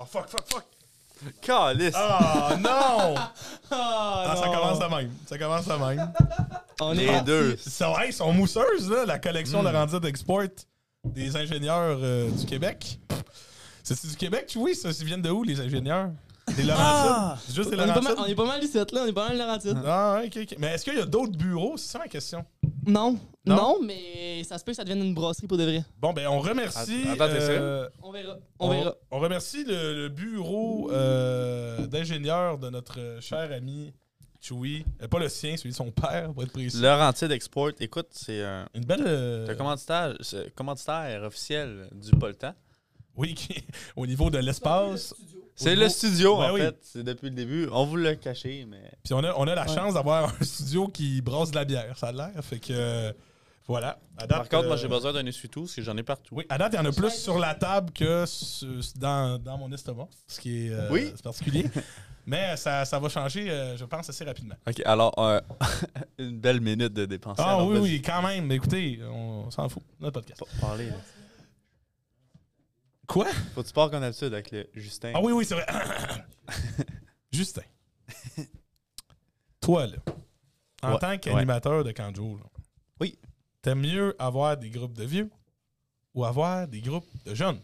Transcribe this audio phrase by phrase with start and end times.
[0.00, 0.64] Oh fuck, fuck, fuck!
[1.40, 1.94] Calice!
[1.96, 3.14] Ah non!
[3.70, 4.52] Ah, Ah, ça non.
[4.52, 5.10] commence de même.
[5.26, 6.12] Ça commence de même.
[6.80, 7.56] On Les est deux.
[7.64, 9.64] Ils sont, hey, ils sont mousseuses, là, la collection Mm.
[9.64, 10.42] Laurentide Export
[11.04, 12.98] des ingénieurs euh, du Québec.
[13.82, 14.90] C'est du Québec, oui, ça?
[14.90, 16.10] Ils viennent de où, les ingénieurs?
[16.56, 16.86] Des Laurentides?
[16.86, 17.38] Ah!
[17.46, 18.24] C'est juste des on, est pas mal, Laurentides?
[18.24, 18.84] on est pas mal ici, là.
[18.92, 19.82] On est pas mal Laurentides.
[19.86, 20.56] Ah, ok, ok.
[20.58, 21.76] Mais est-ce qu'il y a d'autres bureaux?
[21.76, 22.44] C'est ça ma question.
[22.86, 23.18] Non.
[23.46, 23.56] Non?
[23.56, 23.78] non.
[23.82, 25.84] mais ça se peut que ça devienne une brasserie pour de vrai.
[26.00, 27.02] Bon, ben, on remercie.
[27.10, 28.36] Attends, euh, On verra.
[28.58, 28.94] On, verra.
[29.10, 33.92] on remercie le, le bureau euh, d'ingénieur de notre cher ami
[34.40, 34.84] Chewy.
[35.02, 36.78] Euh, pas le sien, celui de son père, pour être précis.
[36.80, 39.04] Laurentide Export, écoute, c'est un, Une belle.
[39.06, 40.14] euh, c'est un commanditaire,
[40.54, 42.52] commanditaire officiel du Poltan.
[43.16, 43.62] oui, qui-
[43.96, 45.14] au niveau de l'espace.
[45.56, 46.60] C'est le studio, Ben en oui.
[46.60, 46.76] fait.
[46.82, 47.68] C'est depuis le début.
[47.72, 48.90] On vous l'a caché, mais.
[49.04, 49.74] Puis on a, on a la Ouais.
[49.74, 52.30] chance d'avoir un studio qui brasse de la bière, ça a l'air.
[52.42, 52.72] Fait que.
[52.72, 53.12] euh,
[53.66, 53.98] voilà.
[54.18, 56.34] À date, Par contre, moi, euh, j'ai besoin d'un essuie-tout, parce que j'en ai partout.
[56.36, 59.56] Oui, à date, il y en a plus sur la table que su- dans, dans
[59.56, 61.12] mon estomac, ce qui est, euh, Oui.
[61.22, 61.64] particulier.
[62.26, 64.54] Mais ça, ça va changer, euh, je pense, assez rapidement.
[64.66, 65.40] Ok, alors, euh,
[66.18, 67.42] une belle minute de dépenser.
[67.44, 68.46] Ah Alors, oui, oui, quand même.
[68.46, 70.40] Mais écoutez, on s'en fout, notre podcast.
[70.40, 70.96] Pa- Parler, là.
[73.06, 73.26] Quoi?
[73.54, 75.12] Faut que tu parles comme d'habitude avec le Justin?
[75.14, 75.66] Ah oui, oui, c'est vrai.
[77.32, 77.62] Justin.
[79.60, 79.96] Toi, là,
[80.82, 82.44] en Ouais, tant qu'animateur de Kanjo, là,
[83.00, 83.18] Oui.
[83.62, 85.30] t'aimes mieux avoir des groupes de vieux
[86.14, 87.60] ou avoir des groupes de jeunes?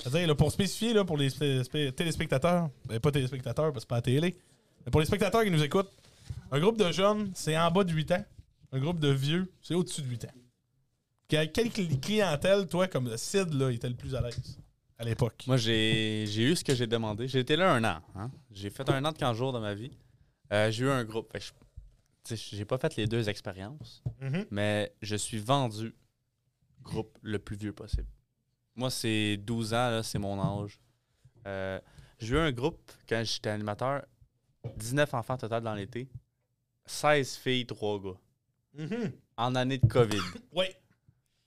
[0.00, 1.30] C'est-à-dire, là, pour spécifier, là, pour les
[1.92, 4.36] téléspectateurs, ben, pas téléspectateurs parce que c'est pas à la télé,
[4.84, 5.92] mais pour les spectateurs qui nous écoutent,
[6.50, 8.24] un groupe de jeunes, c'est en bas de 8 ans.
[8.72, 10.34] Un groupe de vieux, c'est au-dessus de 8 ans.
[11.28, 14.58] Que- Quelle cli- clientèle, toi, comme le Sid, là, était le plus à l'aise
[14.98, 15.44] à l'époque?
[15.46, 17.26] Moi, j'ai eu ce que j'ai demandé.
[17.28, 18.00] J'ai été là un an.
[18.14, 18.30] hein.
[18.50, 19.90] J'ai fait un an de 15 jours dans ma vie.
[20.52, 21.32] Euh, j'ai eu un groupe.
[22.28, 24.46] J'ai pas fait les deux expériences, Mhm.
[24.50, 25.94] mais je suis vendu
[26.82, 28.06] groupe le plus vieux possible.
[28.76, 30.78] Moi, c'est 12 ans, là, c'est mon âge.
[31.46, 31.78] Euh,
[32.18, 34.04] j'ai eu un groupe quand j'étais animateur,
[34.76, 36.08] 19 enfants total dans l'été,
[36.86, 38.18] 16 filles, 3 gars.
[38.74, 39.12] Mhm.
[39.36, 40.18] En année de COVID.
[40.52, 40.66] Oui.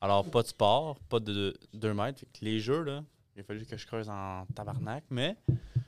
[0.02, 2.24] Alors, pas de sport, pas de 2 mètres.
[2.42, 3.04] Les jeux, là,
[3.36, 5.38] il a fallu que je creuse en tabarnak, mais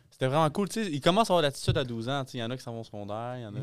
[0.09, 0.68] c'était vraiment cool.
[0.70, 2.25] Tu sais, ils commencent à avoir l'attitude à 12 ans.
[2.25, 3.59] Tu sais, Il y en a qui s'en vont au secondaire, il y en a.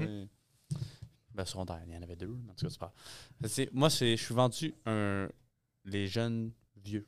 [1.34, 2.93] Ben, secondaire, il y en avait deux, en tout cas.
[3.55, 5.29] Tu Moi, c'est- je suis vendu un,
[5.84, 6.53] les jeunes
[6.83, 7.07] vieux.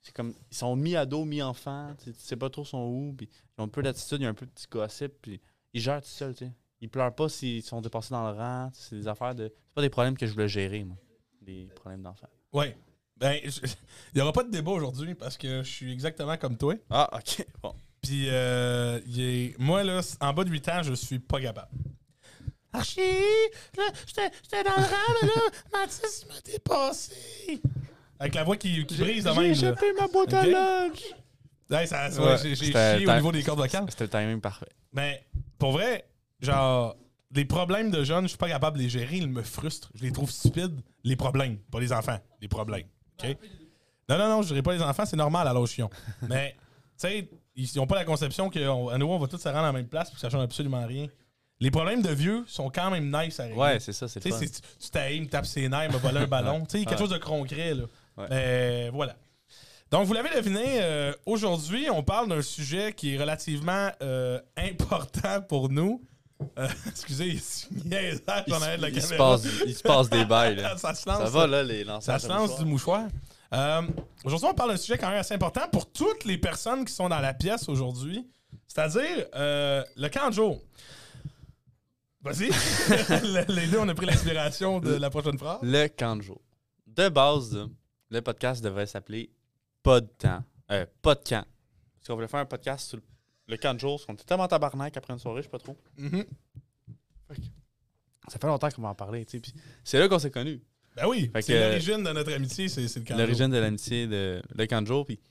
[0.00, 3.28] C'est comme, ils sont mi-ados, mi-enfants, tu sais, tu sais pas trop sont où, puis
[3.56, 5.40] ils ont un peu d'attitude, il y a un peu de petit gossip, puis
[5.72, 6.52] ils gèrent tout seuls, tu sais.
[6.80, 9.44] Ils pleurent pas s'ils sont dépassés dans le rang, c'est des affaires de.
[9.54, 10.96] C'est pas des problèmes que je voulais gérer, moi.
[11.40, 12.28] Des problèmes d'enfants.
[12.52, 12.66] Oui.
[13.18, 13.60] Ben, je-
[14.14, 16.74] il n'y aura pas de débat aujourd'hui parce que je suis exactement comme toi.
[16.90, 17.46] Ah, ok.
[17.62, 17.74] Bon.
[18.02, 21.68] Puis, euh, il est- moi, là, en bas de 8 ans, je suis pas capable.
[22.72, 23.00] Archie,
[23.76, 25.34] là, j'étais j'étais dans le rang, mais là,
[25.72, 27.60] Mathis m'a dépassé.
[28.18, 29.52] Avec la voix qui, qui brise de même.
[29.52, 29.74] là.
[30.00, 31.00] ma boîte à lunch.
[31.70, 33.84] Ouais, ça, ouais, Ouais, j'ai j'ai c'était- chié au t'as- niveau des cordes vocales.
[33.90, 34.68] C'était le timing parfait.
[34.92, 35.22] Mais
[35.58, 36.06] pour vrai,
[36.40, 36.96] genre,
[37.34, 39.90] les problèmes de jeunes, je suis pas capable de les gérer, ils me frustrent.
[39.94, 40.80] Je les trouve stupides.
[41.04, 42.86] Les problèmes, pas les enfants, les problèmes.
[43.22, 43.36] OK?
[44.08, 45.88] Non, non, non, je dirais pas les enfants, c'est normal à l'ocean.
[46.28, 46.58] Mais, tu
[47.08, 48.60] sais, ils n'ont pas la conception qu'à
[48.98, 50.84] nouveau, on va tous se rendre à la même place puis que ça change absolument
[50.86, 51.06] rien.
[51.60, 53.56] Les problèmes de vieux sont quand même nice à régler.
[53.58, 54.52] Ouais, c'est ça, c'est Tu le sais, fun.
[54.52, 56.64] c'est- tu t'aimes, me tapes ses nerfs, me voler un ballon.
[56.66, 57.84] Tu sais, quelque chose de concret, là.
[58.16, 58.26] Ouais.
[58.30, 59.16] Mais voilà.
[59.90, 65.40] Donc, vous l'avez deviné, euh, aujourd'hui, on parle d'un sujet qui est relativement euh, important
[65.42, 66.02] pour nous.
[66.58, 70.76] Euh, excusez, il se la il passe, il se passe des bails, là.
[70.78, 71.18] ça se lance.
[71.18, 72.20] Ça va, là, les lanceurs.
[72.20, 73.08] Ça se lance du mouchoir.
[73.52, 73.82] Euh,
[74.24, 77.08] aujourd'hui, on parle d'un sujet quand même assez important pour toutes les personnes qui sont
[77.08, 78.26] dans la pièce aujourd'hui.
[78.66, 80.62] C'est-à-dire euh, le camp de jour.
[82.22, 82.48] Vas-y.
[82.48, 85.58] Le- les deux, on a pris l'inspiration de la prochaine phrase.
[85.62, 86.40] Le camp de jour.
[86.86, 87.68] De base,
[88.10, 89.30] le podcast devrait s'appeler
[89.82, 90.42] Pas de temps.
[90.70, 91.44] Euh, pas de camp.
[91.94, 93.02] Parce qu'on voulait faire un podcast sur le-
[93.48, 95.58] le camp de jour, parce qu'on était tellement tabarnak après une soirée, je sais pas
[95.58, 95.76] trop.
[95.98, 96.24] Mhm.
[98.28, 99.40] Ça fait longtemps qu'on va en parler, tu sais.
[99.40, 99.52] puis
[99.84, 100.60] C'est là qu'on s'est connus.
[100.94, 103.16] Ben oui, Fait c'est que- l'origine de notre amitié, c'est c'est le jour.
[103.16, 105.04] L'origine de l'amitié de le.
[105.04, 105.22] Puis, tu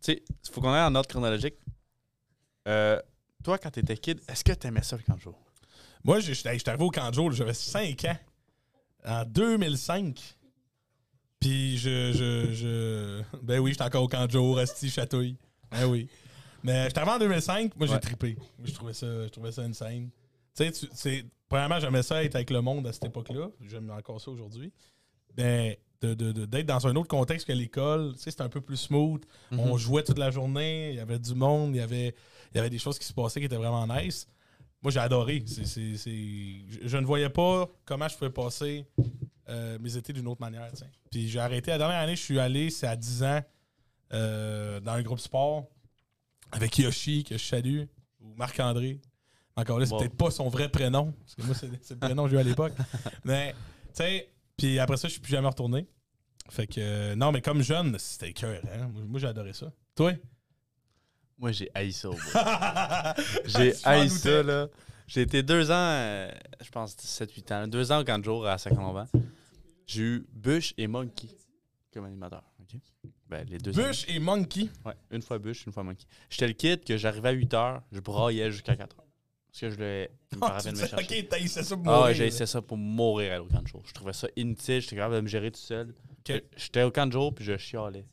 [0.00, 1.56] sais, il faut qu'on aille en ordre chronologique.
[2.68, 3.00] Euh,
[3.44, 5.38] toi, quand t'étais kid, est-ce que t'aimais ça le jour?
[6.04, 8.18] Moi, j'étais j'étais arrivé au jour, j'avais 5 ans.
[9.04, 10.36] En 2005.
[11.40, 13.22] Puis je, je, je...
[13.42, 15.36] Ben oui, j'étais encore au camp de jour, Asti, Chatouille.
[15.70, 16.08] Ben oui.
[16.62, 18.00] Mais j'étais arrivé en 2005, moi j'ai Ouais.
[18.00, 18.36] trippé.
[18.64, 20.10] Je trouvais ça, je trouvais ça insane.
[20.56, 23.48] Tu sais, premièrement, j'aimais ça être avec le monde à cette époque-là.
[23.60, 24.72] J'aime encore ça aujourd'hui.
[25.36, 28.48] Mais de- de- de- d'être dans un autre contexte que l'école, tu sais, c'était un
[28.48, 29.22] peu plus smooth.
[29.52, 32.14] On jouait toute la journée, il y avait du monde, il y avait,
[32.52, 34.26] il y avait des choses qui se passaient qui étaient vraiment nice.
[34.82, 35.44] Moi, j'ai adoré.
[35.46, 38.84] Je, je ne voyais pas comment je pouvais passer
[39.48, 40.70] euh, mes étés d'une autre manière.
[41.10, 41.70] Puis j'ai arrêté.
[41.70, 43.40] La dernière année, je suis allé, c'est à 10 ans,
[44.12, 45.66] euh, dans un groupe sport.
[46.52, 47.82] Avec Yoshi, que je salue,
[48.20, 49.00] ou Marc-André.
[49.56, 49.98] Encore là, c'est Bon.
[49.98, 52.42] peut-être pas son vrai prénom, parce que moi, c'est le prénom que j'ai eu à
[52.44, 52.72] l'époque.
[53.24, 53.56] mais, tu
[53.94, 55.86] sais, puis après ça, je suis plus jamais retourné.
[56.50, 58.88] Fait que, euh, non, mais comme jeune, c'était cœur, hein?
[58.92, 59.70] Moi, moi, j'ai adoré ça.
[59.94, 60.12] Toi?
[61.38, 62.08] Moi, j'ai haï ça.
[62.08, 62.20] au bout.
[63.46, 64.68] J'ai haï ça, là.
[65.06, 66.30] J'ai été deux ans, euh,
[66.60, 69.06] je pense 7-8 ans, deux ans au camp de jour à Saint-Colomban.
[69.86, 71.28] J'ai eu Bush et Monkey
[71.94, 72.42] comme animateur.
[73.28, 74.68] Ben, les deux Bush et Monkey.
[74.86, 76.06] Ouais, une fois Bush, une fois Monkey.
[76.30, 78.98] J'étais le kid que j'arrivais à 8 h, je braillais jusqu'à 4 h.
[79.50, 80.08] Parce que je le.
[80.36, 80.96] Me Ah, me chercher.
[80.96, 82.04] ok, t'as essayé ça pour Ah mourir.
[82.06, 83.82] ouais, j'ai essayé ça pour mourir à de jour.
[83.86, 85.94] Je trouvais ça inutile, j'étais capable de me gérer tout seul.
[86.28, 86.42] Ok.
[86.56, 88.06] J'étais au camp de jour puis je chialais.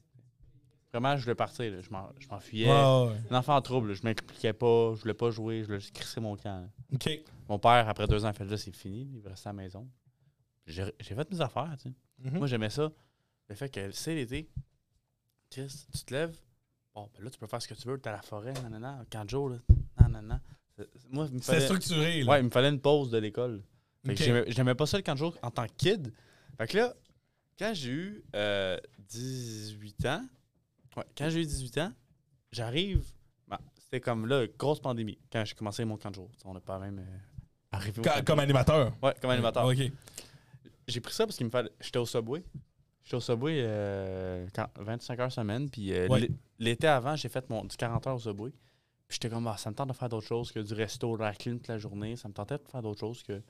[0.92, 1.82] Vraiment, je voulais partir, là.
[1.82, 2.68] je m'en- je m'enfuyais.
[2.68, 3.18] Ouais, ouais.
[3.30, 3.94] Un enfant en trouble, là.
[3.96, 6.62] je m'impliquais pas, je voulais pas jouer, je voulais juste crisser mon camp.
[6.62, 6.68] là.
[6.94, 7.10] Ok.
[7.50, 9.88] Mon père, après deux ans, il fait là, c'est fini, il rester à la maison.
[10.66, 11.96] J'ai fait mes affaires, tu sais.
[12.20, 12.38] Mhm.
[12.38, 12.92] Moi, j'aimais ça.
[13.50, 14.50] Le fait que c'est l'été,
[15.50, 16.36] Chris, tu te lèves,
[16.94, 19.04] bon, ben là, tu peux faire ce que tu veux, t'es à la forêt, nanana,
[19.24, 19.58] de jour, là,
[20.00, 20.42] nanana.
[20.78, 22.32] C'est- Moi, il me C'est fallait, structuré, là.
[22.32, 23.62] ouais, il me fallait une pause de l'école.
[24.06, 24.48] Fait que Ok.
[24.50, 26.14] j'aimais- pas ça le camp de jour en tant que kid.
[26.58, 26.94] Fait que là,
[27.58, 30.22] quand j'ai eu euh, 18 ans,
[30.98, 31.94] ouais, quand j'ai eu 18 ans,
[32.52, 33.04] j'arrive,
[33.48, 36.30] ben, c'était comme là, grosse pandémie, quand j'ai commencé mon camp de jour.
[36.44, 37.18] On n'a pas même euh,
[37.72, 38.94] arrivé au Ca- camp de Comme animateur.
[39.02, 39.66] Ouais, comme animateur.
[39.66, 39.80] Ok.
[40.88, 41.72] J'ai pris ça parce qu'il me fallait.
[41.80, 42.44] J'étais au Subway.
[43.06, 45.70] J'étais au Subway euh, quand- 25 heures semaine.
[45.70, 46.22] Puis euh, Ouais.
[46.22, 48.50] l'é- l'été avant, j'ai fait mon, du 40 heures au Subway.
[49.08, 51.22] Puis j'étais comme, ah, ça me tente de faire d'autres choses que du resto, de
[51.22, 52.16] la clim toute la journée.
[52.16, 53.42] Ça me tentait de faire d'autres choses que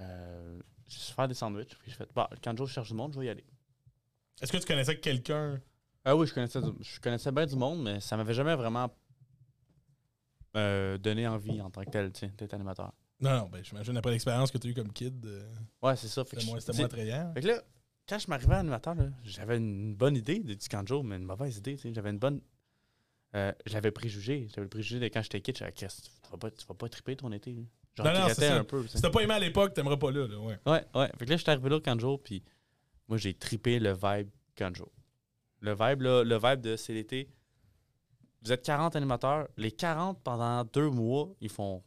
[0.00, 1.74] euh, juste faire des sandwichs.
[1.78, 3.44] Puis j'ai fait, bah, quand je cherche du monde, je vais y aller.
[4.42, 5.60] Est-ce que tu connaissais quelqu'un?
[6.04, 8.90] Ah oui, je connaissais, du- je connaissais bien du monde, mais ça m'avait jamais vraiment
[10.56, 12.92] euh, donné envie en tant que tel, tu sais, d'être animateur.
[13.20, 15.42] Non, non, ben, j'imagine après l'expérience que tu as eue comme kid, euh,
[15.82, 16.24] Ouais, c'est ça.
[16.24, 17.32] Fait que c'était je- moins, c'était tu sais, moins attrayant.
[17.34, 17.62] Fait que là,
[18.08, 21.16] quand je m'arrivais à animateur, j'avais une bonne idée de du camp de jour, mais
[21.16, 21.76] une mauvaise idée.
[21.82, 22.40] J'avais une bonne.
[23.34, 24.46] Euh, j'avais préjugé.
[24.50, 25.56] J'avais le préjugé de quand j'étais kid.
[25.56, 25.86] J'avais tu
[26.30, 27.52] vas pas, tu vas pas triper ton été.
[27.52, 27.62] Là.
[27.96, 28.86] Genre, Non, non, c'est un peu.
[28.88, 30.58] Si t'as pas aimé à l'époque, t'aimerais pas là, là, ouais.
[30.66, 31.10] Ouais, ouais.
[31.18, 32.42] Fait que là, j'étais arrivé là au camp de jour, puis
[33.08, 34.90] moi, j'ai tripé le vibe camp de jour.
[35.60, 37.28] Le vibe, là, le vibe de c'est l'été.
[38.42, 39.48] Vous êtes 40 animateurs.
[39.56, 41.82] Les 40, pendant deux mois, ils font,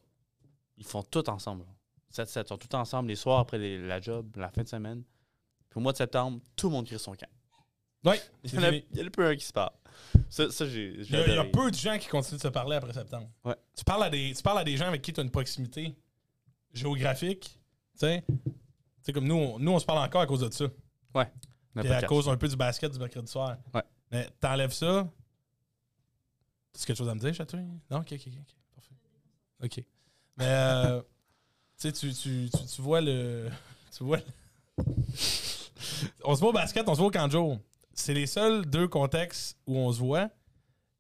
[0.78, 1.66] ils font tout ensemble.
[2.12, 5.04] 7-7, ils sont tout ensemble les soirs après les- la job, la fin de semaine.
[5.70, 7.28] Puis au mois de septembre, tout le monde crie son camp.
[8.06, 9.72] Ouais, Il y en a, il y plus un qui se parle.
[10.30, 12.42] Ça, ça j'ai Il y, a, il y a peu de gens qui continuent de
[12.44, 13.28] se parler après septembre.
[13.44, 13.56] Ouais.
[13.76, 15.96] Tu parles à des, tu parles à des gens avec qui tu as une proximité
[16.74, 17.60] géographique.
[17.94, 18.34] Tu sais, Tu
[19.02, 20.66] sais, comme nous, on, nous, on se parle encore à cause de ça.
[21.14, 23.58] Pas de à cause un peu du basket du mercredi soir.
[23.74, 23.84] Ouais.
[24.12, 25.08] Mais t'enlèves ça.
[26.80, 27.66] Tu quelque chose à me dire, Chatouille?
[27.90, 27.98] Non?
[28.00, 28.56] Ok, ok, ok.
[28.76, 28.96] Parfait.
[29.64, 29.84] Ok.
[30.38, 31.02] Mais, euh,
[31.80, 33.50] tu sais, tu, tu, tu, tu vois le.
[33.98, 34.18] Tu vois.
[34.18, 34.84] le-
[36.28, 37.58] on se voit au basket, on se voit au camp de jour.
[37.94, 40.30] C'est les seuls deux contextes où on se voit.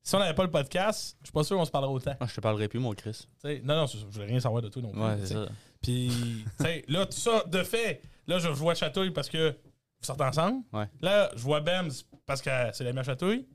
[0.01, 2.15] Si on n'avait pas le podcast, je suis pas sûr qu'on se parlerait autant.
[2.19, 3.27] Ah, je te parlerai plus, mon Chris.
[3.41, 5.01] Tu sais, non, non, je voulais rien savoir de non plus.
[5.01, 5.47] Ouais, c'est ça.
[5.81, 6.45] Puis,
[6.87, 10.63] là, tout ça, de fait, là, je vois Chatouille parce que vous sortez ensemble.
[10.71, 10.85] Ouais.
[11.01, 11.91] Là, je vois Bems
[12.25, 13.45] parce que c'est la à Chatouille.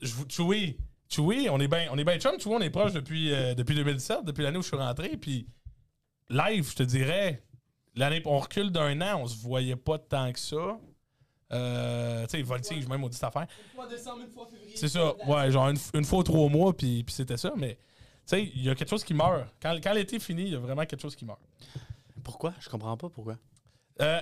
[0.00, 0.78] Je Chewy,
[1.08, 3.54] Chewy, on est bien on est ben chum, tu vois, on est proche depuis, euh,
[3.54, 5.16] depuis 2017, depuis l'année où je suis rentré.
[5.18, 5.46] Puis,
[6.30, 7.42] live, je te dirais,
[7.94, 10.78] l'année, on recule d'un an, on se voyait pas tant que ça.
[11.52, 13.46] Euh, tu sais, Voltige, même, on dit cette affaire.
[13.70, 14.76] Une fois décembre, une fois février.
[14.76, 17.52] C'est ça, ouais, genre une, une fois ou trois mois, puis, puis c'était ça.
[17.56, 17.80] Mais, tu
[18.26, 19.46] sais, il y a quelque chose qui meurt.
[19.60, 21.40] Quand, quand l'été finit, il y a vraiment quelque chose qui meurt.
[22.22, 22.54] Pourquoi?
[22.60, 23.36] Je comprends pas pourquoi.
[24.00, 24.20] Euh,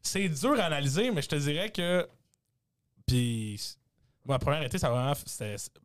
[0.00, 2.08] c'est dur à analyser, mais je te dirais que.
[3.06, 3.60] Puis.
[4.24, 5.12] Ma première été, ça vraiment.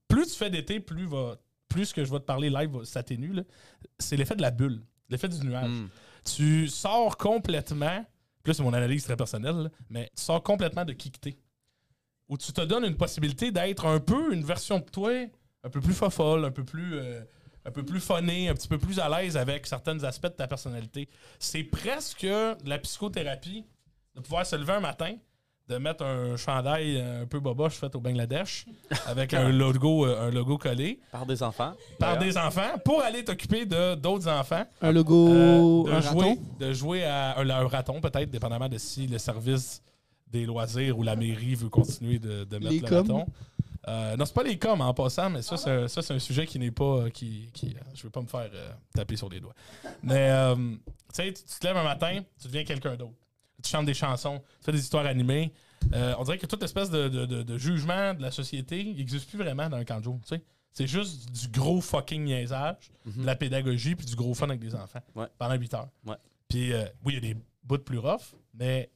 [0.08, 1.36] Plus tu fais d'été, plus va.
[1.68, 3.34] Plus ce que je vais te parler live va- s'atténue.
[3.34, 3.44] là.
[4.00, 5.70] C'est l'effet de la bulle, l'effet du nuage.
[5.70, 5.88] Hmm.
[6.26, 8.06] Tu sors complètement.
[8.44, 11.12] Plus c'est mon analyse très personnelle, mais tu sors complètement de qui.
[12.28, 15.12] Où tu te donnes une possibilité d'être un peu une version de toi,
[15.64, 16.96] un peu plus fofolle, un peu plus.
[16.96, 17.22] euh,
[17.66, 21.08] un peu plus un petit peu plus à l'aise avec certains aspects de ta personnalité.
[21.40, 22.28] C'est presque
[22.66, 23.66] la psychothérapie
[24.16, 25.16] de pouvoir se lever un matin,
[25.70, 28.66] de mettre un chandail un peu boboche fait au Bangladesh
[29.08, 31.74] avec un logo, euh, un logo collé Par des enfants.
[31.98, 34.66] par des enfants pour aller t'occuper de d'autres enfants.
[34.82, 36.42] Un logo, Euh, de, un jouer, raton?
[36.60, 39.82] de jouer à un, un raton, peut-être, dépendamment de si le service
[40.28, 43.26] des loisirs ou la mairie veut continuer de, de mettre Les le raton.
[43.88, 46.20] Euh, non, c'est pas les coms en passant, mais ça, c'est un, ça, c'est un
[46.20, 46.84] sujet qui n'est pas.
[47.06, 49.56] euh, qui, qui, je veux pas me faire euh, taper sur les doigts.
[50.04, 50.74] Mais, euh, tu
[51.14, 53.14] sais, tu te lèves un matin, tu deviens quelqu'un d'autre.
[53.62, 55.54] Tu chantes des chansons, tu fais des histoires animées.
[55.94, 59.28] Euh, on dirait que toute espèce de, de- de- de jugement de la société n'existe
[59.30, 60.20] plus vraiment dans un camp de jour.
[60.24, 60.44] tu sais.
[60.74, 63.22] C'est juste du gros fucking niaisage, Mhm.
[63.22, 65.26] de la pédagogie puis du gros fun avec des enfants Ouais.
[65.38, 65.90] pendant 8 heures.
[66.06, 66.16] Ouais.
[66.48, 68.90] Puis euh, oui, il y a des bouts plus rough, mais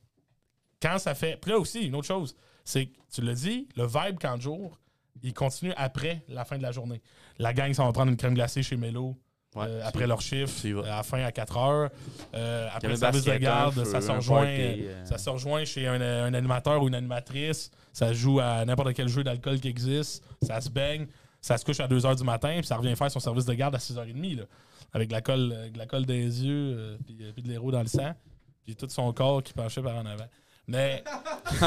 [0.81, 1.38] quand ça fait.
[1.41, 4.41] Puis là aussi, une autre chose, c'est que tu l'as dit, le vibe camp de
[4.41, 4.79] jour,
[5.24, 7.01] ils continuent après la fin de la journée.
[7.39, 9.17] La gang, ça va prendre une crème glacée chez Mello
[9.55, 10.51] Ouais, euh, après leur chiffre,
[10.85, 11.89] à la fin à 4 heures.
[12.33, 14.41] Euh, après le service de garde, ça se rejoint.
[14.45, 15.05] party, euh.
[15.05, 17.71] Ça se rejoint chez un, un animateur ou une animatrice.
[17.93, 20.24] Ça joue à n'importe quel jeu d'alcool qui existe.
[20.41, 21.07] Ça se baigne.
[21.41, 22.53] Ça se couche à 2 h du matin.
[22.57, 24.38] Puis ça revient faire son service de garde à 6h30.
[24.39, 24.43] Là,
[24.93, 26.97] avec de la colle, de la colle des yeux.
[27.05, 28.13] puis, euh, puis de l'héros dans le sang.
[28.65, 30.27] Puis tout son corps qui penchait par en avant.
[30.67, 31.03] Mais.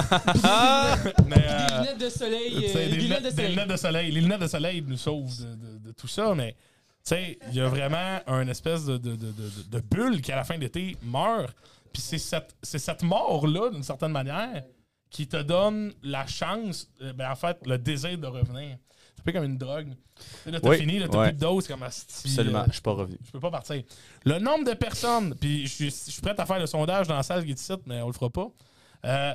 [1.27, 2.55] mais, Des lunettes de soleil.
[2.57, 3.51] euh, des des, lunettes lunettes, de des soleil.
[3.51, 4.11] lunettes de soleil.
[4.11, 6.57] Les lunettes de soleil nous sauvent de, de- de tout ça, mais
[7.09, 10.37] sais, il y a vraiment un espèce de, de, de- de- de bulle qui, à
[10.37, 11.55] la fin de l'été, meurt.
[11.93, 14.63] Puis c'est cette, mort-là, d'une certaine manière,
[15.11, 18.77] qui te donne la chance, euh, ben, en fait, le désir de revenir.
[19.15, 19.89] C'est un peu comme une drogue.
[20.47, 21.29] Là, t'as Oui, fini, là, t'as ouais.
[21.31, 23.17] plus de dose, comme asti, Absolument, euh, je suis pas revenu.
[23.25, 23.83] je peux pas partir.
[24.25, 27.45] Le nombre de personnes, puis je suis, prêt à faire le sondage dans la salle
[27.45, 28.49] qui ici, mais on le fera pas.
[29.07, 29.33] Euh,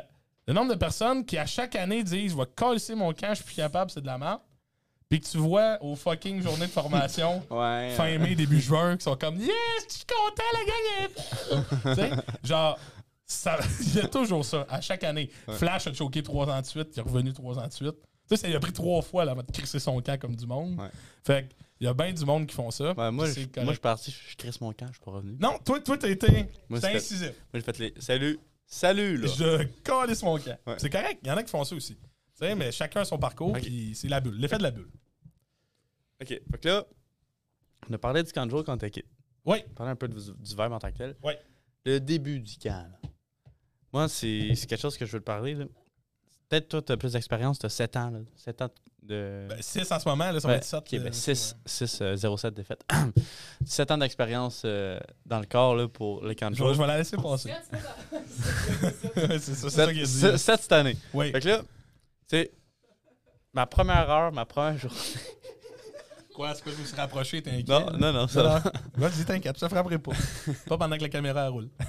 [0.48, 3.36] le nombre de personnes qui, à chaque année, disent Je vais casser mon camp, je
[3.36, 4.42] suis plus capable, c'est de la merde.
[5.13, 7.93] Puis que tu vois aux fucking journées de formation, Ouais.
[7.96, 9.51] fin mai, début juin, qui sont comme Yes,
[9.88, 11.93] je suis content, la gang est.
[11.96, 12.79] Tu sais, genre,
[13.82, 15.29] il y a toujours ça, à chaque année.
[15.50, 17.93] Flash a choqué trois ans de suite, il est revenu trois ans de suite.
[18.27, 20.48] Tu sais, lui a pris trois fois là, avant de crisser son camp comme du
[20.48, 20.79] monde.
[20.79, 20.89] Ouais.
[21.24, 21.48] Fait
[21.79, 22.93] il y a bien du monde qui font ça.
[22.93, 25.38] Ouais, moi, je, moi, je suis parti, je, crisse mon camp, je suis pas revenu.
[25.39, 26.50] Non, toi, toi, t'as été.
[26.72, 27.34] Incisif.
[27.53, 27.93] Moi, j'ai fait les.
[28.00, 28.39] Salut!
[28.65, 29.27] Salut, là!
[29.27, 30.58] Je calisse mon camp.
[30.65, 30.75] Ouais.
[30.79, 31.96] C'est correct, il y en a qui font ça aussi.
[31.96, 32.01] Tu
[32.34, 33.62] sais, mais chacun son parcours, Ok.
[33.62, 34.38] puis c'est la bulle.
[34.39, 34.89] L'effet de la bulle.
[36.24, 36.86] Ok, fait que là,
[37.89, 39.03] on a parlé du camp de jour quand t'es kid.
[39.46, 39.58] Oui.
[39.68, 41.15] On a parlé un peu du, du verbe en tant que tel.
[41.24, 41.38] Ouais.
[41.86, 43.10] Le début du camp, là.
[43.92, 45.65] Moi, c'est c'est quelque chose que je veux te parler, là.
[46.50, 48.20] Peut-être toi, t'as plus d'expérience, t'as 7 ans, là.
[48.38, 48.70] 7 ans
[49.01, 49.48] de.
[49.60, 50.80] 6 en ce moment, là, ça Ouais, va être 7.
[50.80, 52.84] ok, ben 6, 6 euh, 07 défaite.
[53.65, 56.74] 7 ans d'expérience euh, dans le corps là, pour le camp de Je vais, jour.
[56.75, 57.53] je vais la laisser passer.
[59.39, 60.38] c'est ça, c'est ça qu'il a dit.
[60.39, 60.98] 7 cette année.
[61.13, 61.32] Oui.
[61.32, 61.68] Fait que là, tu
[62.27, 62.51] sais,
[63.53, 64.98] ma première heure, ma première journée.
[66.33, 67.63] Quoi, c'est quoi, je me suis rapproché, t'es inquiet?
[67.67, 68.61] Non, non, non, ça Non, non.
[69.07, 70.11] Vas-y, t'inquiète, je te frapperai pas.
[70.67, 71.69] pas pendant que la caméra roule.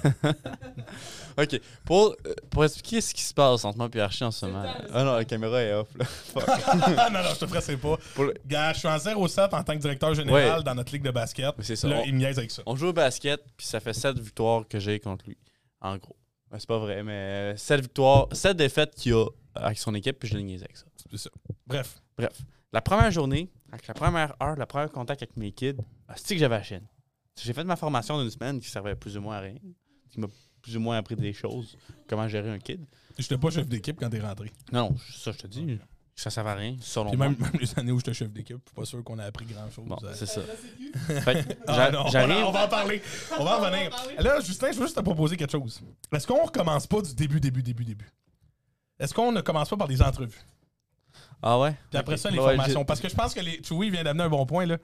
[1.37, 2.15] Ok, pour,
[2.49, 4.63] pour expliquer ce qui se passe entre moi et Archie en ce moment.
[4.93, 6.05] Ah non, la caméra est off là.
[7.11, 7.97] Non, non, je te ferai pas.
[8.13, 8.97] Pour le- Gars, je suis en
[9.27, 10.63] 07 en tant que directeur général Ouais.
[10.63, 11.53] dans notre ligue de basket.
[11.57, 11.89] Mais c'est ça.
[11.89, 12.61] Là, on, il me niaise avec ça.
[12.65, 15.37] on joue au basket, puis ça fait 7 victoires que j'ai contre lui.
[15.81, 16.15] En gros.
[16.49, 19.25] Ben, c'est pas vrai, mais 7 victoires, 7 défaites qu'il a
[19.55, 20.85] avec son équipe, puis je l'ai niaisé avec ça.
[21.11, 21.29] C'est ça.
[21.67, 22.01] Bref.
[22.17, 22.31] Bref,
[22.71, 25.75] la première journée, avec la première heure, la première contact avec mes kids,
[26.15, 26.87] c'est que j'avais la chienne.
[27.41, 29.57] J'ai fait ma formation d'une semaine qui servait plus ou moins à rien,
[30.09, 30.27] qui m'a
[30.61, 31.77] plus ou moins appris des choses,
[32.07, 32.85] comment gérer un kid.
[33.17, 34.51] J'étais pas chef d'équipe quand t'es rentré.
[34.71, 35.77] Non, ça je te dis,
[36.15, 37.27] ça servait à rien, selon Puis moi.
[37.27, 39.45] même, même les années où j'étais chef d'équipe, je suis pas sûr qu'on a appris
[39.45, 39.85] grand chose.
[39.85, 40.41] Bon, c'est ça.
[41.67, 42.05] Ah non,
[42.47, 43.01] on va en parler.
[43.37, 43.91] On va en revenir.
[44.19, 45.81] Là, Justin, je veux juste te proposer quelque chose.
[46.13, 48.09] Est-ce qu'on recommence pas du début, début, début, début?
[48.97, 50.41] Est-ce qu'on ne commence pas par des entrevues?
[51.47, 51.75] Ah ouais?
[51.91, 52.83] Puis après ça, les Ouais, formations.
[52.83, 53.61] Parce que je pense que les.
[53.63, 54.65] Chewie vient d'amener un bon point.
[54.65, 54.77] Là.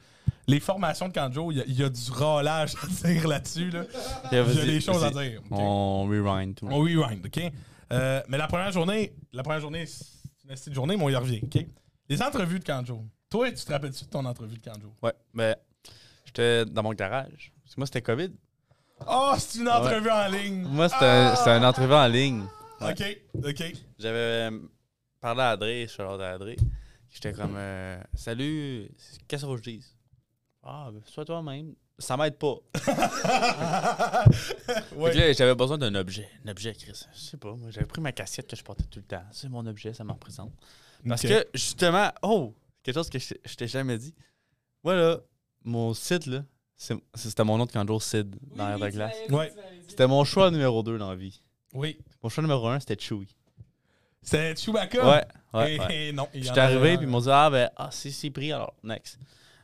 [0.48, 3.72] Les formations de Kanjo, il y, a- il y a du râlage à dire là-dessus.
[3.72, 3.84] Là.
[4.32, 5.42] Il y a des choses à dire.
[5.50, 6.68] On rewind tout.
[6.70, 7.52] On rewind, OK?
[7.92, 10.06] Euh, mais la première journée, la première journée, c'est
[10.48, 11.66] une petite journée, mais on y revient, OK?
[12.08, 13.04] Les entrevues de Kanjo.
[13.30, 14.94] Toi, tu te rappelles-tu de ton entrevue de Kanjo?
[15.02, 15.56] Ouais, mais
[16.26, 17.52] j'étais dans mon garage.
[17.64, 18.30] Parce que moi, c'était COVID.
[19.08, 20.62] Oh, c'est une entrevue en ligne!
[20.70, 21.36] Moi, c'était Ah!
[21.38, 22.44] c'était une entrevue en ligne.
[22.82, 23.04] OK,
[23.44, 23.64] OK.
[23.98, 24.50] J'avais
[25.22, 26.58] parlé à Adré, je suis allé à Adré.
[27.10, 28.90] J'étais comme euh, Salut,
[29.28, 29.86] qu'est-ce que je dis?
[30.64, 31.74] Ah, ben, sois toi-même.
[32.00, 32.56] Ça m'aide pas.
[34.96, 35.12] Ouais.
[35.12, 36.28] Fait que là, j'avais besoin d'un objet.
[36.46, 37.04] Un objet, Chris.
[37.14, 39.24] Je sais pas, moi, j'avais pris ma cassette que je portais tout le temps.
[39.32, 40.52] C'est mon objet, ça me représente.
[41.08, 44.14] Parce que, justement, oh, quelque chose que je, je t'ai jamais dit.
[44.84, 45.20] Moi, là,
[45.64, 46.44] mon Sid, là,
[46.76, 49.16] c'est- c'était mon nom de Kanjo, Sid, dans l'air de glace.
[49.30, 49.54] Ouais.
[49.88, 51.42] C'était mon choix numéro 2 dans la vie.
[51.74, 52.00] Oui.
[52.24, 53.36] Mon choix numéro 1, c'était Chewie.
[54.22, 55.04] C'est Chewbacca?
[55.10, 56.08] Ouais, ouais, Et- ouais.
[56.08, 56.28] et non.
[56.34, 58.52] il y en J'étais arrivé, puis ils m'ont dit Ah, ben, ah, c'est c'est pris,
[58.52, 59.20] alors, next.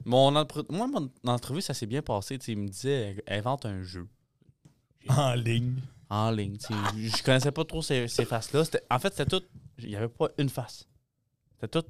[0.05, 2.37] Mon entre- Moi, mon entrevue, ça s'est bien passé.
[2.39, 4.07] tu sais, Il me disait Invente un jeu
[5.09, 5.75] En ligne.
[6.09, 6.57] en ligne.
[6.95, 8.63] Je connaissais pas trop ces, ces faces-là.
[8.65, 9.45] C'était- En fait, c'était tout.
[9.79, 10.87] Il n'y avait pas une face.
[11.55, 11.87] C'était tout.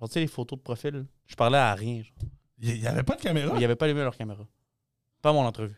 [0.00, 1.06] Genre, tu sais, les photos de profil.
[1.26, 2.02] Je parlais à rien.
[2.02, 2.28] genre.
[2.62, 3.50] Il n'y avait pas de caméra?
[3.54, 4.46] Il n'y avait pas allumé leur caméra.
[5.20, 5.76] Pas mon entrevue.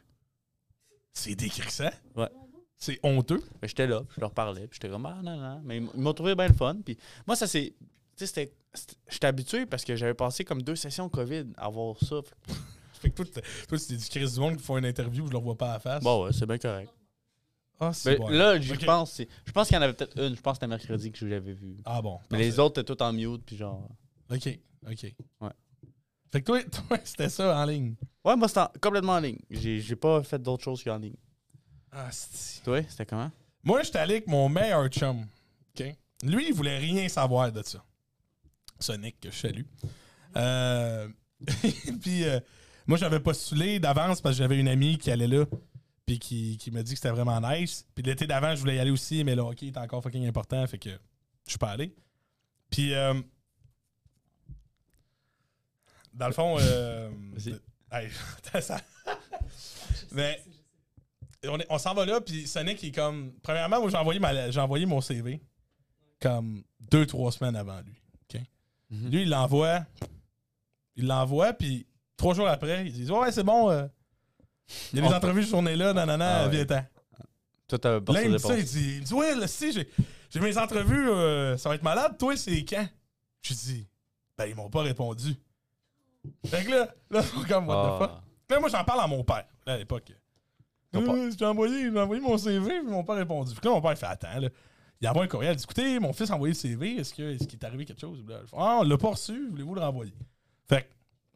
[1.12, 1.90] C'est décrissant.
[2.14, 2.28] Ouais.
[2.78, 3.42] C'est honteux.
[3.61, 5.61] Mais j'étais là, puis je leur parlais, puis j'étais comme, ah non, non.
[5.64, 6.76] Mais ils m'ont trouvé bien le fun.
[6.85, 7.75] Puis moi, ça c'est.
[8.16, 8.54] Tu sais, c'était.
[9.11, 12.20] J'étais habitué parce que j'avais passé comme deux sessions COVID à voir ça.
[12.92, 15.40] Fait que, toi, toi c'est du Chris du monde qui font une interview, je leur
[15.42, 16.02] vois pas à la face.
[16.04, 16.92] Bon, ouais, c'est bien correct.
[17.80, 18.28] Ah, c'est Ben, bon.
[18.28, 18.85] Là, Ok.
[18.85, 19.12] pense.
[19.12, 20.37] c'est- Je pense qu'il y en avait peut-être une.
[20.37, 21.76] Je pense que c'était mercredi que je l'avais vu.
[21.85, 22.18] Ah bon.
[22.30, 23.88] Mais les autres étaient tous en mute, puis genre.
[24.30, 24.58] OK,
[24.88, 25.14] OK.
[25.40, 25.50] Ouais.
[26.30, 27.94] Fait que toi, toi c'était ça en ligne.
[28.25, 29.38] Ouais, moi, c'était en- complètement en ligne.
[29.50, 31.16] J'ai j'ai pas fait d'autres choses qu'en ligne.
[32.00, 32.62] Ah, c'est...
[32.62, 33.31] Toi, c'était comment?
[33.64, 35.26] Moi, j'étais allé avec mon meilleur chum.
[36.25, 37.85] Lui, il voulait rien savoir de ça.
[38.81, 39.62] Sonic, que je salue.
[40.37, 41.09] Euh,
[42.02, 42.40] puis euh,
[42.88, 45.45] moi, j'avais postulé d'avance parce que j'avais une amie qui allait là,
[46.07, 47.87] puis qui, qui m'a dit que c'était vraiment nice.
[47.95, 50.67] Puis l'été d'avant, je voulais y aller aussi, mais le hockey était encore fucking important,
[50.67, 51.95] fait que je suis pas allé.
[52.71, 53.14] Puis, euh,
[56.14, 57.61] dans le fond, euh, Vas-y.
[57.93, 58.11] hey,
[58.61, 58.81] ça-
[60.12, 60.43] mais
[61.68, 63.33] on, s'en va là, puis Sonic il est comme.
[63.42, 65.40] Premièrement, moi j'ai envoyé, ma- j'ai envoyé mon CV
[66.21, 67.95] comme deux, trois semaines avant lui.
[68.90, 69.11] Mhm.
[69.11, 69.85] Lui, il l'envoie.
[70.97, 73.71] Il l'envoie, puis trois jours après, il dit Ouais, c'est bon.
[73.71, 73.87] euh,
[74.95, 76.50] il y a des entrevues ce journée-là, nanana, Ah ouais.
[76.50, 76.88] viens-ten.
[77.68, 79.73] T'avais pas Là, il me dit ça, il dit, il me dit Ouais, là, si,
[79.73, 79.88] j'ai,
[80.30, 82.16] j'ai mes entrevues, euh, ça va être malade.
[82.18, 82.88] Toi, c'est quand?
[83.42, 83.87] Je dis
[84.38, 85.37] Ben, ils m'ont pas répondu.
[86.47, 88.11] Fait que là, là, ils sont comme What the fuck?
[88.14, 88.25] Ah.
[88.50, 90.11] Là, moi, j'en parle à mon père, là, à l'époque.
[90.92, 91.02] Père.
[91.14, 93.54] Euh, j'ai envoyé, envoyé mon CV, puis ils m'ont pas répondu.
[93.54, 94.49] Puis là, mon père, il fait Attends, là.
[95.00, 95.52] Il envoie un courriel.
[95.52, 96.97] Il dit Écoutez, mon fils a envoyé le CV.
[96.97, 98.25] Est-ce, qu'il est arrivé quelque chose?
[98.52, 99.49] Ah, on l'a pas reçu.
[99.50, 100.12] Voulez-vous le renvoyer?
[100.68, 100.88] Fait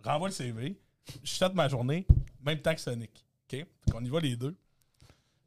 [0.02, 0.80] que, renvoie le CV.
[1.23, 2.06] Je starte ma journée,
[2.44, 3.25] même temps que Sonic.
[3.44, 3.50] OK?
[3.59, 4.56] Fait qu'on y va les deux.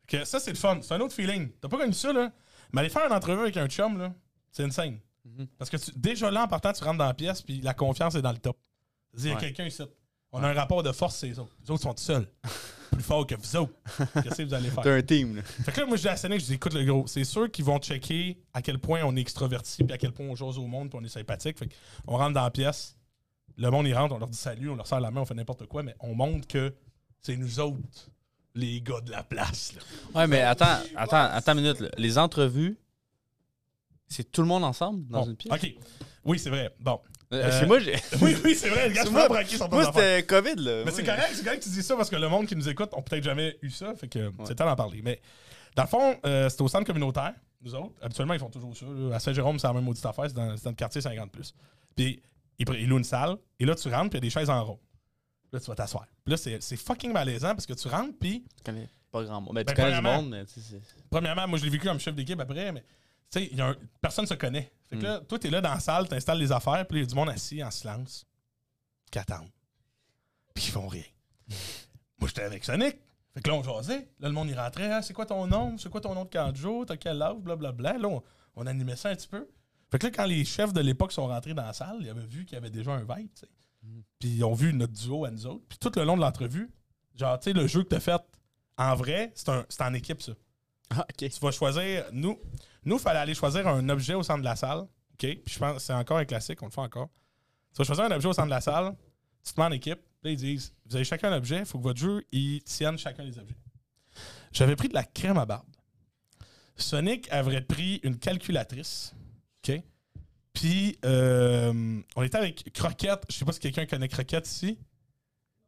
[0.07, 0.79] Que ça, c'est le fun.
[0.81, 1.49] C'est un autre feeling.
[1.59, 2.31] T'as pas connu ça, là?
[2.71, 4.13] Mais aller faire une entrevue avec un chum, là,
[4.51, 4.99] c'est insane.
[5.25, 5.47] Mhm.
[5.57, 8.15] Parce que tu- déjà là, en partant, tu rentres dans la pièce, puis la confiance
[8.15, 8.57] est dans le top.
[9.17, 9.39] Il y a Ouais.
[9.39, 9.81] quelqu'un ici.
[10.37, 11.55] On a un rapport de force, c'est les autres.
[11.63, 12.27] Les autres sont seuls.
[12.91, 13.73] Plus forts que vous autres.
[14.21, 14.83] Qu'est-ce que vous allez faire?
[14.83, 15.41] T'as un team, là.
[15.43, 17.49] Fait que là, moi, je dis à Sonic, je dis, écoute, le gros, c'est sûr
[17.51, 20.57] qu'ils vont checker à quel point on est extroverti, puis à quel point on jase
[20.57, 21.57] au monde, puis on est sympathique.
[21.57, 21.69] Fait
[22.07, 22.97] on rentre dans la pièce,
[23.57, 25.33] le monde, il rentre, on leur dit salut, on leur serre la main, on fait
[25.33, 26.73] n'importe quoi, mais on montre que
[27.21, 28.09] c'est nous autres,
[28.53, 29.73] les gars de la place.
[29.73, 29.81] là.
[30.19, 31.79] Ouais, mais attends, attends, attends une minute.
[31.79, 31.89] là.
[31.97, 32.77] Les entrevues,
[34.07, 35.53] c'est tout le monde ensemble dans Bon, une pièce?
[35.53, 35.75] OK.
[36.23, 36.73] Oui, c'est vrai.
[36.79, 36.99] Bon.
[37.33, 37.93] Euh, Euh, Chez moi, j'ai.
[38.21, 38.89] Oui, oui, c'est vrai.
[38.89, 40.83] Les gars, je moi- braquer sur ton Moi, c'était COVID, là.
[40.85, 42.69] Mais c'est correct, c'est correct que tu dis ça parce que le monde qui nous
[42.69, 43.93] écoute ont peut-être jamais eu ça.
[43.95, 45.01] Fait que c'est temps d'en parler.
[45.03, 45.19] Mais
[45.75, 47.93] dans le fond, euh, c'est au centre communautaire, nous autres.
[48.01, 48.85] Habituellement, ils font toujours ça.
[48.87, 49.15] là.
[49.15, 50.25] À Saint-Jérôme, c'est la même maudite affaire.
[50.27, 51.31] C'est dans, dans le quartier 50.
[51.95, 52.21] Puis
[52.59, 53.37] ils, louent une salle.
[53.59, 54.79] Et là, tu rentres, puis il y a des chaises en rond.
[55.51, 56.05] Là, tu vas t'asseoir.
[56.23, 59.41] Puis là, c'est c'est fucking malaisant parce que tu rentres, puis Tu connais pas grand
[59.41, 59.55] monde.
[59.55, 62.13] Ben, tu connais du monde, mais tu sais, premièrement, moi, je l'ai vécu comme chef
[62.13, 62.83] d'équipe après, mais
[63.31, 64.71] tu sais, un- personne se connaît.
[64.89, 67.03] Fait que là, toi, t'es là dans la salle, t'installes les affaires, puis il y
[67.03, 68.25] a du monde assis en silence,
[69.11, 69.49] qui attendent.
[70.53, 71.03] Puis ils font rien.
[72.19, 72.97] Moi, j'étais avec Sonic.
[73.33, 74.07] Fait que là, on jasait.
[74.19, 74.91] Là, le monde, il rentrait.
[74.91, 75.77] Ah, c'est quoi ton nom?
[75.77, 76.85] C'est quoi ton nom de canjo?
[76.85, 77.35] T'as quel âge?
[77.37, 77.97] Blablabla.
[77.97, 78.23] Là, on,
[78.55, 79.49] on animait ça un petit peu.
[79.91, 82.25] Fait que là, quand les chefs de l'époque sont rentrés dans la salle, ils avaient
[82.25, 83.49] vu qu'il y avait déjà un vibe, tu sais.
[83.83, 84.03] Mhm.
[84.19, 85.65] Puis ils ont vu notre duo à nous autres.
[85.67, 86.71] Puis tout le long de l'entrevue,
[87.15, 88.21] genre, tu sais, le jeu que t'as fait,
[88.77, 90.31] en vrai, c'est en équipe, ça.
[90.91, 91.29] Ah, ok.
[91.29, 92.05] Tu vas choisir.
[92.13, 92.39] Nous,
[92.85, 94.79] nous, il fallait aller choisir un objet au centre de la salle.
[94.79, 94.87] OK?
[95.17, 97.09] Puis je pense que c'est encore un classique, on le fait encore.
[97.73, 98.95] Tu vas choisir un objet au centre de la salle,
[99.43, 101.77] tu te mets en équipe, là, ils disent Vous avez chacun un objet, il faut
[101.77, 103.57] que votre jeu, il tienne chacun les objets.
[104.51, 105.67] J'avais pris de la crème à barbe.
[106.77, 109.13] Sonic avait pris une calculatrice.
[109.67, 109.81] OK?
[110.53, 113.23] Puis, euh, on était avec Croquette.
[113.29, 114.79] Je sais pas si quelqu'un connaît Croquette ici.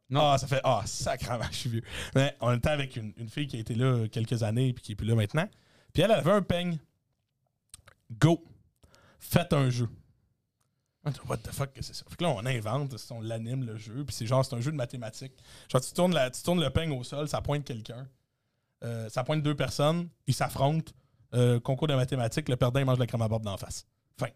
[0.08, 0.22] Non.
[0.22, 0.60] Ah, ça fait.
[0.64, 1.82] Ah, sacrément, je suis vieux.
[2.14, 4.92] Mais on était avec une, une fille qui a été là quelques années puis qui
[4.92, 5.48] est plus là maintenant.
[5.92, 6.78] Puis elle, elle avait un peigne.
[8.18, 8.44] Go.
[9.18, 9.88] Faites un jeu.
[11.04, 12.04] On dit, What the fuck que c'est ça?
[12.08, 14.70] Fait que là, on invente, on l'anime le jeu, puis c'est genre, c'est un jeu
[14.72, 15.32] de mathématiques.
[15.70, 18.06] Genre, tu tournes, la- tu tournes le peigne au sol, ça pointe quelqu'un.
[18.84, 20.92] Euh, ça pointe deux personnes, ils s'affrontent.
[21.34, 23.86] Euh, concours de mathématiques, le perdant, il mange la crème à barbe d'en face.
[24.18, 24.28] Fin.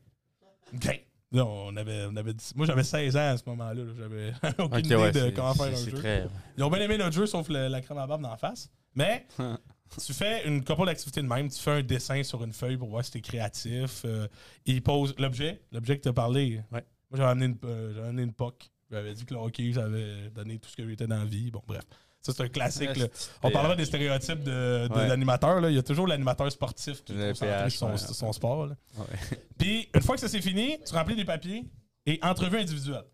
[0.74, 1.04] OK.
[1.32, 3.82] Là, on avait, on avait moi, j'avais 16 ans à ce moment-là.
[3.82, 3.92] là.
[3.96, 4.32] J'avais
[4.62, 5.92] aucune idée ouais, de comment faire un jeu.
[5.92, 6.28] Très.
[6.58, 8.70] Ils ont bien aimé notre jeu, sauf le- la crème à barbe d'en face.
[8.94, 9.26] Mais
[10.04, 11.48] tu fais une couple d'activités de même.
[11.50, 14.02] Tu fais un dessin sur une feuille pour voir si t'es créatif.
[14.04, 14.26] Euh,
[14.64, 16.62] il pose l'objet, l'objet que tu as parlé.
[16.72, 16.84] Ouais.
[17.10, 18.70] Moi, j'avais amené une, euh, j'avais amené une POC.
[18.90, 21.50] J'avais dit que le hockey, j'avais donné tout ce que j'étais dans la vie.
[21.50, 21.82] Bon, bref.
[22.20, 22.96] Ça, c'est un classique.
[22.96, 23.06] là.
[23.42, 25.70] On parlera des stéréotypes de, de Ouais.
[25.70, 27.98] Il y a toujours l'animateur sportif qui est concentré sur son, ouais.
[28.14, 28.66] son sport.
[28.66, 28.76] là.
[28.96, 29.38] Ouais.
[29.58, 31.64] Puis, une fois que ça c'est fini, tu remplis des papiers
[32.06, 33.04] et entrevue individuelle.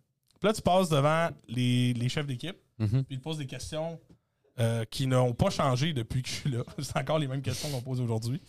[0.40, 3.02] Puis là, tu passes devant les, les chefs d'équipe Mhm.
[3.04, 3.98] puis ils te posent des questions
[4.60, 6.64] euh, qui n'ont pas changé depuis que je suis là.
[6.80, 8.42] C'est encore les mêmes questions qu'on pose aujourd'hui.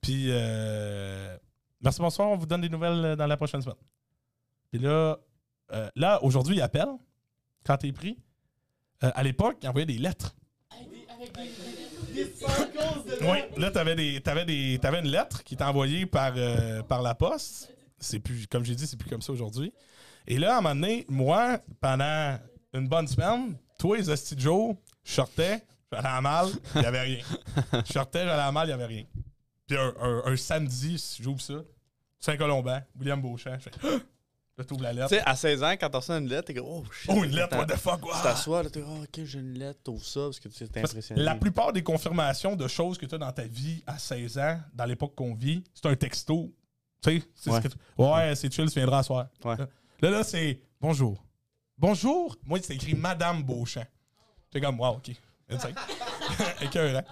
[0.00, 1.36] Puis, euh,
[1.82, 2.30] merci, bonsoir.
[2.30, 3.76] On vous donne des nouvelles euh, dans la prochaine semaine.
[4.70, 5.18] Puis là,
[5.96, 6.96] là aujourd'hui, ils appellent
[7.66, 8.18] quand t'es pris.
[9.00, 10.34] À l'époque, ils envoyaient des lettres.
[13.22, 16.34] Oui, là, t'avais des, une lettre qui était envoyée par,
[16.86, 17.74] par la poste.
[17.98, 19.72] C'est plus, comme j'ai dit, c'est plus comme ça aujourd'hui.
[20.26, 22.38] Et là, à un moment donné, moi, pendant
[22.72, 27.00] une bonne semaine, toi, les hosties jour, je sortais, j'allais à malle, il n'y avait
[27.00, 27.18] rien.
[27.86, 29.04] Je sortais, j'allais à malle, il n'y avait rien.
[29.66, 31.54] Puis un, un- un samedi, si j'ouvre ça,
[32.18, 33.98] Saint-Colomban, William Beauchamp, je fais Ah!
[34.58, 35.08] Là, t'ouvres la Tu lettre.
[35.08, 37.10] sais, à 16 ans, quand t'as reçu une lettre, t'es comme, oh shit.
[37.10, 38.12] Oh, une lettre, what the fuck, wow!
[38.14, 40.68] Tu t'assois, là, t'es oh, ok, j'ai une lettre, t'ouvres ça, parce que tu sais,
[40.68, 41.22] t'es impressionné.
[41.22, 44.60] La plupart des confirmations de choses que tu as dans ta vie à 16 ans,
[44.74, 46.52] dans l'époque qu'on vit, c'est un texto
[47.02, 49.28] Tu sais, c'est ce que tu- ouais, c'est chill, tu viendras à soir.
[49.44, 49.56] Ouais.
[50.02, 51.24] Là, là, c'est bonjour.
[51.78, 52.36] Bonjour?
[52.44, 53.86] Moi, c'est écrit Madame Beauchamp.
[54.52, 55.10] J'étais comme, wow, OK.
[55.48, 55.74] Insane.
[56.62, 57.02] Écœurant.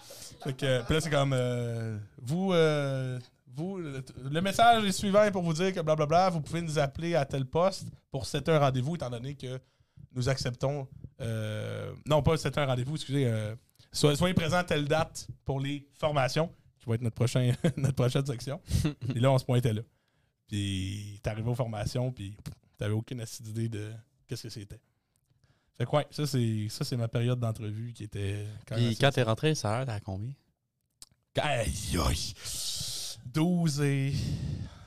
[0.43, 3.19] Fait que, puis là, c'est comme, euh, vous, euh,
[3.55, 7.15] vous, le, le message est suivant pour vous dire que blablabla, vous pouvez nous appeler
[7.15, 9.59] à tel poste pour setter un rendez-vous, étant donné que
[10.15, 10.89] nous acceptons.
[11.21, 13.27] euh, non, pas setter un rendez-vous, excusez.
[13.27, 13.55] euh,
[13.93, 18.25] soyez, présents à telle date pour les formations, qui va être notre, prochain, notre prochaine
[18.27, 18.61] section.
[19.15, 19.83] Et là, on se pointait là.
[20.47, 22.37] Puis, arrivé aux formations, puis
[22.79, 23.93] t'avais aucune idée de
[24.27, 24.81] qu'est-ce que c'était.
[25.79, 28.45] Fait que, ouais, ça, c'est, ça, c'est ma période d'entrevue qui était.
[28.67, 30.33] quand Puis quand t'es rentré, ça a l'air à combien?
[31.41, 32.35] Aïe, aïe.
[33.27, 34.13] 12 et.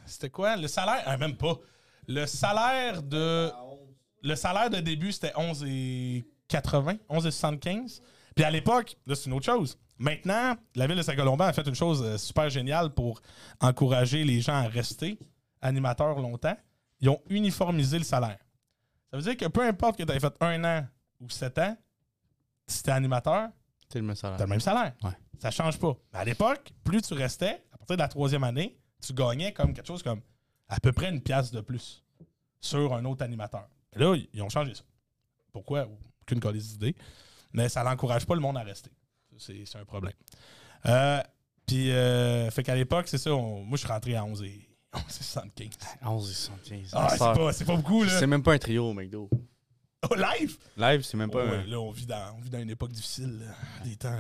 [0.05, 0.57] C'était quoi?
[0.57, 1.01] Le salaire?
[1.05, 1.57] Ah, même pas.
[2.07, 3.49] Le salaire de.
[4.23, 8.01] Le salaire de début, c'était 11 et 80, 11 et 75.
[8.35, 9.77] Puis à l'époque, là, c'est une autre chose.
[9.97, 13.21] Maintenant, la ville de Saint-Colomban a fait une chose euh, super géniale pour
[13.59, 15.17] encourager les gens à rester
[15.61, 16.57] animateurs longtemps.
[16.99, 18.39] Ils ont uniformisé le salaire.
[19.11, 20.87] Ça veut dire que peu importe que tu aies fait un an
[21.19, 21.77] ou sept ans,
[22.67, 23.49] si t'es animateur,
[23.91, 24.37] C'est le même salaire.
[24.37, 24.93] T'as le même salaire.
[25.03, 25.11] Ouais.
[25.39, 25.93] Ça change pas.
[26.13, 29.73] Mais à l'époque, plus tu restais, à partir de la troisième année, tu gagnais comme
[29.73, 30.21] quelque chose comme
[30.69, 32.03] à peu près une pièce de plus
[32.61, 33.67] sur un autre animateur.
[33.93, 34.83] Et là, ils- ont changé ça.
[35.51, 35.87] Pourquoi?
[36.21, 36.95] Aucune colise d'idée.
[37.51, 38.91] Mais ça n'encourage pas le monde à rester.
[39.37, 40.13] C'est c'est un problème.
[40.85, 41.21] Euh,
[41.67, 43.33] Puis, euh, fait qu'à l'époque, c'est ça.
[43.33, 45.69] on- moi, je suis rentré à 11 et, 11 et 75.
[46.03, 46.89] 11 et 75.
[46.93, 48.19] Ah, c'est pas, c'est pas beaucoup, là.
[48.19, 49.29] C'est même pas un trio au McDo.
[50.09, 50.57] Oh, live?
[50.77, 51.63] Live, c'est même pas Oh, ouais, un...
[51.65, 53.53] là, on vit, dans, on vit dans une époque difficile, là.
[53.83, 54.17] des temps,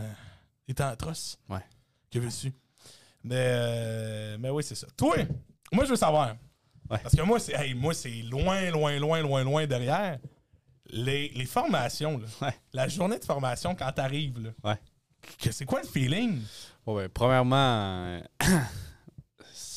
[0.67, 1.37] des temps atroces.
[1.49, 1.63] Ouais.
[2.11, 2.53] Que veux-tu?
[3.23, 4.87] Mais, euh, mais oui, c'est ça.
[4.95, 5.15] Toi,
[5.71, 6.35] moi, je veux savoir.
[6.89, 6.97] Ouais.
[6.99, 10.19] Parce que moi, c'est hey, moi, c'est loin, loin, loin, loin, loin derrière.
[10.93, 12.27] Les, les formations, là.
[12.47, 12.53] Ouais.
[12.73, 14.49] la journée de formation quand t'arrives, là.
[14.63, 14.77] Ouais.
[15.39, 16.41] que- c'est quoi le feeling?
[16.85, 17.09] Ouais, ouais.
[17.09, 17.55] Premièrement,
[18.05, 18.21] euh,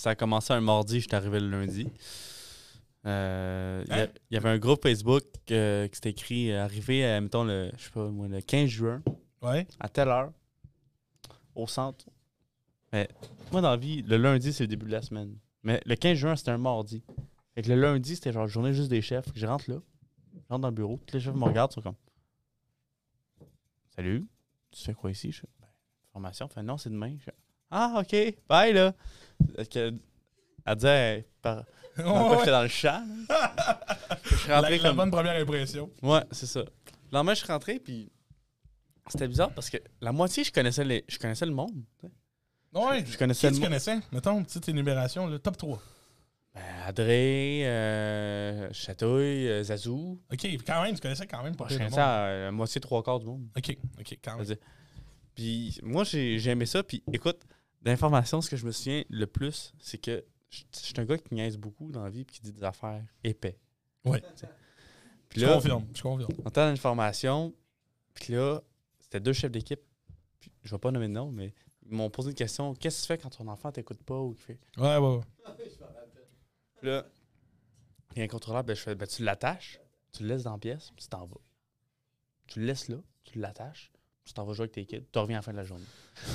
[0.04, 1.86] ça a commencé un mardi, je suis arrivé le lundi.
[3.06, 4.08] Euh, Il y a- Hein?
[4.30, 7.84] il y avait un groupe Facebook euh, qui s'était écrit euh, arrivé, mettons, le, je
[7.84, 9.02] sais pas, moi, le 15 juin,
[9.40, 9.66] Ouais.
[9.80, 10.30] à telle heure,
[11.54, 12.04] au centre.
[12.92, 13.08] Mais
[13.50, 15.36] moi, dans la vie, le lundi, c'est le début de la semaine.
[15.62, 17.02] Mais le 15 juin, c'était un mardi.
[17.54, 19.26] Fait que le lundi, c'était genre journée juste des chefs.
[19.34, 19.78] Je rentre là,
[20.34, 21.94] je rentre dans le bureau, tous les chefs me regardent, ils sont comme
[23.96, 24.26] Salut,
[24.70, 25.30] tu fais quoi ici?
[25.32, 25.68] Je fais, Ben,
[26.12, 26.46] formation.
[26.48, 27.14] Fait non, c'est demain.
[27.18, 27.34] Je fais,
[27.70, 28.94] ah, ok, bye là.
[30.66, 31.64] Elle disait, par,
[31.98, 32.38] Ouais.
[32.38, 33.02] j'étais dans le là?
[34.24, 34.96] je suis La, rentré la comme.
[34.96, 35.90] bonne première impression.
[36.02, 36.60] Ouais, c'est ça.
[36.60, 36.66] Le
[37.12, 38.10] lendemain, je suis rentré, puis
[39.08, 41.84] c'était bizarre parce que la moitié, je connaissais, les, je connaissais le monde.
[42.72, 43.04] Ouais.
[43.06, 43.98] Je connaissais Qui le tu connaissais?
[44.10, 45.80] Mettons, petite énumération, le top 3.
[46.54, 50.20] Ben, Adré, euh, Chatouille, euh, Zazou.
[50.32, 53.20] OK, quand même, tu connaissais quand même pas Je connaissais à la moitié, trois quarts
[53.20, 53.46] du monde.
[53.56, 54.56] OK, OK, quand même.
[55.34, 56.82] Puis moi, j'ai j'ai aimé ça.
[56.82, 57.40] Puis écoute,
[57.84, 61.18] d'informations, ce que je me souviens le plus, c'est que je je suis un gars
[61.18, 63.58] qui niaise beaucoup dans la vie et qui dit des affaires épais.
[64.04, 64.48] T'sais.
[65.28, 66.30] Puis Je là, confirme, je confirme.
[66.44, 67.52] on était dans une formation,
[68.14, 68.60] puis là,
[69.00, 69.80] c'était deux chefs d'équipe.
[70.40, 71.52] Puis Je vais pas nommer de nom, mais
[71.86, 72.74] ils m'ont posé une question.
[72.74, 74.60] Qu'est-ce que tu fais quand ton enfant t'écoute pas ou qu'il fait?
[74.76, 75.22] Ouais, ouais, ouais.
[76.80, 79.80] Puis là, contrôleur, ben, je fais, ben, tu l'attaches,
[80.12, 81.40] tu le laisses dans la pièce, puis tu t'en vas.
[82.46, 83.90] Tu le laisses là, tu l'attaches,
[84.24, 85.84] tu t'en vas jouer avec tes kids, tu reviens à la fin de la journée.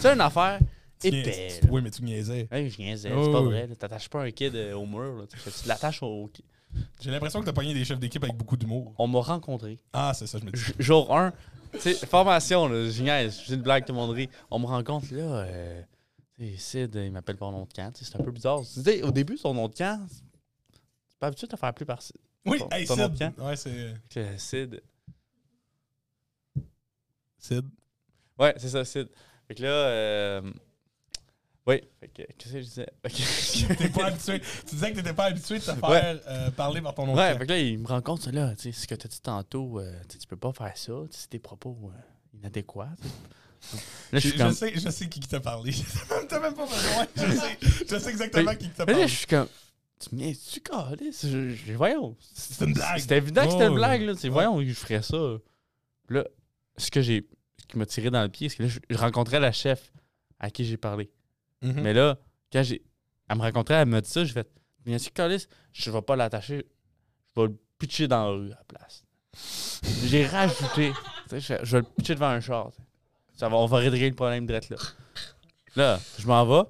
[0.01, 0.59] C'est une affaire
[1.07, 1.59] épais.
[1.69, 2.47] Oui, mais tu niaisais.
[2.51, 3.47] Je niaisais, Oh, c'est pas oui.
[3.47, 3.67] vrai.
[3.75, 5.15] T'attaches pas un kid euh, au mur.
[5.21, 5.23] là.
[5.27, 6.45] Tu l'attaches au kid.
[7.01, 8.93] J'ai l'impression que t'as pogné des chefs d'équipe avec beaucoup d'humour.
[8.99, 9.79] On m'a rencontré.
[9.93, 10.62] Ah, c'est ça, je me dis.
[10.77, 11.33] Jour 1,
[11.73, 14.29] tu sais, formation, là, je niaise, je fais une blague, tout le monde rit.
[14.51, 15.81] On me rencontre là, euh,
[16.57, 17.91] Sid, il m'appelle par nom de camp.
[17.95, 18.62] C'est un peu bizarre.
[18.62, 21.85] Tu sais, au début, son nom de camp, c'est pas habitué de te faire appeler
[21.88, 22.15] par Sid.
[22.45, 23.33] Oui, ton- hey, ton nom de Sid.
[23.35, 23.45] camp.
[23.47, 24.38] Ouais, c'est.
[24.38, 24.81] Sid.
[27.38, 27.65] Sid.
[28.38, 29.07] Ouais, c'est ça, Sid.
[29.47, 30.41] Fait que là, euh,
[31.69, 31.82] oui,
[32.13, 32.88] qu'est-ce que je disais?
[33.77, 34.41] T'es pas habitué.
[34.67, 36.21] Tu disais que t'étais pas habitué de te faire Ouais.
[36.27, 37.15] euh, parler par ton nom.
[37.15, 37.39] Ouais, camp.
[37.39, 39.10] fait que là, il me rend compte, ça, là, tu sais, ce que tu as
[39.10, 42.89] dit tantôt, euh, tu peux pas faire ça, tu sais, c'est des propos euh, inadéquats.
[44.12, 45.73] Là, je sais, je sais qui t'a parlé.
[46.29, 47.08] T'as même pas besoin.
[47.15, 47.58] Je sais,
[47.89, 49.08] je sais exactement qui qui t'a Là, parlé.
[49.08, 49.47] je suis comme.
[49.99, 50.32] Tu me
[51.12, 52.15] tu je- Voyons.
[52.34, 52.99] C'est une blague.
[52.99, 53.75] C'était évident que Oh, c'était une ouais.
[53.75, 54.13] blague, là.
[54.13, 54.29] Ouais.
[54.29, 55.17] Voyons, je ferais ça.
[56.08, 56.23] Là,
[56.77, 57.27] ce que j'ai.
[57.67, 59.91] Qui m'a tiré dans le pied, c'est que là, je, je rencontrais la chef
[60.39, 61.12] à qui j'ai parlé.
[61.62, 61.82] Mhm.
[61.82, 62.17] Mais là,
[62.52, 62.84] quand j'ai.
[63.30, 64.50] Elle me rencontrait, elle m'a dit ça, j'ai fait.
[64.86, 66.65] Bien sûr, calice, je vais pas l'attacher.
[67.36, 69.04] Je vais le pitcher dans la rue à la place.
[70.06, 70.91] J'ai rajouté.
[71.30, 72.72] tu sais, Je, je vais le pitcher devant un char.
[72.72, 72.84] tu sais.
[73.39, 74.78] Ça va, on va régler le problème direct là.
[75.76, 76.67] Là, je m'en vais.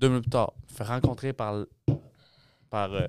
[0.00, 1.54] Deux minutes plus tard, je me fais rencontrer par.
[1.54, 1.70] le-
[2.70, 2.92] par.
[2.92, 3.06] Euh,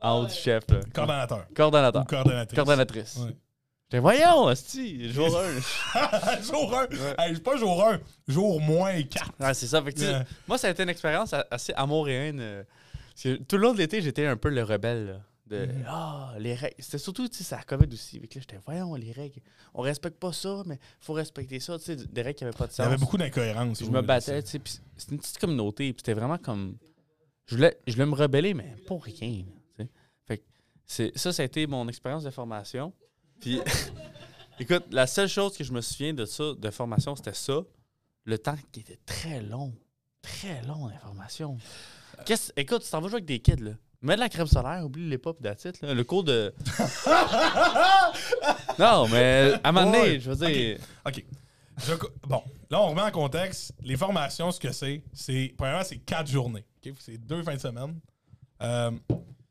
[0.00, 0.80] en haut du chef, là.
[0.94, 1.46] Coordonnateur.
[1.50, 2.06] Ou Coordonnateur.
[2.06, 2.54] coordonnatrice.
[2.56, 3.16] Coordonnatrice.
[3.16, 3.36] Ouais.
[3.90, 5.38] J'étais, voyons, hostie, jour
[5.94, 6.40] 1.
[6.42, 6.88] jour 1.
[7.22, 9.32] Hey, c'est pas jour 1, jour moins 4.
[9.40, 9.82] Ouais, c'est ça.
[9.82, 10.24] Fait que, Yeah.
[10.48, 12.40] Moi, ça a été une expérience assez amourienne.
[12.40, 12.64] euh,
[13.48, 15.06] tout le long de l'été, j'étais un peu le rebelle.
[15.06, 15.84] là, de Mhm.
[15.86, 16.74] Ah, les règles.
[16.78, 18.18] C'était surtout, tu sais, ça COVID aussi.
[18.18, 19.42] Fait que là, j'étais, voyons, les règles.
[19.74, 21.78] On respecte pas ça, mais faut respecter ça.
[21.78, 22.86] Tu sais, des règles qui avaient pas de Il y sens.
[22.86, 23.80] avait beaucoup d'incohérences.
[23.80, 24.58] Je me là, battais, c'est- tu sais.
[24.58, 25.92] Puis c'était une petite communauté.
[25.92, 26.78] Puis c'était vraiment comme.
[27.46, 29.44] Je voulais, je voulais me rebeller, mais pour rien.
[29.76, 29.88] tu sais.
[30.26, 30.42] Fait que
[31.18, 32.94] ça, ça a été mon expérience de formation.
[33.40, 33.60] Puis,
[34.58, 37.60] écoute, la seule chose que je me souviens de ça, de formation, c'était ça.
[38.24, 39.74] Le temps qui était très long.
[40.22, 41.58] Très long, l'information.
[42.24, 43.72] Qu'est-ce, écoute, tu t'en vas jouer avec des kids, là.
[44.00, 45.94] Mets de la crème solaire, oublie les pop d'attitude, là.
[45.94, 46.54] Le cours de.
[48.78, 50.78] non, mais à un moment donné, je veux dire.
[51.06, 51.24] OK.
[51.78, 53.72] Je bon, là, on remet en contexte.
[53.82, 55.54] Les formations, ce que c'est, c'est.
[55.56, 56.64] Premièrement, c'est quatre journées.
[57.00, 57.98] C'est deux fins de semaine.
[58.62, 58.90] Euh,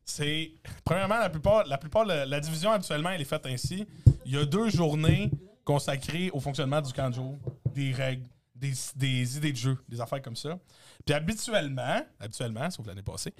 [0.05, 0.51] c'est.
[0.83, 3.85] Premièrement, la plupart, la plupart, la, la division habituellement, elle est faite ainsi.
[4.25, 5.31] Il y a deux journées
[5.63, 7.37] consacrées au fonctionnement du camp de jour,
[7.73, 10.57] des règles, des, des idées de jeu, des affaires comme ça.
[11.05, 13.33] Puis habituellement, habituellement, sauf l'année passée,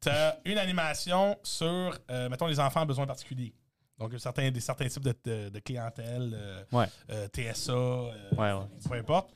[0.00, 1.66] tu as une animation sur,
[2.10, 3.54] euh, mettons, les enfants à besoins particuliers.
[3.98, 6.30] Donc, certains, des, certains types de, de- de clientèle.
[6.34, 6.86] euh, Ouais.
[7.10, 8.52] euh, TSA, Ouais, ouais.
[8.88, 9.30] peu importe.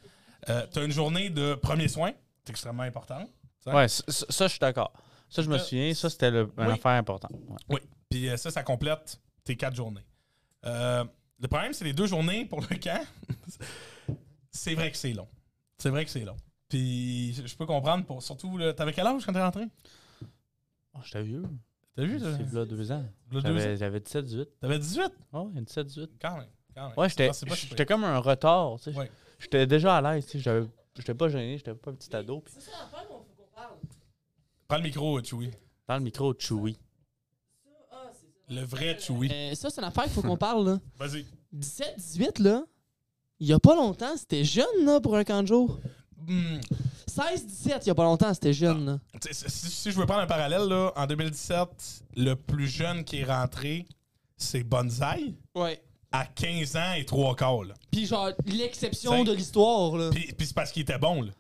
[0.47, 2.13] Tu as une journée de premiers soins,
[2.45, 3.25] c'est extrêmement important.
[3.65, 4.93] ça, ça, je suis d'accord.
[5.33, 5.95] Ça, je me Euh, souviens.
[5.95, 6.73] Ça, c'était le- une oui.
[6.73, 7.33] affaire importante.
[7.33, 7.57] Ouais.
[7.71, 7.81] Oui.
[8.11, 10.05] Puis euh, ça, ça complète tes quatre journées.
[10.67, 11.05] Euh,
[11.41, 13.03] le problème, c'est les deux journées pour le camp.
[14.51, 15.29] c'est vrai que c'est long.
[15.79, 16.37] C'est vrai que c'est long.
[16.69, 18.57] Puis je peux comprendre pour surtout.
[18.59, 19.65] là, T'avais quel âge quand t'es rentré?
[20.95, 21.43] Oh, j'étais vieux.
[21.97, 22.19] T'as vu?
[22.19, 23.03] C'est là deux ans.
[23.03, 23.43] là, deux ans?
[23.43, 24.49] J'avais j'avais 17, 18.
[24.61, 25.13] T'avais 18?
[25.33, 26.11] Oh, 17, 18.
[26.21, 26.47] Quand même.
[26.75, 26.99] Quand même.
[26.99, 28.77] Ouais, j'étais C'est pas si j'étais comme un retard.
[28.81, 28.99] tu sais.
[28.99, 29.11] Ouais.
[29.39, 30.27] J'étais déjà à l'aise.
[30.27, 30.63] tu sais,
[30.97, 32.41] J'étais pas gêné, j'étais pas un petit ado.
[32.41, 33.77] puis ça l'affaire qu'on faut qu'on parle.
[34.73, 35.51] Prends le micro, Chewy.
[35.87, 36.79] Dans le micro, Chewy.
[38.49, 39.29] Le vrai Chewy.
[39.31, 40.81] Euh, ça, c'est une affaire qu'il faut qu'on parle, là.
[40.99, 41.27] Vas-y.
[41.53, 42.65] 17, 18, là.
[43.39, 45.79] Il y a pas longtemps, c'était jeune, là, pour un camp de jour.
[46.27, 46.59] Hmm.
[47.07, 48.99] 16, 17, il y a pas longtemps, c'était jeune, là.
[49.31, 53.25] Si, si je veux prendre un parallèle, là, en 2017, le plus jeune qui est
[53.25, 53.85] rentré,
[54.39, 55.83] c'est Bonsaï, Ouais.
[56.11, 57.61] à 15 ans et 3 quarts.
[57.91, 60.09] Puis genre, l'exception de l'histoire, là.
[60.11, 61.21] Puis, puis c'est parce qu'il était bon.
[61.21, 61.33] Là.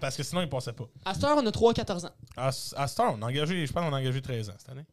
[0.00, 0.88] Parce que sinon, il passait pas.
[1.04, 2.10] À cette heure, on a 3-14 ans.
[2.36, 4.54] À, ce- à cette heure, on a engagé, je pense qu'on a engagé 13 ans
[4.58, 4.84] cette année.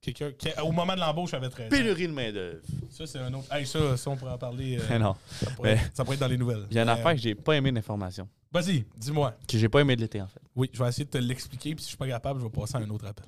[0.00, 1.70] Quelqu'un qui, au moment de l'embauche, avait 13 ans.
[1.70, 2.60] Pénurie de main-d'œuvre.
[2.90, 3.52] Ça, c'est un autre.
[3.54, 4.78] Hey, ça, ça, on pourrait en parler.
[4.80, 5.14] euh, non.
[5.40, 6.66] ça, pourrait, mais- ça pourrait être dans les nouvelles.
[6.70, 8.28] Il y a une Mais, affaire que j'ai pas aimé d'information.
[8.50, 9.34] Vas-y, dis-moi.
[9.46, 10.40] Que j'ai pas aimé de l'été, en fait.
[10.56, 12.50] Oui, je vais essayer de te l'expliquer, puis si je suis pas capable, je vais
[12.50, 13.26] passer à un autre appel.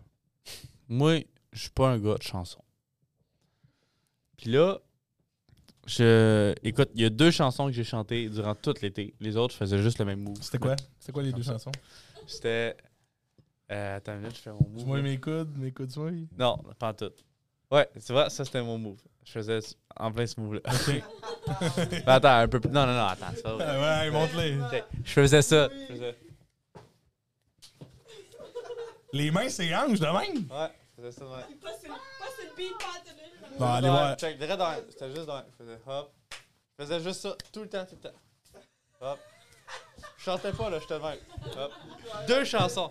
[0.88, 1.20] Moi,
[1.52, 2.60] je suis pas un gars de chanson.
[4.36, 4.78] Puis là,
[5.86, 6.54] je.
[6.62, 9.14] Écoute, il y a deux chansons que j'ai chantées durant tout l'été.
[9.20, 10.38] Les autres, je faisais juste le même move.
[10.40, 10.76] C'était quoi?
[10.98, 11.72] C'était quoi les deux chansons?
[12.26, 12.76] C'était.
[13.72, 14.76] Euh, attends une minute, je fais mon move.
[14.76, 16.10] Dis-moi mes coudes, mes coudes, moi.
[16.38, 17.12] Non, pas en tout.
[17.70, 19.00] Ouais, tu vois, ça c'était mon move.
[19.24, 19.58] Je faisais
[19.96, 20.60] en plein ce move-là.
[20.88, 22.70] Mais attends, un peu plus.
[22.70, 23.64] Non, non, non, attends, vrai.
[23.66, 24.58] Ah ouais, montre-les.
[25.02, 25.68] Je faisais ça.
[25.88, 26.16] Je faisais...
[29.12, 30.44] Les mains, c'est hanches de même.
[30.50, 30.70] Ouais,
[31.06, 31.24] faisais ça.
[31.26, 31.42] Ouais.
[31.60, 34.16] Pas sur, pas sur le beat, pas sur le- Bon, allez voir.
[34.16, 35.42] Check, direct dans- C'était juste dans.
[35.50, 36.12] Je faisais hop.
[36.78, 38.16] Je faisais juste ça tout le temps, tout le temps.
[39.00, 39.18] Hop.
[40.18, 41.18] Je chantais pas, là, j'étais de même.
[41.58, 41.72] Hop.
[42.26, 42.90] Deux chansons.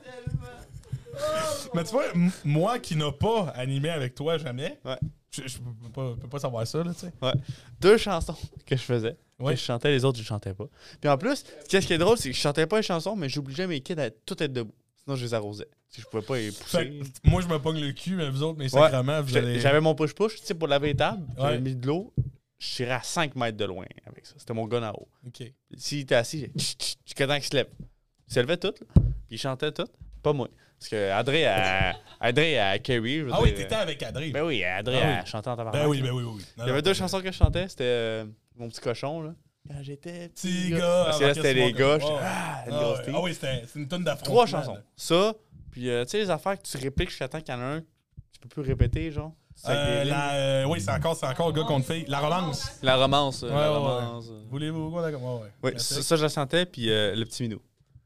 [1.74, 4.98] Mais tu vois, m- moi qui n'ai pas animé avec toi jamais, Ouais.
[5.32, 7.14] je, je peux, pas, peux pas savoir ça, là, tu sais.
[7.80, 9.18] Deux chansons que je faisais.
[9.40, 9.54] Ouais.
[9.54, 10.66] Que je chantais, les autres, je chantais pas.
[11.02, 13.30] Puis en plus, qu'est-ce qui est drôle, c'est que je chantais pas les chansons, mais
[13.30, 14.74] j'obligeais mes kids à tout être debout.
[15.04, 15.68] Sinon, je les arrosais.
[15.90, 17.04] Si je pouvais pas les Fait pousser.
[17.24, 19.60] que moi, je me pogne le cul, mais vous autres, mes sacrements, vous J'étais- allez...
[19.60, 21.26] J'avais mon push-push, tu sais, pour laver les tables.
[21.38, 21.60] J'avais Ouais.
[21.62, 22.14] mis de l'eau.
[22.60, 24.36] Je tirais à 5 mètres de loin avec ça.
[24.38, 25.08] C'était mon gun à eau.
[25.28, 25.44] OK.
[25.76, 27.68] S'il était assis, j'ai tch, tch, jusqu'à temps qu'il se lève.
[28.30, 28.88] Il se levait tout, là.
[28.96, 29.88] Puis il chantait tout.
[30.22, 30.48] Pas moi.
[30.80, 33.20] Parce que Adré a, Adré a carry.
[33.20, 33.58] je veux Ah oui, dire.
[33.60, 34.32] t'étais avec Adré.
[34.32, 35.14] Ben oui, Adré Ah oui.
[35.20, 35.82] a chanté en tabarnak.
[35.82, 36.34] Ben oui, ben oui, oui.
[36.38, 36.46] oui.
[36.58, 37.68] Il Non, y avait deux chansons que je chantais.
[37.68, 39.34] C'était euh, Mon petit cochon, là.
[39.68, 41.04] Quand j'étais Petit gars.
[41.06, 41.98] Parce que là, c'était les gars.
[42.02, 43.02] Ah, Ah, ah.
[43.08, 44.34] Ah oui, c'était c'est une tonne d'affrontement.
[44.34, 44.78] Trois chansons.
[44.96, 45.34] Ça,
[45.72, 47.66] puis euh, tu sais, les affaires que tu répliques jusqu'à temps qu'il y en a
[47.66, 49.32] un, tu peux plus répéter, genre.
[49.70, 52.06] Euh, la, euh, oui, c'est encore, c'est encore gars contre fille.
[52.08, 52.72] La romance.
[52.82, 53.44] La romance.
[53.44, 54.32] euh, Ouais, la ouais, romance.
[54.50, 55.22] Voulez-vous quoi, d'accord?
[55.42, 55.74] Ouais, ouais.
[55.76, 57.62] Oui, ça, ça, je la sentais, puis euh, le petit minou.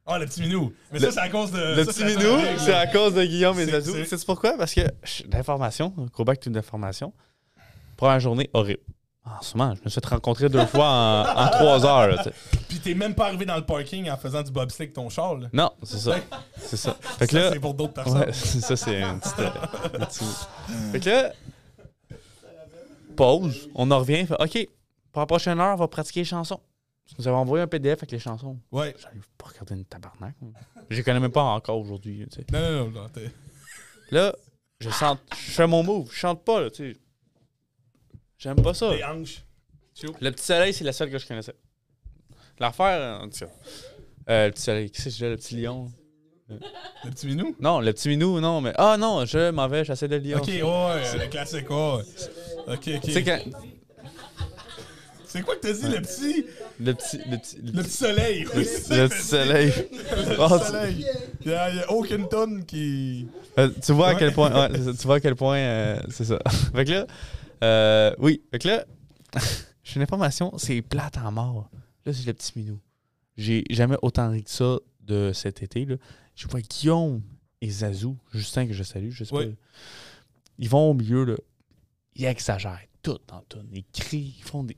[0.05, 0.73] Ah, le petit minou.
[0.91, 1.75] Mais Le- ça, c'est à cause de.
[1.75, 4.57] Le ça, petit minou, c'est à cause de Guillaume et c'est- C'est pourquoi?
[4.57, 4.81] Parce que
[5.31, 7.13] l'information, go back to l'information,
[7.95, 8.81] première journée horrible.
[9.39, 12.07] En ce moment, je me suis fait rencontrer deux fois en, en trois heures.
[12.07, 12.23] là.
[12.69, 15.35] Puis t'es même pas arrivé dans le parking en faisant du bobsleigh avec ton char,
[15.35, 15.47] là.
[15.53, 16.15] non, c'est ça.
[16.57, 16.95] C'est ça.
[17.01, 18.19] Fait que Ça, là, c'est pour d'autres personnes.
[18.19, 19.39] ouais, ça, c'est une petite.
[19.39, 19.49] euh,
[20.01, 20.25] un petit-
[20.91, 21.31] Fait que là,
[23.15, 24.25] pause, on en revient.
[24.25, 24.69] Fait, OK,
[25.11, 26.59] pour la prochaine heure, on va pratiquer les chansons.
[27.17, 28.57] Vous avez envoyé un PDF avec les chansons.
[28.71, 28.93] Ouais.
[28.99, 30.35] J'arrive pas à regarder une tabarnak.
[30.89, 32.27] Je les connais même pas encore aujourd'hui.
[32.51, 33.07] Non, non, non.
[34.11, 34.33] Là,
[34.79, 36.97] je, chante, je fais mon move, je chante pas, là, tu sais.
[38.37, 38.93] J'aime pas ça.
[38.95, 39.43] Les hanches.
[39.99, 40.13] Chaud.
[40.21, 41.55] Le petit soleil, c'est la seule que je connaissais.
[42.59, 43.51] L'affaire, en tout cas.
[44.29, 45.91] Euh, le petit soleil, qu'est-ce que c'est déjà, le petit lion?
[46.49, 47.55] Le petit minou?
[47.59, 48.73] Non, le petit minou, non, mais.
[48.77, 50.37] Ah non, je m'en vais chasser le lion.
[50.37, 52.03] Ok, ouais, ouais, le classique, ouais.
[52.67, 53.23] Ok, ok.
[53.25, 53.39] Quand.
[55.25, 56.45] C'est quoi que t'as dit, le petit?
[56.79, 57.17] Le petit.
[57.29, 58.45] Le petit, Le petit soleil.
[58.55, 59.73] oui, le petit soleil.
[59.91, 61.05] Le Oh, petit tu- soleil.
[61.41, 63.27] Il y a, il y a aucune tonne qui.
[63.59, 64.19] Euh, tu vois à Ouais.
[64.19, 64.51] quel point.
[64.69, 65.57] ouais, c'est ça, tu vois à quel point.
[65.57, 66.39] euh, c'est ça.
[66.75, 67.07] fait que là.
[67.63, 68.85] Euh, oui, fait que là.
[69.83, 71.69] J'ai une information, c'est plate en mort.
[72.05, 72.79] Là, c'est le petit minou.
[73.37, 75.85] J'ai jamais autant ri que ça de cet été.
[75.85, 75.95] Là.
[76.35, 77.21] Je vois Guillaume
[77.61, 79.45] et Zazou, Justin que je salue, je sais Oui.
[79.47, 79.55] pas.
[80.59, 81.35] Ils vont au milieu, là.
[82.15, 83.59] Ils exagèrent tout dans tout.
[83.71, 84.75] Ils crient, ils font des.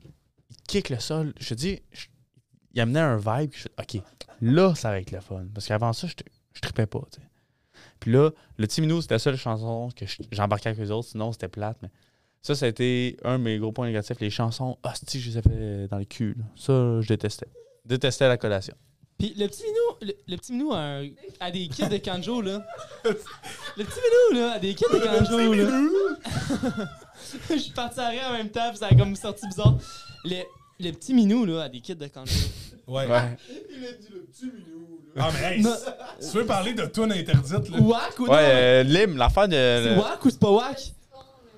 [0.50, 1.32] Ils kickent le sol.
[1.40, 2.06] Je te dis, je-
[2.74, 3.52] ils amenaient un vibe.
[3.54, 4.02] Je, ok,
[4.42, 5.46] là, ça va être le fun.
[5.52, 7.00] Parce qu'avant ça, je, te- je trippais pas.
[7.98, 11.08] Puis là, le petit minou, c'était la seule chanson que je- j'embarquais avec les autres.
[11.08, 11.78] Sinon, c'était plate.
[11.82, 11.90] Mais
[12.42, 14.18] ça, ça a été un de mes gros points négatifs.
[14.20, 16.34] Les chansons, hostie, je les ai fait dans le cul.
[16.38, 16.44] là.
[16.56, 17.48] Ça, je détestais.
[17.84, 18.74] Détestais la collation.
[19.18, 21.08] Puis le petit minou, le, le petit minou a, un-
[21.40, 22.64] a des kits de kanjo, là.
[23.04, 23.98] Le petit
[24.32, 26.88] minou, là, a des kits de kanjo, là.
[27.50, 29.76] Je suis parti à rire en même temps, puis ça a comme sorti bizarre.
[30.24, 30.42] Le,
[30.80, 32.32] le petit minou, là, a des kits de kanjo.
[32.86, 33.06] Ouais.
[33.06, 33.36] Ouais.
[35.16, 35.74] Ah, mais hey, Non.
[36.20, 37.78] tu veux parler de tune interdite, là.
[37.80, 38.32] Wack ou non?
[38.32, 39.54] Ouais, euh, Lim, l'affaire de.
[39.54, 40.92] C'est wack ou c'est pas wack?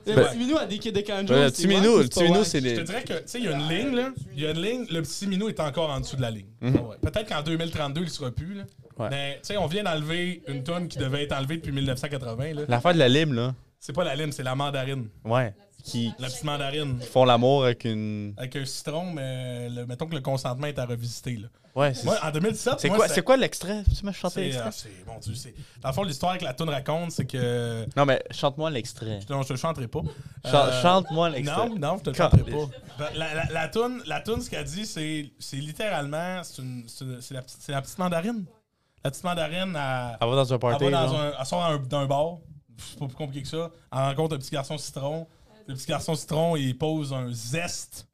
[0.07, 1.33] Le Ben- petit minou a des kanjo.
[1.35, 2.83] Ouais, le petit minou, ou le c'est petit minou, c'est Je te les.
[2.85, 4.11] dirais que, tu sais, il y a une ligne, là.
[4.37, 6.47] Il y a une ligne, le petit minou est encore en dessous de la ligne.
[6.61, 6.77] Mhm.
[6.79, 6.97] Ah ouais.
[7.01, 8.65] Peut-être qu'en 2032, il sera plus, là.
[8.99, 9.09] Ouais.
[9.11, 12.62] Mais, tu sais, on vient d'enlever une tonne qui devait être enlevée depuis 1980, là.
[12.69, 13.55] L'affaire de la Lim, là.
[13.85, 15.09] C'est pas la lime, c'est la mandarine.
[15.25, 15.53] Ouais.
[15.83, 17.01] Qui La petite mandarine.
[17.01, 18.35] font l'amour avec une.
[18.37, 21.49] Avec un citron, mais le- mettons que le consentement est à revisiter, là.
[21.75, 22.05] Ouais, c'est.
[22.05, 23.83] Moi, en 2017, C'est moi, quoi, c'est quoi l'extrait?
[23.99, 24.64] Tu m'as chanté C'est, l'extrait?
[24.68, 25.55] ah, c'est, mon Dieu, c'est.
[25.81, 27.87] Dans le fond, l'histoire que la toune raconte, c'est que.
[27.97, 29.21] Non, mais chante-moi l'extrait.
[29.31, 30.01] Non, je te le chanterai pas.
[30.47, 31.68] Euh, Chante-moi l'extrait.
[31.71, 32.66] Non, non, je te le chanterai pas.
[32.99, 36.85] Ben, La, la, la toune, la toune, ce qu'elle dit, c'est, c'est littéralement, c'est, une,
[36.87, 38.45] c'est, une- c'est la, petite- c'est la petite mandarine.
[39.03, 40.85] La petite mandarine, elle, Elle va dans un elle party.
[40.85, 42.37] va dans un, elle sort d'un bar.
[42.79, 43.71] C'est pas plus compliqué que ça.
[43.92, 45.27] Elle rencontre un petit garçon citron.
[45.68, 48.07] Le petit garçon citron, il pose un zeste.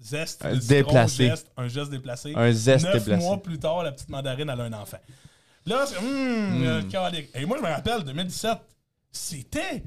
[0.00, 0.44] Zeste.
[0.44, 1.28] Un citron, déplacé.
[1.28, 2.32] geste, un geste déplacé.
[2.34, 3.24] Un zeste Neuf déplacé.
[3.24, 4.98] mois plus tard, la petite mandarine, elle a un enfant.
[5.66, 5.96] Là, c'est.
[5.98, 6.04] Hum,
[6.58, 6.64] Hmm.
[6.64, 6.82] euh.
[7.34, 8.58] Et moi, je me rappelle, 2017,
[9.12, 9.82] c'était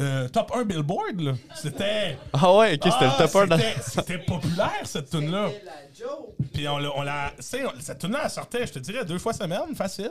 [0.00, 1.32] euh, top 1 Billboard, là.
[1.54, 2.18] C'était.
[2.32, 3.46] Ah ouais, ok, c'était Ah, le topper.
[3.46, 5.48] dans- c'était- C'était populaire, cette tune-là.
[6.52, 6.90] Puis on l'a.
[6.96, 10.10] On- cette tune-là, elle sortait, je te dirais, deux fois semaine, facile.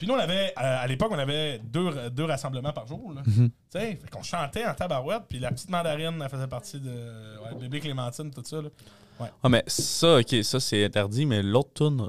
[0.00, 3.12] Puis nous, on avait, euh, à l'époque, on avait deux, deux rassemblements par jour.
[3.12, 3.20] là.
[3.26, 3.50] Mhm.
[3.50, 6.88] Tu sais, fait qu'on chantait en tabarouette, puis la petite mandarine, elle faisait partie de
[6.88, 8.62] ouais, bébé Clémentine, tout ça.
[8.62, 8.70] Là.
[9.42, 12.08] Ah, mais ça, ok, ça c'est interdit, mais l'autre tune.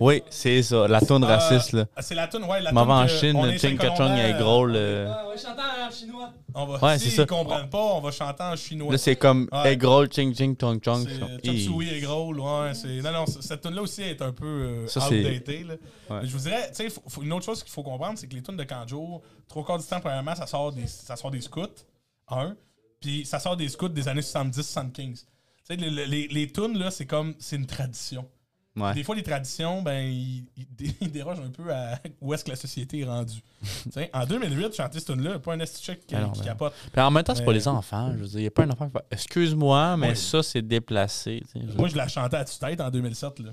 [0.00, 1.86] Oui, c'est ça, la tune Euh, raciste, là.
[2.00, 4.38] C'est la tune, ouais, la Maman en toune que Chine, est Ching Kachong est Colombin,
[4.40, 4.66] gros.
[4.68, 6.32] euh, le- Ouais, ouais, chantant en chinois.
[6.54, 7.22] On va, Ouais, si c'est ça.
[7.22, 8.92] ils comprennent pas, on va chanter en chinois.
[8.92, 9.72] Là, c'est comme Ouais.
[9.72, 11.06] egg roll, ching ching tong chong.
[11.08, 12.74] Chop Suey et Growl, ouais.
[12.74, 15.06] c'est- Non, non, cette tune là aussi est un peu euh, Ça, là.
[15.10, 18.42] Mais Je vous dirais, tu sais, une autre chose qu'il faut comprendre, c'est que les
[18.42, 21.66] tunes de Kanjo, trois quarts du temps, premièrement, ça sort des, ça sort des scouts,
[22.28, 22.56] un,
[23.00, 24.92] puis ça sort des scouts des années 70-75.
[25.04, 25.26] Tu
[25.64, 28.26] sais, les, les, les, les tunes, là, c'est comme, c'est une tradition.
[28.74, 28.94] Ouais.
[28.94, 32.42] Des fois, les traditions, ben, ils, ils dé- ils dérogent un peu à où est-ce
[32.42, 33.40] que la société est rendue.
[33.92, 36.72] Tu en 2008, chanter cette tune-là, pas un esti qui, qui ben- capote.
[36.90, 38.12] Puis en même temps, c'est pas les enfants.
[38.14, 39.02] Je veux dire, il n'y a pas un enfant qui va.
[39.10, 41.42] Excuse-moi, mais ça, c'est déplacé.
[41.52, 43.50] tu je- Moi, je la chantais à tue-tête en 2007, là.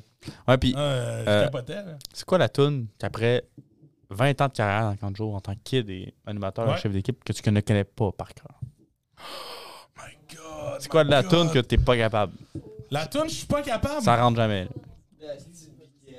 [0.48, 1.78] Ouais, puis Ah, euh, je Euh, capotais,
[2.14, 3.44] c'est quoi la tune qu'après
[4.10, 6.78] 20 ans de carrière dans 40 jours en tant que kid et animateur, Ouais.
[6.78, 8.60] chef d'équipe, que tu ne connais pas par cœur?
[9.98, 10.78] My God.
[10.80, 12.34] C'est quoi my la tune que t'es pas capable?
[12.90, 14.02] La tune, je suis pas capable.
[14.02, 14.64] Ça rentre jamais.
[14.64, 14.70] là.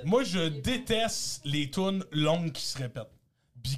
[0.05, 3.11] Moi, je déteste les tunes longues qui se répètent.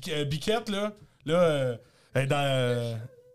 [0.09, 0.93] Euh, Biquette, là,
[1.25, 1.77] là, euh,
[2.15, 2.37] dans.
[2.37, 2.95] euh,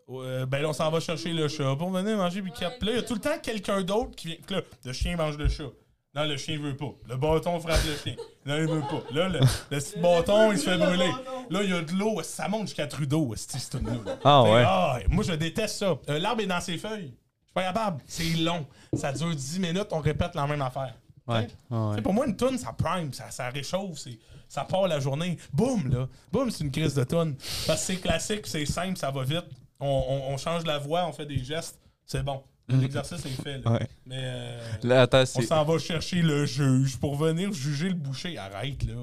[0.09, 2.77] euh, ben là, on s'en va chercher le chat pour venir manger Biquette.
[2.79, 4.37] Puis là, il y a tout le temps quelqu'un d'autre qui vient.
[4.49, 5.69] Là, le chien mange le chat.
[6.15, 6.93] Non, le chien veut pas.
[7.09, 8.15] Le bâton frappe le chien.
[8.45, 9.03] Non, il veut pas.
[9.11, 11.11] Là, le, le petit bâton, il se fait brûler.
[11.49, 12.21] Là, il y a de l'eau.
[12.23, 13.79] Ça monte jusqu'à Trudeau, cette là.
[14.23, 14.63] Ah ouais.
[14.65, 15.97] ah, moi, je déteste ça.
[16.07, 17.11] L'arbre est dans ses feuilles.
[17.41, 18.01] Je suis pas capable.
[18.07, 18.65] C'est long.
[18.93, 20.95] Ça dure 10 minutes, on répète la même affaire.
[21.27, 21.47] Ouais.
[21.71, 22.01] Ah ouais.
[22.01, 24.07] Pour moi, une toune, ça prime, ça, ça réchauffe,
[24.47, 25.37] ça part la journée.
[25.51, 26.07] Boum, là.
[26.31, 27.35] Boum, c'est une crise de toune.
[27.65, 29.45] Parce que c'est classique, c'est simple, ça va vite.
[29.79, 31.77] On, on- on change la voix, on fait des gestes.
[32.05, 32.41] C'est bon.
[32.69, 33.59] L'exercice est fait.
[33.59, 33.71] Là.
[33.71, 33.87] Ouais.
[34.05, 38.37] Mais euh, Là, attends, on s'en va chercher le juge pour venir juger le boucher.
[38.37, 38.93] Arrête, là.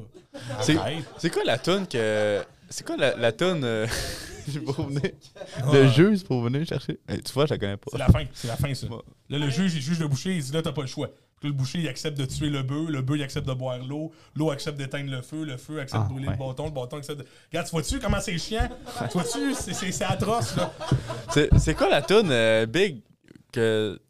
[0.61, 1.05] C'est- Arrête.
[1.19, 2.45] C'est quoi la tune que.
[2.77, 3.87] C'est quoi la, la toune euh,
[4.67, 5.03] pour venir?
[5.73, 6.99] Le c'est pour venir chercher.
[7.09, 7.87] Eh, tu vois, je la connais pas.
[7.93, 8.89] C'est la fin, c'est la fin, ça.
[9.29, 11.07] Là, le juge, il juge le boucher, il dit là, t'as pas le choix.
[11.07, 13.53] Puis là, le boucher, il accepte de tuer le bœuf, le bœuf, il accepte de
[13.55, 16.33] boire l'eau, l'eau accepte d'éteindre le feu, le feu accepte Ah, de brûler ouais.
[16.33, 17.27] le bâton, le bâton accepte de.
[17.53, 18.69] Regarde, tu vois-tu comment c'est chiant?
[19.09, 19.55] tu vois-tu?
[19.55, 20.73] C'est- C'est c'est atroce, là.
[21.31, 23.03] C'est c'est quoi la toune euh, Big
[23.53, 24.01] que.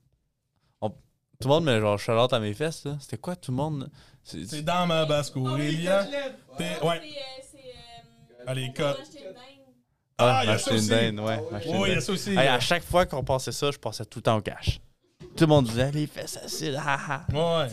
[0.80, 0.96] on- Tout
[1.42, 2.96] le monde met genre Charlotte à mes fesses, là?
[2.98, 3.90] C'était quoi tout le monde?
[4.22, 6.04] C'est- C'est dans ma basse Aurélia.
[6.56, 6.98] T'es- Ouais.
[7.02, 7.08] C'est.
[7.10, 7.53] euh,
[8.46, 8.72] Allez, c'est.
[8.82, 8.82] cut.
[8.82, 9.34] acheter une dinde.
[10.18, 11.38] Ah, il y a m'acheter ça une ouais.
[11.66, 12.00] une Oui, il y a dinde.
[12.02, 12.30] ça aussi.
[12.30, 14.80] Hey, à chaque fois qu'on passait ça, je passais tout le temps au cash.
[15.36, 17.26] Tout le monde disait les fesses acides, haha.
[17.32, 17.68] Ouais.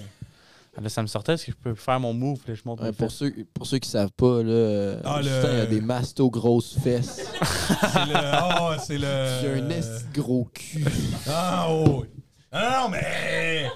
[0.82, 2.80] Là, ça me sortait parce que je peux faire mon move, puis là, je monte
[2.80, 3.18] Ouais, mes pour, fesses.
[3.20, 7.18] ceux, pour ceux qui savent pas, là, Ah, le- Justin, a des mastos grosses fesses.
[7.42, 8.16] C'est le.
[8.16, 9.06] Ah, c'est le.
[9.08, 10.86] A un esti de gros cul.
[11.28, 12.08] Ah, oh, oui.
[12.54, 13.70] Non, non, mais.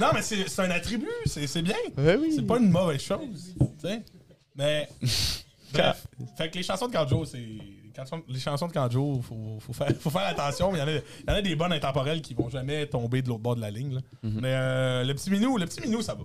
[0.00, 1.74] Non, mais c'est c'est un attribut, c'est c'est bien.
[1.96, 2.32] Ouais, oui.
[2.36, 3.54] C'est pas une mauvaise chose.
[3.58, 4.02] Tu sais?
[4.56, 4.88] Mais.
[5.72, 6.06] Bref.
[6.36, 7.38] Fait que les chansons de Kanjo, c'est.
[7.38, 10.72] les chansons- de Kanjo, faut, faut, faire, faut faire attention.
[10.72, 12.86] mais Il y, en a- il y en a des bonnes intemporelles qui vont jamais
[12.86, 13.94] tomber de l'autre bord de la ligne.
[13.94, 14.00] là.
[14.22, 14.40] Mhm.
[14.40, 16.24] Mais euh, le petit minou, le petit minou, ça va.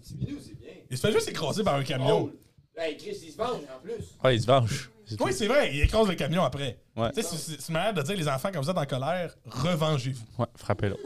[0.00, 0.70] Petit minou, c'est bien.
[0.90, 2.30] Il se fait juste écraser par un camion.
[2.76, 4.04] Hey, Chris, il se venge en plus.
[4.22, 4.90] Ouais, il se venge.
[5.20, 6.78] Oui, c'est vrai, il écrase le camion après.
[6.96, 7.10] Ouais.
[7.12, 10.24] Tu sais, c'est- une manière de dire les enfants, quand vous êtes en colère, revengez-vous.
[10.42, 10.96] Ouais, frappez-le.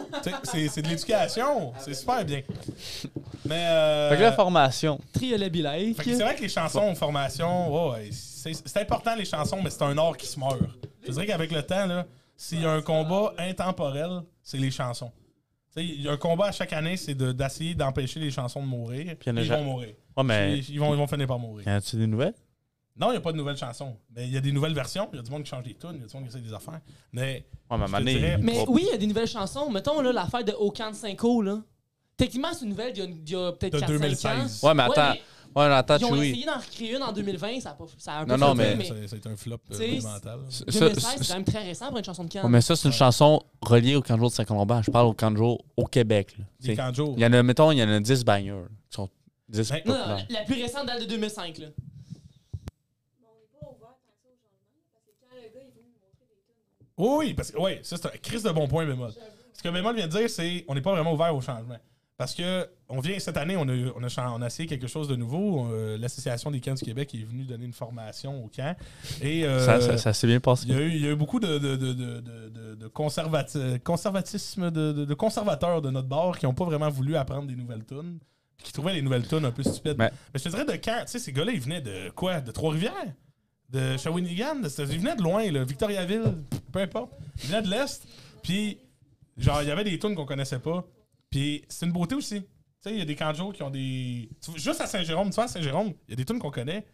[0.45, 1.73] C'est- de l'éducation.
[1.79, 2.41] C'est super bien.
[3.45, 3.67] Mais.
[3.69, 4.99] euh, Fait que la formation.
[5.13, 5.97] Triolet Bilek.
[5.97, 9.71] Fait que c'est vrai que les chansons en formation, ouais, c'est important les chansons, mais
[9.71, 10.59] c'est un art qui se meurt.
[11.07, 15.11] Je dirais qu'avec le temps, là, s'il y a un combat intemporel, c'est les chansons.
[15.77, 18.67] Il y a un combat à chaque année, c'est de- d'essayer d'empêcher les chansons de
[18.67, 19.15] mourir.
[19.19, 19.95] Puis Ils vont mourir.
[20.17, 20.59] Ouais, mais.
[20.59, 21.67] Ils, ils vont, ils vont finir par mourir.
[21.67, 22.35] Y a-tu des nouvelles?
[23.01, 23.97] Non, il n'y a pas de nouvelles chansons.
[24.15, 25.09] Mais il y a des nouvelles versions.
[25.13, 26.29] Il y a du monde qui change des tunes, il y a du monde qui
[26.37, 26.81] essaie des affaires.
[27.13, 29.71] Mais Ouais, Je te dirais- il- Mais oui, il y a des nouvelles chansons.
[29.71, 31.61] Mettons là, l'affaire de Okan Cinco, là.
[32.17, 34.63] Techniquement, c'est une nouvelle d'il y a, d'il y a peut-être De 4 2016.
[34.63, 34.69] ans.
[34.69, 35.13] Ouais, mais attends.
[35.57, 36.29] Ouais, mais attends, ils ont Chewie.
[36.29, 38.55] essayé d'en recréer une en 2020, ça a, pas, ça a un peu Non, non,
[38.55, 40.41] mais- ça, ça a été un flop euh, monumental.
[40.49, 42.45] Ça- 2016, ça- c'est quand même très récent pour une chanson de Cannes.
[42.45, 44.83] Ouais, mais ça, c'est une chanson reliée au Kanjo de Saint-Colomban.
[44.83, 46.37] Je parle au Kanjo au Québec.
[46.39, 46.45] là.
[46.61, 46.83] Des T'sais.
[47.17, 48.51] Il y en a, mettons, il y en a 10 bangers.
[48.51, 49.09] là, qui sont
[49.49, 50.27] 10 Ben, Non, non, populaires.
[50.31, 51.59] la plus récente date de 2005.
[51.59, 51.67] Là.
[51.67, 54.87] Mais on n'est pas ouvert tant que ça au changement.
[54.93, 56.90] Parce que quand le gars est venu nous montrer des tunes.
[57.01, 59.11] Oui, oui, parce que oui, ça c'est un crise de bon point, Bémol.
[59.53, 61.77] Ce que Bémol vient de dire, c'est on n'est pas vraiment ouvert au changement.
[62.17, 64.87] Parce que on vient cette année, on a, on a, chan- on a essayé quelque
[64.87, 65.73] chose de nouveau.
[65.73, 68.77] Euh, L'Association des camps du Québec est venue donner une formation au camp.
[69.23, 70.67] Et euh, Ça, ça, ça s'est bien passé.
[70.69, 72.75] il y, a eu, il y a eu beaucoup de, de, de, de, de, de-
[72.75, 77.17] de conservati- conservatisme, de, de- de conservateurs de notre bord qui n'ont pas vraiment voulu
[77.17, 78.19] apprendre des nouvelles tunes,
[78.59, 79.97] puis qui trouvaient les nouvelles tunes un peu stupides.
[79.99, 82.43] Mais- Mais je te dirais de quand, tu sais, ces gars-là, ils venaient de quoi?
[82.43, 82.93] De Trois-Rivières?
[83.71, 84.57] De Shawinigan?
[84.57, 86.35] De- Ils venaient de loin, là, Victoriaville,
[86.71, 87.13] peu importe.
[87.43, 88.07] Ils venaient de l'Est,
[88.43, 88.79] puis
[89.37, 90.85] genre, il y avait des tunes qu'on connaissait pas.
[91.31, 92.41] Puis c'est une beauté aussi.
[92.43, 92.47] Tu
[92.81, 94.29] sais, il y a des canjos qui ont des.
[94.43, 96.51] tu vois, Juste à Saint-Jérôme, tu vois, à Saint-Jérôme, il y a des tunes qu'on
[96.51, 96.87] connaît.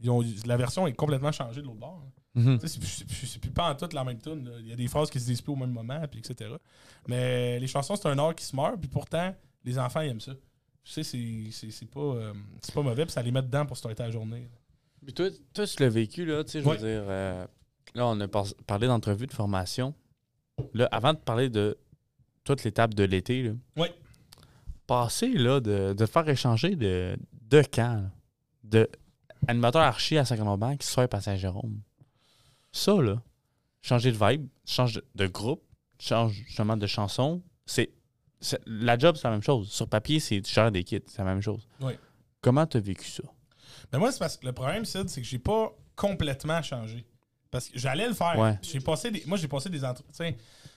[0.00, 2.02] Ils ont, la version est complètement changée de l'autre bord.
[2.06, 2.12] hein.
[2.34, 2.58] Mhm.
[2.60, 2.78] Tu sais,
[3.26, 4.48] C'est plus- pas en toute la même tune.
[4.60, 6.50] Il y a des phrases qui se disent plus au même moment, puis etc.
[7.08, 10.20] Mais les chansons, c'est un art qui se meurt, puis pourtant, les enfants ils aiment
[10.20, 10.34] ça.
[10.84, 13.66] Tu sais, c'est- c'est c'est pas, euh, c'est pas mauvais, puis ça les met dedans
[13.66, 14.48] pour starter la journée.
[15.04, 16.76] Puis toi, toi, tu l'as vécu, là, tu sais, je Ouais.
[16.76, 17.04] veux dire.
[17.08, 17.46] euh,
[17.94, 19.94] là, on a par- parlé d'entrevue de formation.
[20.74, 21.78] Là, avant de parler de
[22.44, 23.52] toute l'étape de l'été.
[23.76, 23.92] Ouais.
[24.86, 28.10] Passer, là, de, de faire échanger de, de camp, là,
[28.64, 28.88] de
[29.46, 31.80] animateur archi à Saint-Colomban qui swipe à Saint-Jérôme.
[32.72, 33.22] Ça, là,
[33.82, 35.62] changer de vibe, change de, de groupe,
[35.98, 37.90] change justement de chanson, c'est.
[38.66, 39.68] La job, c'est la même chose.
[39.68, 41.66] Sur papier, c'est tu gères des kits, c'est la même chose.
[41.80, 41.94] Oui.
[42.40, 43.24] Comment t'as vécu ça?
[43.92, 47.04] Mais moi, c'est parce que le problème, Sid, c'est que j'ai pas complètement changé.
[47.50, 48.38] Parce que j'allais le faire.
[48.38, 48.58] Ouais.
[48.62, 49.80] J'ai passé des, moi, j'ai passé des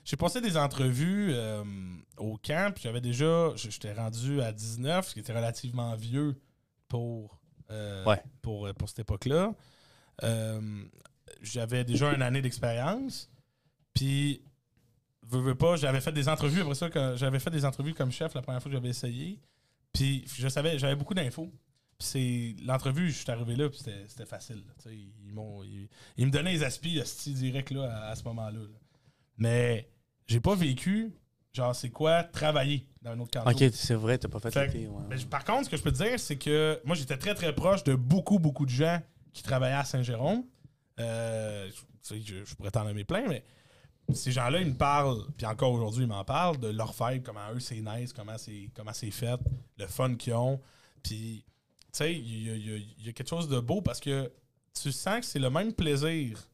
[0.03, 1.63] j'ai passé des entrevues euh,
[2.17, 3.49] au camp, puis j'avais déjà.
[3.55, 6.39] J'étais rendu à 19, ce qui était relativement vieux
[6.87, 8.21] pour, euh, Ouais.
[8.41, 9.53] pour, euh, pour cette époque-là.
[10.23, 10.83] Euh,
[11.41, 13.29] j'avais déjà une année d'expérience.
[13.93, 14.41] Puis,
[15.27, 18.33] veux, veux pas, j'avais fait des entrevues après ça, j'avais fait des entrevues comme chef
[18.33, 19.39] la première fois que j'avais essayé.
[19.93, 21.51] Puis, je savais, j'avais beaucoup d'infos.
[22.01, 24.63] C'est l'entrevue, je suis arrivé là, puis c'était facile.
[24.67, 25.87] là, ils, m'ont- ils,
[26.17, 27.01] ils me donnaient les aspis
[27.33, 28.59] direct là, à, à ce moment-là.
[28.59, 28.77] là.
[29.37, 29.89] Mais
[30.27, 31.13] j'ai pas vécu,
[31.53, 33.51] genre, c'est quoi travailler dans un autre canton.
[33.51, 34.51] Ok, c'est vrai, t'as pas fait
[34.87, 35.17] ouais.
[35.17, 37.53] J- par contre, ce que je peux te dire, c'est que moi, j'étais très, très
[37.55, 39.01] proche de beaucoup, beaucoup de gens
[39.33, 40.43] qui travaillaient à Saint-Jérôme.
[40.99, 41.69] Euh,
[42.09, 43.43] je pourrais t'en nommer plein, mais
[44.13, 47.51] ces gens-là, ils me parlent, puis encore aujourd'hui, ils m'en parlent de leur fête, comment
[47.53, 49.39] eux, c'est nice, comment c'est, comment c'est fait,
[49.77, 50.59] le fun qu'ils ont.
[51.03, 51.45] Puis,
[51.91, 54.31] tu sais, il y, a- y y quelque chose de beau parce que
[54.79, 56.47] tu sens que c'est le même plaisir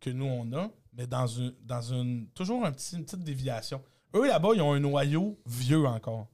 [0.00, 3.82] que nous, on a, mais dans une, dans une toujours un petit, une petite déviation.
[4.14, 6.28] Eux, là-bas, ils ont un noyau vieux encore.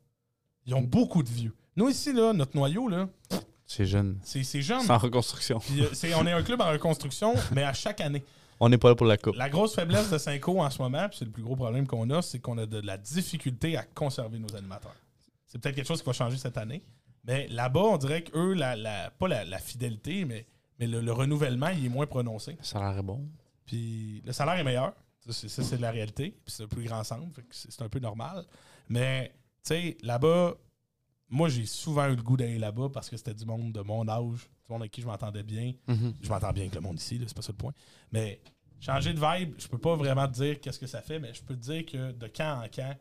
[0.66, 1.54] Ils ont beaucoup de vieux.
[1.76, 3.08] Nous, ici, là, notre noyau, là,
[3.66, 4.18] C'est jeune.
[4.24, 4.80] C'est jeune.
[4.80, 5.60] C'est en reconstruction.
[5.60, 8.24] Puis, euh, on est un club en reconstruction, mais à chaque année.
[8.58, 9.36] On n'est pas là pour la coupe.
[9.36, 12.10] La grosse faiblesse de Cinco en ce moment, puis c'est le plus gros problème qu'on
[12.10, 14.96] a, c'est qu'on a de la difficulté à conserver nos animateurs.
[15.46, 16.82] C'est peut-être quelque chose qui va changer cette année.
[17.24, 20.46] Mais là-bas, on dirait qu'eux, la, la- pas la, la fidélité, mais,
[20.78, 22.52] mais le, le renouvellement, il est moins prononcé.
[22.58, 23.28] Le salaire est bon.
[23.66, 24.94] Puis le salaire est meilleur.
[25.20, 26.30] Ça, c'est, c'est la réalité.
[26.44, 27.40] Puis c'est un plus grand centre.
[27.50, 28.44] c'est, un peu normal.
[28.88, 29.28] Mais,
[29.62, 30.54] tu sais, là-bas,
[31.28, 34.08] moi, j'ai souvent eu le goût d'aller là-bas parce que c'était du monde de mon
[34.08, 35.74] âge, du monde avec qui je m'entendais bien.
[36.22, 37.72] Je m'entends bien avec le monde ici, c'est pas ça le point.
[38.10, 38.40] Mais
[38.80, 41.42] changer de vibe, je peux pas vraiment te dire qu'est-ce que ça fait, mais je
[41.42, 42.96] peux te dire que de camp en camp,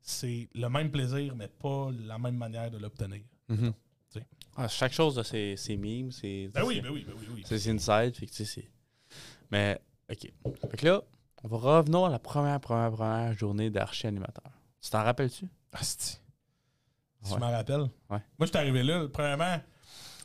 [0.00, 3.20] c'est le même plaisir, mais pas la même manière de l'obtenir.
[3.48, 3.72] Mhm.
[4.10, 4.26] Tu sais.
[4.56, 6.48] Ah, chaque chose a ses, ses mimes, ses.
[6.48, 7.42] Ben oui, ben oui, ben oui, oui.
[7.46, 8.70] C'est inside, fait que tu sais, c'est.
[9.50, 9.80] Mais,
[10.10, 10.32] ok.
[10.70, 11.02] Fait que là,
[11.42, 14.50] on va revenir à la première, première, première journée d'archi animateur.
[14.80, 15.46] Tu t'en rappelles-tu?
[15.72, 16.18] Asti.
[17.22, 17.36] Si Ouais.
[17.36, 17.80] je m'en rappelle.
[18.10, 18.18] Ouais.
[18.38, 19.06] Moi, j'étais arrivé là.
[19.12, 19.58] Premièrement,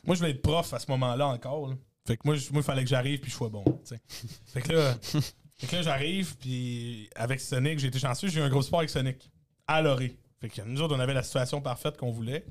[0.04, 1.68] moi, je voulais être prof à ce moment-là encore.
[1.68, 1.76] là.
[2.06, 3.64] Fait que moi, je- moi, il fallait que j'arrive puis je sois bon.
[3.64, 4.00] tu sais.
[4.46, 8.28] fait que là, fait que là j'arrive puis avec Sonic, j'ai été chanceux.
[8.28, 9.30] J'ai eu un gros sport avec Sonic.
[9.66, 10.16] À l'orée.
[10.40, 12.44] Fait que nous autres, on avait la situation parfaite qu'on voulait.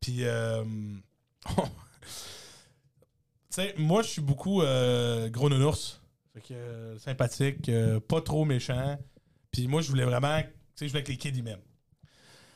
[0.00, 0.64] Puis, euh,
[1.46, 1.54] tu
[3.50, 6.00] sais, moi, je suis beaucoup euh, gros nounours.
[6.34, 8.98] Fait que euh, sympathique, euh, pas trop méchant.
[9.50, 11.60] Puis moi, je voulais vraiment, tu sais, je voulais que les kids, ils m'aiment.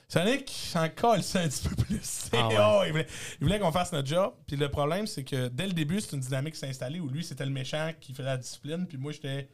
[0.08, 2.28] Sonic, s'en colle ça un petit peu plus.
[2.34, 2.56] Ah ouais.
[2.58, 3.06] Oh, il
[3.40, 4.34] voulait, qu'on fasse notre job.
[4.46, 7.08] Puis le problème, c'est que dès le début, c'est une dynamique qui s'est installée où
[7.08, 8.86] lui, c'était le méchant qui faisait la discipline.
[8.86, 9.48] Puis moi, j'étais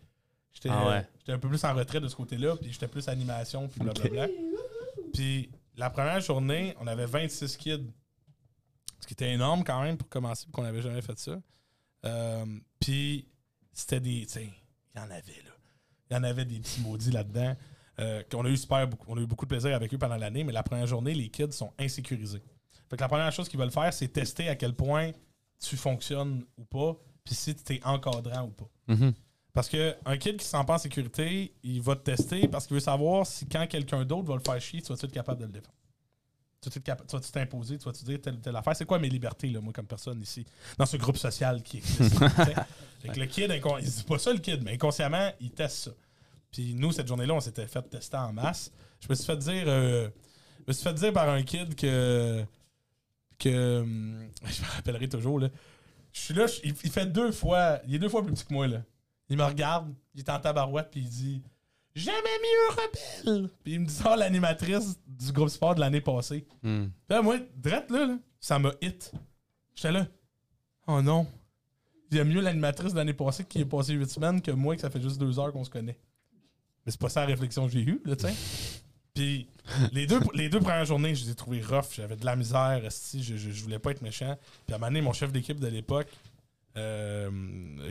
[0.52, 1.32] j'étais Ah ouais.
[1.32, 2.56] un peu plus en retrait de ce côté-là.
[2.56, 4.26] Puis j'étais plus animation, puis blablabla.
[5.12, 5.48] Puis
[5.78, 7.86] la première journée, on avait 26 kids.
[9.00, 11.40] Ce qui était énorme quand même pour commencer, qu'on n'avait jamais fait ça.
[12.04, 12.44] Euh,
[12.80, 13.28] puis
[13.72, 14.26] c'était des.
[14.36, 14.50] Il
[14.96, 15.52] y en avait là.
[16.10, 17.56] Il y en avait des petits maudits là-dedans.
[18.00, 20.44] Euh, qu'on a eu super on a eu beaucoup de plaisir avec eux pendant l'année,
[20.44, 22.42] mais la première journée, les kids sont insécurisés.
[22.88, 25.10] Fait que la première chose qu'ils veulent faire, c'est tester à quel point
[25.60, 28.70] tu fonctionnes ou pas, puis si tu es encadrant ou pas.
[28.88, 29.14] Mhm.
[29.58, 32.64] Parce que un kid qui se sent pas en sécurité, il va te tester parce
[32.64, 35.40] qu'il veut savoir si quand quelqu'un d'autre va le faire chier, tu vas-tu être capable
[35.40, 35.74] de le défendre?
[36.62, 36.70] Tu
[37.16, 38.76] vas-tu t'imposer, tu vas-tu dire telle telle affaire?
[38.76, 40.46] C'est quoi mes libertés, là, moi, comme personne ici,
[40.76, 42.18] dans ce groupe social qui existe?
[43.02, 45.90] Fait que le kid, il dit pas ça le kid, mais inconsciemment, il teste ça.
[46.52, 48.70] Puis nous, cette journée-là, on s'était fait tester en masse.
[49.00, 50.08] Je me suis fait dire, euh,
[50.60, 52.44] je me suis fait dire par un kid que,
[53.40, 55.48] que, hum, je me rappellerai toujours là.
[56.12, 58.44] Je suis là, je- il, il fait deux fois, il est deux fois plus petit
[58.44, 58.82] que moi là.
[59.28, 61.42] Il me regarde, il est en tabarouette, puis il dit
[61.94, 63.50] Jamais mieux rebelle.
[63.64, 66.46] Puis il me dit, ah, l'animatrice du groupe sport de l'année passée.
[66.62, 69.12] Puis Là, moi, drette là, là, ça m'a hit.
[69.74, 70.06] J'étais là.
[70.86, 71.26] Oh non.
[72.10, 74.76] Il y a mieux l'animatrice de l'année passée qui est passée huit semaines que moi,
[74.76, 75.98] que ça fait juste deux heures qu'on se connaît.
[76.86, 78.34] Mais c'est pas ça la réflexion que j'ai eue, là, sais.
[79.12, 79.48] Puis
[79.92, 81.94] les deux, les deux premières journées, je les ai trouvées rough.
[81.96, 84.38] J'avais de la misère, je, je, je voulais pas être méchant.
[84.66, 86.06] Puis à un moment donné, mon chef d'équipe de l'époque,
[86.76, 87.30] euh,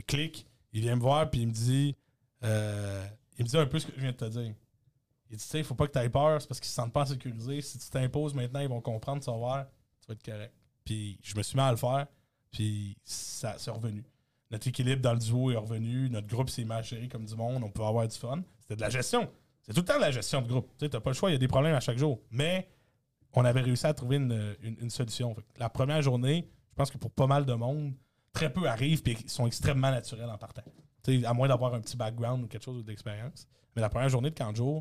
[0.07, 1.95] Click, il vient me voir puis il me dit
[2.43, 3.05] euh,
[3.37, 4.53] il me dit un peu ce que je viens de te dire.
[5.29, 6.75] Il dit, tu sais, il faut pas que tu aies peur, c'est parce qu'ils se
[6.75, 7.61] sentent pas sécurisés.
[7.61, 9.65] Si tu t'imposes maintenant, ils vont comprendre, tu vas voir,
[10.01, 10.53] tu vas être correct.
[10.85, 12.07] Puis je me suis mis à le faire,
[12.51, 14.03] puis ça c'est revenu.
[14.49, 17.61] Notre équilibre dans le duo est revenu, notre groupe s'est mal géré comme du monde,
[17.63, 18.41] on peut avoir du fun.
[18.61, 19.29] C'était de la gestion.
[19.61, 20.71] C'est tout le temps de la gestion de groupe.
[20.79, 22.21] Tu t'as pas le choix, il y a des problèmes à chaque jour.
[22.31, 22.69] Mais
[23.33, 25.35] on avait réussi à trouver une, une- solution.
[25.57, 27.93] La première journée, je pense que pour pas mal de monde,
[28.37, 30.61] très peu arrivent et sont extrêmement naturels en partant.
[31.03, 33.47] Tu sais, à moins d'avoir un petit background ou quelque chose d'expérience.
[33.75, 34.79] Mais la première journée de 40 jours,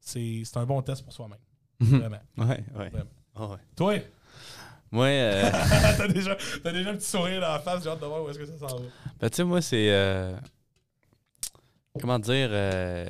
[0.00, 1.38] c'est c'est un bon test pour soi-même.
[1.80, 2.18] Vraiment.
[2.36, 2.90] Ouais, ouais.
[2.90, 3.52] Vraiment.
[3.52, 3.58] Ouais.
[3.76, 3.94] Toi,
[4.90, 5.50] Moi, euh,
[5.96, 8.28] t'as déjà, t'as déjà un petit sourire dans la face, j'ai hâte de voir où
[8.30, 8.82] est-ce que ça s'en va.
[9.20, 9.90] ben, tu sais, moi, c'est.
[9.90, 10.36] euh,
[12.00, 12.48] comment dire.
[12.50, 13.08] euh,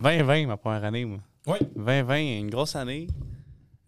[0.00, 1.18] 2020, ma première année, moi.
[1.46, 1.58] Oui.
[1.76, 3.06] 2020, une grosse année.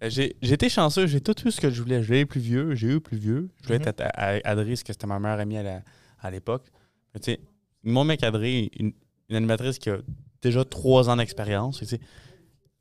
[0.03, 0.11] Euh,
[0.43, 2.03] été chanceux, j'ai tout eu ce que je voulais.
[2.03, 3.49] Je voulais être plus vieux, j'ai eu plus vieux.
[3.63, 3.89] Je voulais Mhm.
[3.89, 6.67] être à, à, Adrisse, que c'était ma meilleure amie à la- l'époque.
[7.15, 7.41] Mais tu sais,
[7.83, 8.93] mon mec Adré, une,
[9.31, 9.99] une animatrice qui a
[10.43, 11.83] déjà trois ans d'expérience.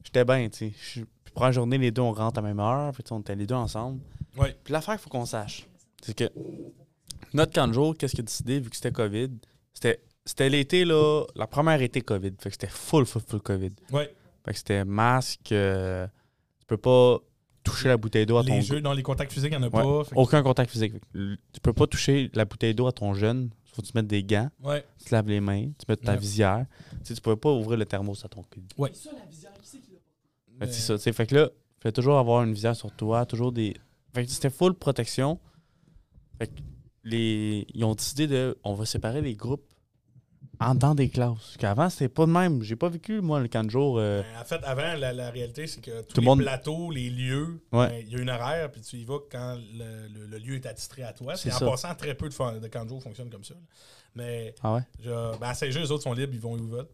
[0.04, 0.74] J'étais bien, tu sais.
[0.96, 2.92] Je- Puis première journée, les deux, on rentre à la même heure.
[2.92, 4.02] Puis on était les deux ensemble.
[4.38, 4.48] Oui.
[4.64, 5.68] Puis l'affaire qu'il faut qu'on sache,
[6.02, 6.26] c'est que
[7.34, 9.30] notre camp de jour, qu'est-ce qu'il a décidé, vu que c'était COVID,
[9.74, 12.32] c'était c'était l'été, là, la première été COVID.
[12.40, 13.72] Fait que c'était full, full, full COVID.
[13.92, 14.04] Oui.
[14.44, 16.08] Fait que c'était masque, euh,
[16.66, 17.20] tu peux pas
[17.64, 19.68] toucher la bouteille d'eau à ton Les jeux, dans les contacts physiques, il n'y en
[19.68, 19.84] a Ouais.
[19.84, 20.04] pas.
[20.10, 20.94] Fait Aucun contact physique.
[21.14, 23.50] Tu peux pas toucher la bouteille d'eau à ton jeune.
[23.74, 24.86] Faut que tu mettes des gants, Ouais.
[24.98, 26.18] tu te laves les mains, tu mets ta Ouais.
[26.18, 26.66] visière.
[26.92, 28.64] Tu sais, tu peux pas ouvrir le thermos à ton cul.
[28.94, 29.92] Ça, la visière, qui c'est qui
[30.60, 31.12] l'a que c'est ça.
[31.14, 31.50] Fait que là,
[31.82, 33.76] fais toujours avoir une visière sur toi, toujours des.
[34.14, 35.40] Fait que c'était full protection.
[36.38, 36.62] Fait que
[37.04, 37.68] les.
[37.74, 38.58] Ils ont décidé de.
[38.64, 39.66] On va séparer les groupes
[40.60, 41.56] en dans des classes.
[41.60, 42.62] Qu'avant, c'était pas de même.
[42.64, 43.98] J'ai pas vécu, moi, le camp de jour.
[43.98, 46.42] euh, Ben, en fait, avant, la, la réalité, c'est que tous Tout le les monde-
[46.42, 47.88] plateaux, les lieux, Ouais.
[47.88, 50.56] ben, il y a une horaire, puis tu y vas quand le, le- le lieu
[50.56, 51.36] est attitré à toi.
[51.36, 51.66] C'est en ça.
[51.66, 53.54] passant, très peu de, de camps de jour fonctionnent comme ça.
[53.54, 53.60] là.
[54.16, 54.82] Mais Ah ouais?
[55.04, 56.88] je, ben, à Saint-Jean, les autres sont libres, ils vont où ils veulent.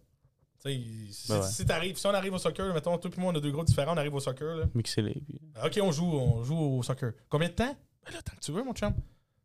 [0.64, 1.94] Si, Ben ouais.
[1.96, 3.98] si on arrive au soccer, mettons, toi et moi, on a deux groupes différents, on
[3.98, 4.56] arrive au soccer.
[4.58, 4.66] Là.
[4.76, 5.14] Mixez-les.
[5.26, 7.14] puis- Ok, on joue, on joue au soccer.
[7.30, 7.76] Combien de temps?
[8.06, 8.94] Ben là, tant que tu veux, mon chum.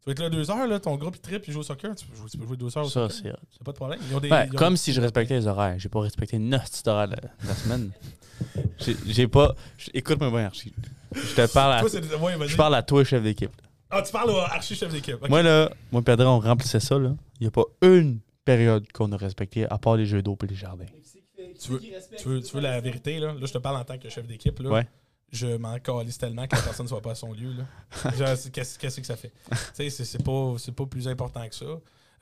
[0.07, 1.92] Tu vas être là deux heures, là, ton groupe il tripe, il joue au soccer.
[1.96, 3.16] Tu peux jouer, tu peux jouer deux heures au Ça, soccer.
[3.24, 3.36] c'est hot.
[3.50, 3.98] C'est pas de problème.
[4.09, 5.74] Ils ont des, Ouais, ils ont- comme si je respectais les horaires.
[5.78, 7.90] J'ai pas respecté notre petit horaire de de la semaine.
[8.78, 9.57] J'ai- J'ai pas.
[9.76, 10.72] j'- Écoute-moi bien, Archie.
[11.12, 11.80] Je te parle à.
[11.80, 12.48] Toi, c'est des- ouais, vas-y.
[12.50, 13.50] Je parle à toi, chef d'équipe.
[13.90, 15.16] Ah, tu parles au archi-chef d'équipe.
[15.20, 15.28] ok.
[15.28, 17.12] Moi, là, moi, Pedro, on remplissait ça, là.
[17.40, 20.46] Il n'y a pas une période qu'on a respectée, à part les jeux d'eau et
[20.46, 20.84] les jardins.
[21.61, 21.80] Tu veux-
[22.18, 23.28] Tu veux, tu veux la vérité, là?
[23.32, 24.70] Là, je te parle en tant que chef d'équipe, là.
[24.70, 24.86] Ouais.
[25.33, 27.53] Je m'en calisse tellement que la personne ne soit pas à son lieu,
[28.53, 29.33] Qu'est-ce que ça fait?
[29.91, 31.64] c'est- pas, c'est pas plus important que ça.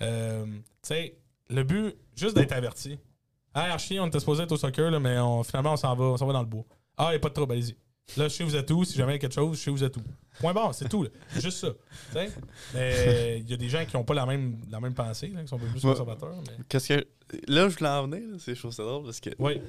[0.02, 0.46] Euh,
[1.50, 2.98] le but, juste d'être averti.
[3.54, 6.04] Hey, Archie, on était supposé être au soccer, là, mais on- finalement, on s'en va,
[6.04, 6.64] on s'en va dans le bois.
[6.96, 7.76] Ah, il n'y a pas de trouble, allez-y.
[8.18, 8.84] Là, je sais où vous êtes où.
[8.84, 10.02] Si jamais il y a quelque chose, je sais vous êtes où.
[10.40, 11.04] Point barre, c'est tout.
[11.04, 11.08] là.
[11.36, 11.68] Juste ça.
[12.74, 15.40] Mais il y a des gens qui n'ont pas la même, la même pensée, là,
[15.42, 16.34] qui sont un peu plus conservateurs.
[16.46, 16.64] Mais...
[16.68, 17.06] Qu'est-ce que.
[17.48, 19.30] Là, je voulais en venir, c'est chose drôle, parce que.
[19.38, 19.60] Oui.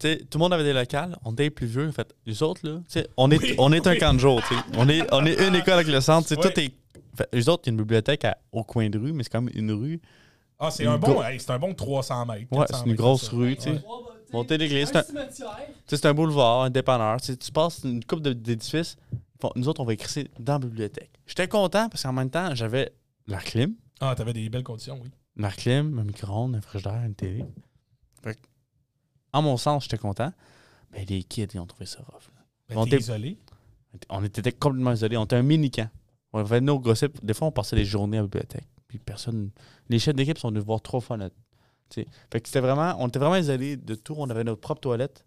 [0.00, 2.12] Tout le monde avait des locales, on était les plus vieux, en fait.
[2.26, 2.80] Les autres, là,
[3.16, 4.60] on est, Oui, on est un camp de jour, tu sais.
[4.76, 6.52] On est, on est une école avec le centre, tu sais, Oui.
[6.52, 6.72] tout est.
[7.16, 9.30] Fait, les autres, il y a une bibliothèque à- au coin de rue, mais c'est
[9.30, 10.00] quand même une rue.
[10.58, 12.46] Ah, c'est un bon, go- hey, c'est un bon 300 mètres.
[12.52, 13.36] Ouais, 400 c'est une grosse ça.
[13.36, 13.70] rue, tu sais.
[13.70, 13.80] Ouais.
[14.32, 14.92] Montée d'église,
[15.86, 17.20] c'est un- boulevard, un dépanneur.
[17.20, 18.96] Tu, passes une coupe d'édifices.
[19.40, 21.10] Bon, nous autres, on va écrire dans la bibliothèque.
[21.26, 22.92] J'étais content parce qu'en même temps, j'avais
[23.26, 25.08] la clim, Ah, t'avais des belles conditions, oui.
[25.36, 27.44] la clim, un micro-ondes, un frigidaire, une télé.
[29.32, 30.32] En mon sens, j'étais content.
[30.92, 32.30] Mais les kids, ils ont trouvé ça rough.
[32.68, 33.38] Ben, On était- isolé.
[34.08, 35.16] On était complètement isolés.
[35.16, 35.88] On était un mini-camp.
[36.32, 37.24] On avait nos gossips.
[37.24, 38.68] Des fois, on passait les journées à la bibliothèque.
[38.88, 39.50] Puis personne.
[39.88, 41.34] Les chefs d'équipe sont venus voir trois fois notre.
[41.92, 42.04] Fait
[42.40, 42.94] que c'était vraiment.
[42.98, 44.14] On était vraiment isolés de tout.
[44.16, 45.24] On avait notre propre toilette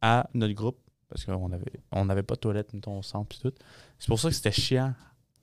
[0.00, 0.78] à notre groupe.
[1.08, 3.28] Parce qu'on avait, on n'avait pas de toilette, mettons, au centre.
[3.28, 3.52] Puis tout.
[3.98, 4.94] C'est pour ça que c'était chiant.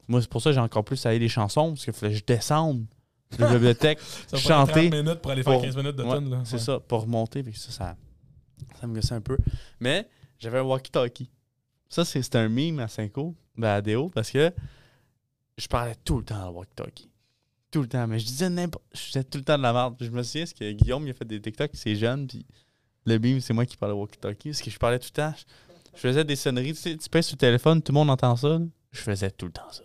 [0.07, 1.69] Moi, c'est pour ça que j'ai encore plus allé les chansons.
[1.73, 2.85] Parce qu'il fallait que je descende
[3.37, 3.99] de la bibliothèque.
[4.27, 6.41] Ça Chanter prendre 30 minutes pour aller faire pour- 15 minutes de Ouais, là.
[6.45, 6.59] C'est Ouais.
[6.59, 7.43] ça, pour remonter.
[7.53, 7.95] Ça, ça,
[8.79, 9.37] ça me gossait un peu.
[9.79, 10.07] Mais
[10.39, 11.29] j'avais un walkie-talkie.
[11.89, 14.51] Ça, c'est c'était un meme à Cinco, ben à Déo, parce que
[15.57, 17.09] je parlais tout le temps le walkie-talkie.
[17.71, 18.07] Tout le temps.
[18.07, 18.83] Mais je disais n'importe.
[18.93, 19.95] Je disais tout le temps de la merde.
[19.99, 22.45] Je me souviens, parce que Guillaume, il a fait des TikTok, c'est jeune, puis
[23.05, 24.49] le meme, c'est moi qui parlais walkie-talkie.
[24.49, 25.33] Parce que je parlais tout le temps.
[25.37, 25.43] Je,
[25.95, 26.73] je faisais des sonneries.
[26.73, 28.49] Tu sais, tu pèses sur le téléphone, tout le monde entend ça.
[28.49, 28.59] là.
[28.91, 29.83] Je faisais tout le temps ça.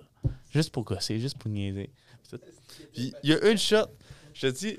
[0.51, 1.91] Juste pour gosser, juste pour niaiser.
[2.93, 3.87] Puis il y a une shot,
[4.33, 4.79] je te dis,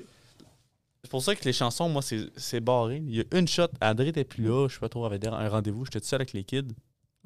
[1.02, 2.96] c'est pour ça que les chansons, moi, c'est barré.
[3.06, 5.48] Il y a une shot, André était plus là, je sais pas trop, avait un
[5.48, 6.68] rendez-vous, j'étais tout seul avec les kids.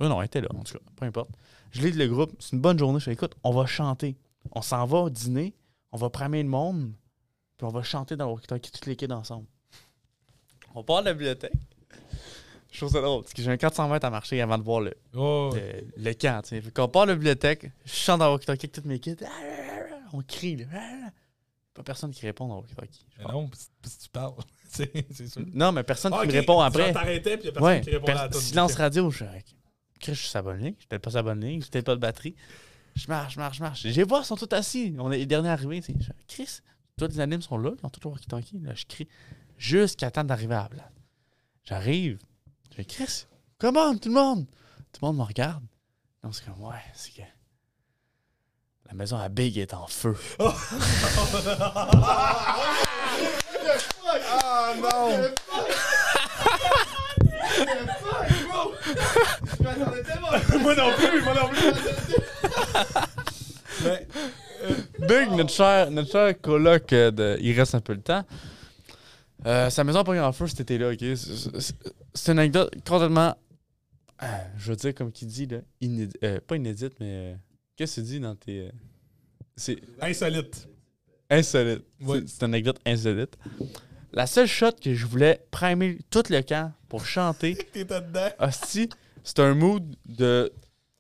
[0.01, 1.31] Eux, non, elle était là, en tout cas, peu importe.
[1.73, 4.17] Je lis le groupe, c'est une bonne journée, je fais écoute, on va chanter.
[4.53, 5.55] On s'en va dîner,
[5.93, 6.93] on va pramer le monde,
[7.59, 9.47] puis on va chanter dans le toutes les kids ensemble.
[10.75, 11.53] On part de la bibliothèque.
[12.71, 14.81] Je trouve ça drôle, parce que j'ai un 400 mètres à marcher avant de voir
[14.81, 16.41] le, Oh, le, le camp.
[16.43, 16.61] tu sais.
[16.61, 19.17] Fait qu'on part de la bibliothèque, je chante dans le walkie-talkie avec toutes mes kids.
[20.13, 20.67] On crie, là.
[21.75, 22.75] Pas personne qui répond dans je
[23.23, 23.33] pense.
[23.33, 24.35] non, puis puis tu parles.
[24.69, 25.43] c'est c'est sûr.
[25.53, 26.93] Non, mais personne Ah, qui me répond après.
[26.93, 28.41] T'arrêtais, puis il personne qui répondait per- à toi.
[28.41, 29.11] silence radio.
[29.11, 29.25] Je suis
[30.09, 30.75] je suis ligne.
[30.79, 31.63] Je peut-être pas ligne.
[31.63, 32.35] J'ai peut-être pas de batterie.
[32.97, 33.87] Je marche, je marche, je marche.
[33.87, 34.95] J'ai vois, ils sont tous assis.
[34.99, 35.81] On est les derniers arrivés.
[35.87, 36.59] Je Chris,
[36.97, 37.71] tous les animes sont là.
[37.79, 38.59] Ils ont tous le walkie-talkie.
[38.61, 39.07] Là, je crie
[39.57, 40.93] jusqu'à temps d'arriver à la place.
[41.65, 42.19] J'arrive.
[42.71, 43.27] Je fais Chris,
[43.59, 44.47] comment tout le monde?
[44.93, 45.63] Tout le monde me regarde.
[46.25, 47.23] Non, c'est comme, ouais, c'est que.
[48.91, 50.17] La maison à Big est en feu.
[54.33, 55.11] Ah non!
[60.61, 61.73] moi non plus, moi non plus!
[63.85, 64.07] Mais,
[65.07, 68.25] Big, notre cher, notre cher coloc, euh, de, il reste un peu le temps.
[69.47, 71.05] Euh, sa maison a pas en feu cet été-là, ok?
[71.17, 73.35] C'est- une anecdote complètement,
[74.23, 74.27] euh,
[74.59, 77.35] je veux dire, comme qui dit, là, inédite, euh, pas inédite, mais euh,
[77.81, 78.61] qu'est-ce que tu dis dans tes.
[78.67, 78.71] euh,
[79.57, 80.69] c'est insolite.
[81.31, 81.83] insolite.
[82.27, 83.39] C'est- une anecdote insolite.
[84.13, 88.29] La seule shot que je voulais primer tout le camp pour chanter, T'étais dedans.
[88.39, 88.89] Hostie,
[89.25, 90.53] c'est un mood de,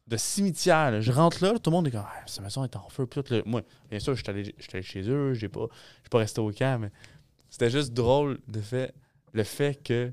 [0.06, 0.90] de cimetière.
[0.92, 1.00] là.
[1.00, 3.06] Je rentre là, tout le monde est comme ah, Sa maison est en feu.
[3.06, 5.66] Puis tout le- moi, bien sûr, je suis allé, j'étais allé chez eux, j'ai pas,
[6.02, 6.90] j'ai pas resté au camp, mais
[7.50, 8.94] c'était juste drôle de fait,
[9.32, 10.12] le fait que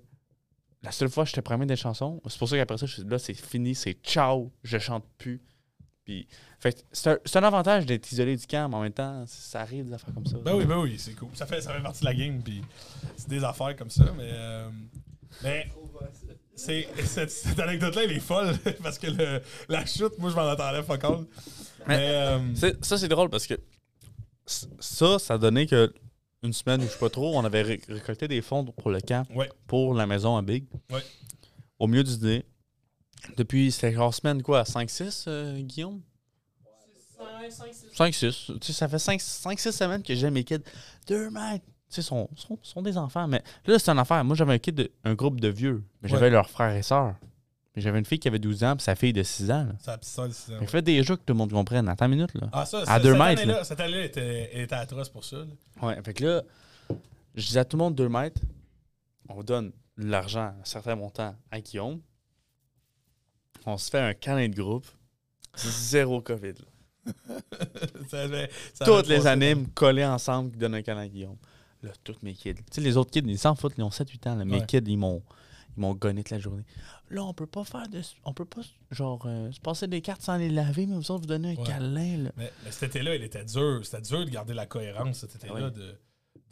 [0.83, 2.93] la seule fois que je t'ai promis des chansons, c'est pour ça qu'après ça, je
[2.95, 5.39] suis là, c'est fini, c'est ciao, je chante plus.
[6.07, 6.25] Puis,
[6.57, 9.93] fait c'est un, avantage d'être isolé du camp, mais en même temps, ça arrive des
[9.93, 10.37] affaires comme ça.
[10.37, 11.27] Ben oui, ben oui, c'est cool.
[11.33, 12.61] Ça fait, ça fait partie de la game, puis
[13.17, 14.29] c'est des affaires comme ça, mais.
[14.31, 14.69] euh,
[15.43, 15.67] mais.
[16.55, 20.47] C'est, cette, cette anecdote-là, elle est folle, parce que le- la chute, moi, je m'en
[20.47, 21.25] attendais fuck all.
[21.87, 21.97] Mais.
[21.99, 23.55] euh, Ça, c'est drôle parce que
[24.45, 25.93] ça, ça donnait que
[26.41, 29.01] une semaine ou je sais pas trop, on avait ré- récolté des fonds pour le
[29.01, 29.49] camp, Ouais.
[29.67, 30.63] pour la maison à Big.
[30.89, 31.03] Ouais.
[31.79, 32.45] Au milieu du dîner.
[33.35, 36.01] Depuis, c'était genre semaine quoi, 5-6, euh, Guillaume?
[37.93, 38.59] 5-6.
[38.59, 40.59] Tu sais, ça fait 5-6 semaines que j'ai mes kids.
[41.07, 41.65] Deux mètres.
[41.89, 43.27] Tu sais, sont, sont, sont des enfants.
[43.27, 44.23] Mais là, c'est une affaire.
[44.23, 45.83] Moi, j'avais un kid, de- un groupe de vieux.
[46.01, 46.29] Mais j'avais Ouais.
[46.31, 47.15] leurs frères et sœurs.
[47.75, 49.63] Mais j'avais une fille qui avait 12 ans, puis sa fille de 6 ans.
[49.65, 49.73] là.
[49.79, 51.87] C'est la petite sœur de six ans, Fait des jeux que tout le monde comprenne.
[51.87, 52.49] Attends une minute, là.
[52.51, 55.23] Ah, ça, À ça- deux cette mètres, année-là- Cette année-là, elle était, était atroce pour
[55.23, 55.37] ça.
[55.37, 55.45] là.
[55.87, 56.43] Ouais, fait que là,
[57.35, 58.41] je disais à tout le monde 2 mètres,
[59.29, 62.01] on donne de l'argent, un certain montant à Guillaume.
[63.69, 64.85] On se fait un câlin de groupe.
[65.57, 66.53] Zéro COVID.
[68.09, 68.27] Ça
[68.73, 71.37] ça Toutes les animes collés ensemble qui donnent un câlin à Guillaume.
[71.83, 72.55] Là, tous mes kids.
[72.55, 74.35] Tu sais, les autres kids, ils s'en foutent, ils ont 7-8 ans.
[74.35, 74.45] là.
[74.45, 74.65] Mes Ouais.
[74.65, 75.21] kids, ils m'ont.
[75.75, 76.63] Ils m'ont gonné toute la journée.
[77.11, 78.01] Là, on peut pas faire de.
[78.25, 81.21] On peut pas, genre, euh, se passer des cartes sans les laver, mais vous autres,
[81.21, 81.67] vous donnez un Ouais.
[81.67, 82.31] câlin, là.
[82.35, 83.81] Mais, mais cet été-là, il était dur.
[83.83, 85.71] C'était dur de garder la cohérence cet été-là Oui.
[85.73, 85.95] de,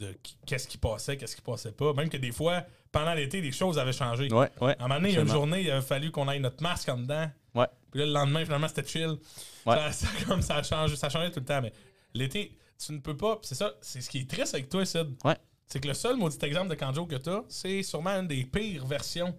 [0.00, 0.14] de
[0.46, 1.92] qu'est-ce qui passait, qu'est-ce qui passait pas.
[1.94, 4.30] Même que des fois, pendant l'été, les choses avaient changé.
[4.32, 4.76] Ouais, ouais.
[4.78, 6.62] À un moment donné, il y a une journée, il a fallu qu'on aille notre
[6.62, 7.30] masque en dedans.
[7.54, 7.66] Ouais.
[7.90, 9.16] Puis là, le lendemain, finalement, c'était chill.
[9.64, 11.60] Ça, ça- comme ça, a changé, ça changeait tout le temps.
[11.62, 11.72] Mais
[12.14, 13.38] l'été, tu ne peux pas.
[13.42, 15.08] C'est ça, c'est ce qui est triste avec toi, Sid.
[15.24, 15.36] Ouais.
[15.66, 18.86] C'est que le seul maudit exemple de Kanjo que t'as, c'est sûrement une des pires
[18.86, 19.34] versions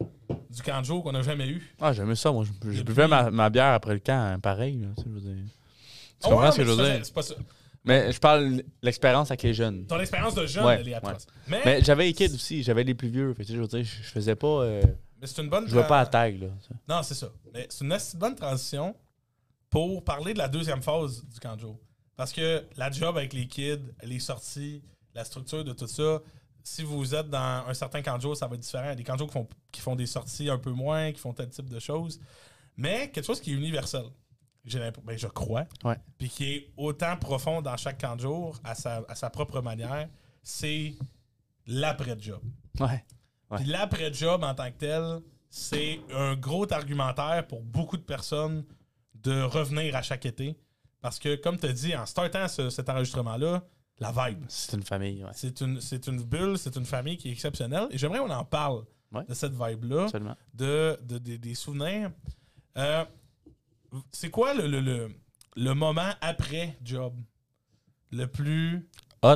[0.50, 1.74] du Kanjo qu'on a jamais eu.
[1.80, 2.44] Ah, j'aimais ça, moi.
[2.70, 5.44] Je, buvais ma, ma bière après le camp, hein, pareil, là, tu je veux dire.
[6.20, 7.06] Tu Ah comprends ce que je veux dire?
[7.06, 7.36] C'est pas ça.
[7.88, 9.86] Mais je parle de l'expérience avec les jeunes.
[9.88, 11.26] Ton expérience de jeune, Ouais, elle est atroce.
[11.48, 13.34] Mais, Mais j'avais les kids aussi, j'avais les plus vieux.
[13.34, 14.48] Fait que, tu sais, je veux dire, je, je faisais pas.
[14.64, 14.82] euh,
[15.20, 15.66] mais c'est une bonne.
[15.66, 16.48] je jouais pas à tag, là.
[16.88, 17.30] Non, c'est ça.
[17.54, 18.96] Mais c'est une assez bonne transition
[19.70, 21.80] pour parler de la deuxième phase du Kanjo.
[22.16, 24.82] Parce que la job avec les kids, les sorties,
[25.16, 26.20] la structure de tout ça,
[26.64, 28.84] si vous êtes dans un certain Kanjo, ça va être différent.
[28.86, 31.20] Il y a des Kanjo qui font, qui font des sorties un peu moins, qui
[31.20, 32.20] font tel type de choses.
[32.76, 34.04] Mais quelque chose qui est universel,
[35.04, 35.66] ben, je crois,
[36.18, 40.10] puis qui est autant profond dans chaque Kanjo, à sa, à sa propre manière,
[40.44, 40.94] c'est
[41.66, 42.42] l'après-job.
[42.80, 43.04] Ouais.
[43.50, 43.58] Ouais.
[43.58, 48.64] Puis l'après-job en tant que tel, c'est un gros argumentaire pour beaucoup de personnes
[49.16, 50.58] de revenir à chaque été.
[51.02, 53.64] Parce que, comme tu as dit, en startant ce- cet enregistrement-là,
[54.00, 54.44] la vibe.
[54.48, 55.32] C'est une famille, ouais.
[55.34, 57.88] C'est une, une bulle, c'est une famille qui est exceptionnelle.
[57.92, 59.24] Et j'aimerais qu'on en parle Ouais.
[59.24, 60.08] de cette vibe-là,
[60.54, 62.12] de, de- des- des souvenirs.
[62.78, 63.06] Euh,
[64.12, 65.10] c'est quoi le, le, le,
[65.56, 67.14] le moment après job?
[68.12, 68.88] Le plus
[69.22, 69.36] Hot.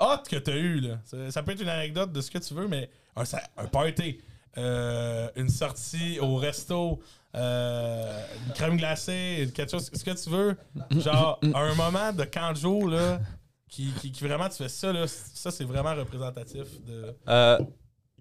[0.00, 0.80] hot que tu as eu?
[0.80, 1.00] Là?
[1.04, 3.66] Ça, ça peut être une anecdote de ce que tu veux, mais un, ça- un
[3.66, 4.18] party,
[4.58, 7.00] euh, une sortie au resto,
[7.34, 10.56] euh, une crème glacée, quelque chose, ce que tu veux.
[11.00, 13.20] Genre, un moment de canjo, là,
[13.68, 17.14] qui, qui, qui vraiment, tu fais ça, là, ça, c'est vraiment représentatif de.
[17.28, 17.58] Euh,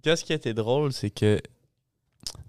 [0.04, 1.42] Qu'est-ce qui a été drôle, c'est que.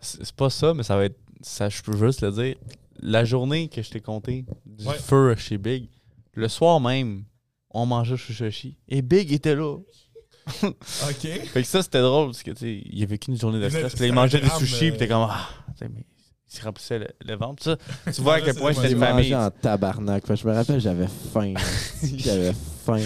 [0.01, 1.19] C'est c'est pas ça, mais ça va être.
[1.41, 2.57] Ça, je peux juste le dire.
[3.01, 4.97] La journée que je t'ai compté du Ouais.
[4.97, 5.89] feu chez Big,
[6.35, 7.25] le soir même,
[7.71, 8.77] on mangeait Sushi.
[8.89, 9.77] Et Big était là.
[10.63, 10.73] OK.
[11.21, 13.69] Fait que ça, c'était drôle parce que, tu sais, il y avait qu'une journée de
[13.69, 13.95] stress.
[13.95, 15.49] Puis il mangeait des sushis, euh, puis t'es comme, ah,
[15.83, 16.07] mais
[16.51, 17.63] il se remplissait le, le ventre.
[17.63, 17.77] Ça,
[18.13, 19.35] tu vois à quel point J'ai une famille.
[19.35, 20.27] en tabarnak.
[20.27, 21.53] Fait je me rappelle, j'avais faim.
[22.03, 22.99] j'avais faim.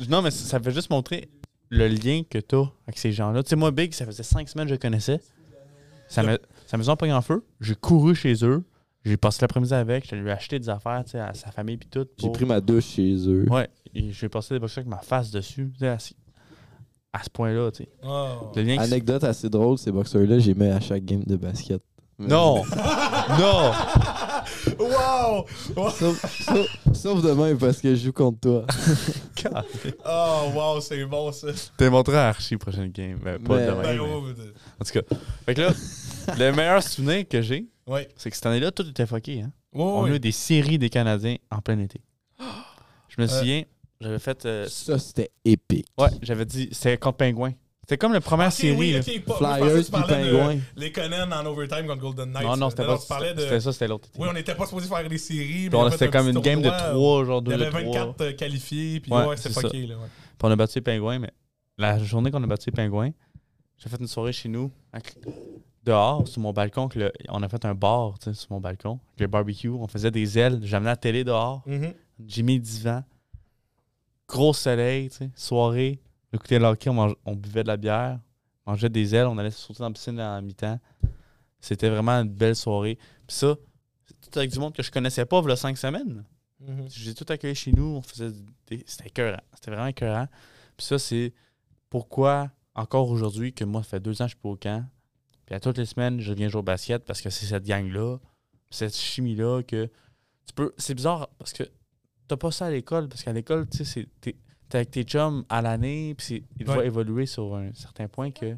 [0.00, 1.28] Mais non, mais ça fait juste montrer
[1.68, 3.42] le lien que tu as avec ces gens-là.
[3.42, 5.20] Tu sais, moi, Big, ça faisait cinq semaines que je le connaissais.
[6.08, 6.38] Ça me,
[6.70, 7.44] ça me faisait pas en feu.
[7.60, 8.62] J'ai couru chez eux.
[9.04, 10.08] J'ai passé l'après-midi avec.
[10.08, 12.06] Je lui ai acheté des affaires, tu sais, à sa famille puis tout.
[12.16, 13.44] J'ai pris ma douche chez eux.
[13.50, 13.68] Ouais.
[13.92, 15.68] Et j'ai passé des boxeurs avec ma face dessus.
[15.72, 16.12] Tu sais, à, ce-
[17.12, 17.88] à ce point-là, tu sais.
[18.04, 18.52] Oh.
[18.78, 21.82] Anecdote assez drôle, ces boxeurs-là, j'ai mis à chaque game de basket.
[22.20, 22.62] Non!
[23.38, 23.72] non!
[24.78, 25.46] Wow!
[25.76, 25.90] Wow!
[25.90, 28.66] Sauf, sauf- sauf demain parce que je joue contre toi.
[30.04, 31.48] Oh, wow, c'est bon, ça.
[31.78, 33.18] T'es montré à Archie prochaine game.
[33.24, 33.82] Ben, pas Mais- demain.
[33.82, 33.98] Ben,
[34.36, 34.44] mais-
[34.78, 35.16] En tout cas.
[35.46, 35.70] Fait que là,
[36.38, 38.08] le meilleur souvenir que j'ai, ouais.
[38.16, 39.42] c'est que cette année-là, tout était fucké.
[39.42, 39.52] Hein?
[39.72, 40.16] Ouais, On a ouais.
[40.16, 42.00] eu des séries des Canadiens en plein été.
[43.08, 43.28] Je me Euh.
[43.28, 43.62] souviens,
[44.00, 44.44] j'avais fait.
[44.46, 45.86] euh, Ça, c'était épique.
[45.98, 46.68] ouais, j'avais dit.
[46.72, 47.52] C'était contre Pingouin.
[47.82, 49.00] C'était comme la première Ok, série.
[49.20, 50.60] pas- Flyers puis de.
[50.80, 52.44] Les Conan en overtime contre Golden Knights.
[52.46, 52.98] Non, non, c'était pas.
[52.98, 54.20] C'était ça, c'était l'autre été.
[54.22, 55.46] Oui, on n'était pas supposé faire des séries.
[55.46, 57.44] Puis mais on- on a fait C'était comme une game de tournoi, 3, genre Il
[57.44, 57.80] 2 y avait 3.
[57.82, 59.96] 24 euh, qualifiés, puis Ouais, ouais, c'est c'est fucké, là.
[59.96, 60.06] ouais.
[60.06, 61.30] Puis on a battu les Pingouins, mais
[61.78, 63.10] la journée qu'on a battu les Pingouins,
[63.76, 64.70] j'ai fait une soirée chez nous,
[65.84, 66.88] dehors, sur mon balcon.
[66.88, 69.68] que le- on a fait un bar tu sais, sur mon balcon, avec le barbecue.
[69.68, 70.54] On faisait des ailes.
[70.74, 71.62] Amené la télé dehors.
[71.66, 71.94] Mhm.
[72.26, 73.02] J'ai mis le divan.
[74.28, 76.00] Gros soleil, tu sais, soirée.
[76.32, 78.20] On écoutait le hockey, on, mange- on buvait de la bière,
[78.66, 80.78] on mangeait des ailes, on allait sauter dans la piscine à la mi-temps.
[81.60, 82.96] C'était vraiment une belle soirée.
[83.26, 83.56] Puis ça,
[84.06, 86.24] c'est tout avec du monde que je connaissais pas, il y a cinq semaines.
[86.60, 86.86] Mhm.
[86.88, 88.30] J'ai tout accueilli chez nous, on faisait
[88.68, 88.84] des...
[88.86, 89.40] C'était écœurant.
[89.54, 90.28] C'était vraiment écœurant.
[90.76, 91.32] Puis ça, c'est
[91.88, 94.84] pourquoi, encore aujourd'hui, que moi, ça fait deux ans que je suis pas au camp.
[95.50, 98.18] Puis à toutes les semaines, je viens jouer au basket parce que c'est cette gang-là,
[98.70, 99.86] cette chimie-là que
[100.46, 100.72] tu peux.
[100.78, 101.64] C'est bizarre parce que
[102.28, 104.36] t'as pas ça à l'école, parce qu'à l'école, tu sais, t'es
[104.72, 106.74] avec tes chums à l'année, puis te Ouais.
[106.74, 108.56] voient évoluer sur un certain point que.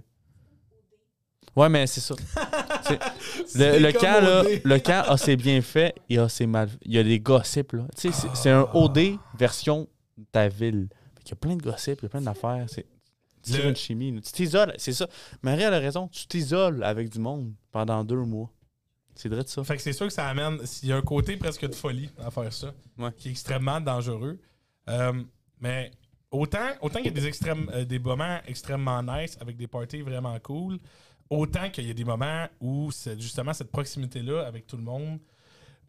[1.56, 2.14] Ouais, mais c'est ça.
[3.54, 6.68] Le, le camp, là, le camp a ses bienfaits et a ses mal.
[6.82, 7.86] Il y a des gossips, là.
[7.96, 9.88] Tu sais, c'est- c'est un OD version
[10.18, 10.88] de ta ville.
[11.24, 12.66] Qu'il y a plein de gossips, il y a plein d'affaires.
[13.42, 14.20] C'est Le- une chimie.
[14.22, 15.08] Tu t'isoles, c'est ça.
[15.42, 18.50] Marie elle a raison, tu t'isoles avec du monde pendant deux mois.
[19.14, 19.62] C'est vrai de ça.
[19.64, 20.58] Fait que c'est sûr que ça amène.
[20.82, 23.10] Il y a un côté presque de folie à faire ça, Ouais.
[23.16, 24.38] qui est extrêmement dangereux.
[24.88, 25.12] Euh,
[25.60, 25.90] mais
[26.30, 30.00] autant, autant qu'il y a des, extrêmes, euh, des moments extrêmement nice avec des parties
[30.00, 30.78] vraiment cool,
[31.28, 35.18] autant qu'il y a des moments où justement cette proximité-là avec tout le monde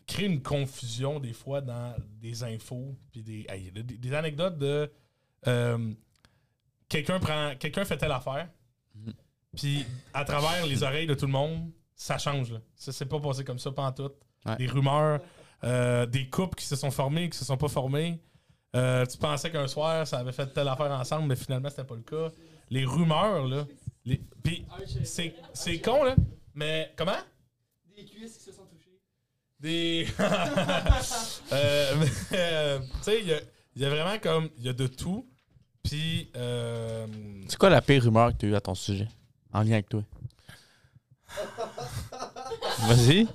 [0.05, 4.91] crée une confusion des fois dans des infos puis des, des, des anecdotes de
[5.47, 5.93] euh,
[6.93, 8.47] quelqu'un prend quelqu'un fait telle affaire
[9.55, 12.59] puis à travers les oreilles de tout le monde ça change là.
[12.75, 14.11] ça s'est pas passé comme ça pas tout
[14.45, 14.57] Ouais.
[14.57, 15.21] des rumeurs
[15.63, 18.19] euh, des couples qui se sont formés qui se sont pas formés
[18.75, 21.95] Euh, tu pensais qu'un soir ça avait fait telle affaire ensemble mais finalement c'était pas
[21.95, 22.29] le cas
[22.69, 23.65] les rumeurs là
[24.03, 24.19] les...
[24.43, 24.65] puis
[25.05, 26.15] c'est c'est con là
[26.55, 27.21] mais comment?
[27.95, 28.99] Des cuisses qui se sont touchées.
[29.59, 30.05] des.
[31.51, 33.39] Euh, euh, tu sais, il y a,
[33.75, 34.49] il y a vraiment comme.
[34.57, 35.27] Il y a de tout.
[35.83, 36.29] Puis.
[36.35, 37.05] Euh,
[37.47, 39.07] C'est quoi la pire rumeur que tu as eue à ton sujet?
[39.53, 40.01] En lien avec toi?
[42.87, 43.27] Vas-y.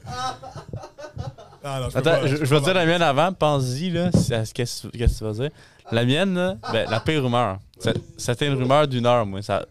[1.64, 3.32] ah non, je Attends, pas- je, je vais dire la mienne avant.
[3.32, 5.50] Pense-y, là, si- à ce que qu'est-ce que tu vas dire.
[5.90, 7.58] La mienne, là, ben, la pire rumeur.
[7.78, 9.42] Ça- C'était une rumeur d'une heure, moi.
[9.42, 9.66] Ça,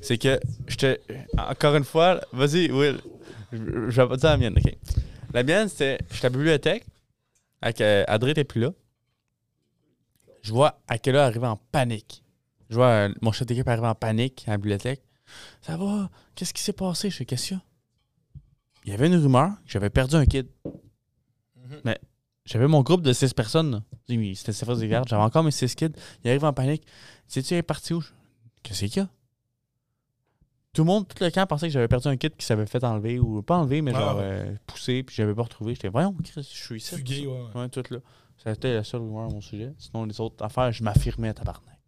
[0.00, 0.38] c'est que
[0.68, 1.00] j'étais.
[1.36, 2.98] Encore une fois, vas-y, Will.
[3.52, 3.58] Je,
[3.90, 4.72] je vais pas dire la mienne, ok.
[5.32, 5.98] La mienne, c'était.
[6.10, 6.86] J'étais à la bibliothèque.
[7.62, 8.70] Avec, euh, Adrien était plus là.
[10.46, 12.22] Je vois Akela arriver en panique.
[12.70, 15.02] Je vois euh, mon chef d'équipe arriver en panique à la bibliothèque.
[15.60, 16.08] Ça va?
[16.36, 17.10] Qu'est-ce qui s'est passé?
[17.10, 17.62] Je fais, qu'est-ce qu'il y a?
[18.84, 20.46] Il y avait une rumeur que j'avais perdu un kid.
[21.56, 21.94] Mhm.
[22.44, 23.82] J'avais mon groupe de six personnes.
[24.06, 25.08] C'était phase de garde.
[25.08, 25.90] J'avais encore mes six kids.
[26.22, 26.86] Il arrive en panique.
[27.26, 28.04] Sais-tu, il est parti où?
[28.62, 29.08] Qu'est-ce qu'il y a?
[30.72, 32.84] Tout le monde, tout le camp pensait que j'avais perdu un kid qui s'avait fait
[32.84, 34.22] enlever, ou pas enlever, mais Ah genre ouais.
[34.24, 35.74] euh, poussé, puis j'avais pas retrouvé.
[35.74, 36.94] J'étais, voyons, Chris, je suis ici.
[36.94, 37.46] Fugué, ouais.
[37.56, 37.98] Ouais, tout là.
[38.42, 39.72] C'était la seule rumeur à mon sujet.
[39.78, 41.78] Sinon, les autres affaires, je m'affirmais à tabarnak.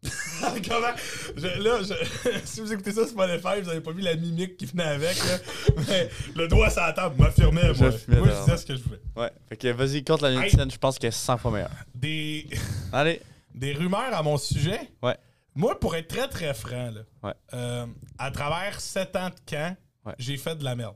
[0.68, 0.94] Comment?
[1.36, 4.56] Je- Là, je- si vous écoutez ça sur Spotify, vous avez pas vu la mimique
[4.56, 5.16] qui venait avec.
[5.18, 5.38] Là.
[5.88, 7.90] Mais le doigt sur la table m'affirmait, moi.
[8.08, 9.00] Moi, je disais ce que je voulais.
[9.16, 9.30] Ouais.
[9.48, 10.50] Fait que vas-y, compte la Hey.
[10.50, 11.70] tienne, je pense qu'elle est 100 fois meilleure.
[11.94, 12.48] Des.
[12.92, 13.20] Allez.
[13.54, 14.80] des rumeurs à mon sujet?
[15.02, 15.16] Ouais.
[15.54, 17.34] Moi, pour être très, très franc, là, Ouais.
[17.54, 17.86] euh,
[18.18, 19.76] à travers sept ans de camp,
[20.06, 20.14] Ouais.
[20.18, 20.94] j'ai fait de la merde.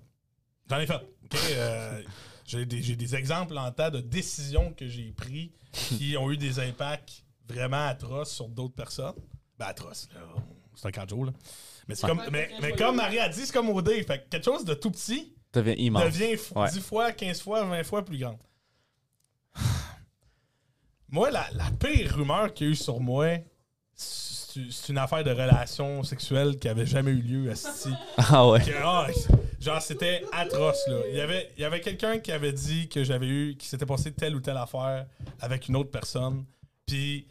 [0.71, 0.95] J'en ai fait.
[0.95, 1.37] OK?
[1.51, 2.03] Euh,
[2.59, 6.37] j'ai, des, j'ai des exemples en temps de décisions que j'ai prises qui ont eu
[6.37, 9.15] des impacts vraiment atroces sur d'autres personnes.
[9.59, 10.21] Ben, atroces, là.
[10.75, 11.33] C'est un 4 jours, là.
[11.89, 12.17] Mais, c'est Ouais.
[12.17, 13.89] comme, mais, mais comme Marie a dit, c'est comme OD.
[14.07, 16.05] Fait que quelque chose de tout petit devient immense.
[16.05, 16.71] devient f- Ouais.
[16.71, 18.39] 10 fois, 15 fois, 20 fois plus grande.
[21.09, 23.37] Moi, la, la pire rumeur qu'il y a eu sur moi,
[24.71, 27.51] c'est une affaire de relation sexuelle qui avait jamais eu lieu.
[27.51, 27.91] asti.
[28.17, 28.61] Ah ouais.
[28.61, 29.07] Que, ah,
[29.61, 31.01] genre, c'était atroce, là.
[31.11, 33.87] Il y avait, il y avait quelqu'un qui avait dit que j'avais eu, qui s'était
[33.87, 35.07] passé telle ou telle affaire
[35.41, 36.45] avec une autre personne.
[36.87, 37.27] Puis,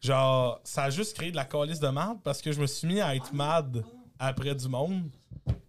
[0.00, 2.86] genre, ça a juste créé de la calice de merde parce que je me suis
[2.88, 3.84] mis à être mad
[4.18, 5.10] après du monde.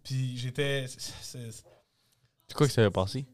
[0.04, 0.86] Puis, j'étais.
[0.88, 1.64] c'est-
[2.54, 3.26] quoi que ça va passer?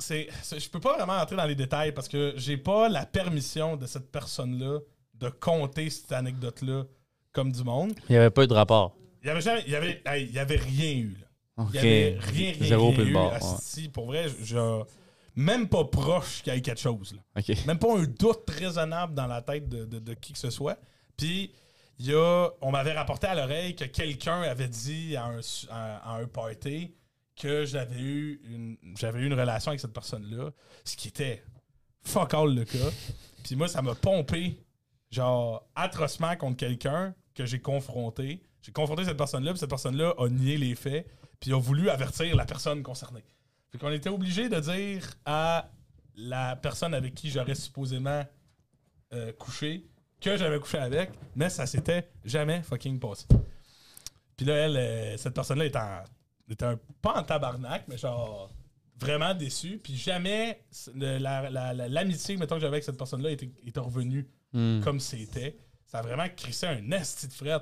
[0.00, 3.04] c'est, c'est- je peux pas vraiment entrer dans les détails parce que j'ai pas la
[3.04, 4.78] permission de cette personne-là
[5.14, 6.84] de compter cette anecdote-là
[7.38, 7.92] comme du monde.
[8.08, 8.96] Il n'y avait pas eu de rapport.
[9.22, 11.16] Il y avait jamais, il y avait, hey, il y avait rien eu.
[11.20, 11.66] Là.
[11.70, 13.12] Il y avait rien, rien, Zéro rien eu.
[13.12, 14.82] bord, Asti, pour vrai, je,
[15.36, 17.14] même pas proche qu'il y ait quelque chose.
[17.14, 17.42] là.
[17.66, 20.78] Même pas un doute raisonnable dans la tête de, de- de qui que ce soit.
[21.16, 21.52] Puis,
[22.00, 26.16] il y a, on m'avait rapporté à l'oreille que quelqu'un avait dit à un, à
[26.16, 26.94] un party
[27.40, 30.50] que j'avais eu une j'avais eu une relation avec cette personne-là,
[30.84, 31.44] ce qui était
[32.02, 32.78] fuck all le cas.
[33.44, 34.58] Puis moi, ça m'a pompé,
[35.10, 38.42] genre, atrocement contre quelqu'un que j'ai confronté.
[38.62, 41.06] J'ai confronté cette personne-là, puis cette personne-là a nié les faits,
[41.38, 43.22] puis a voulu avertir la personne concernée.
[43.70, 45.70] Fait qu'on était obligé de dire à
[46.16, 48.24] la personne avec qui j'aurais supposément
[49.12, 49.86] euh, couché
[50.20, 53.26] que j'avais couché avec, mais ça s'était jamais fucking passé.
[54.36, 56.02] Puis là, elle, euh, cette personne-là est en,
[56.50, 58.50] était un, pas en tabarnak, mais genre
[59.00, 59.78] vraiment déçue.
[59.82, 60.60] Puis jamais
[60.94, 64.80] le- la- la- la- l'amitié, mettons, que j'avais avec cette personne-là était, était revenue Hmm.
[64.82, 65.56] comme c'était.
[65.88, 67.58] Ça a vraiment crissé un esti de fret.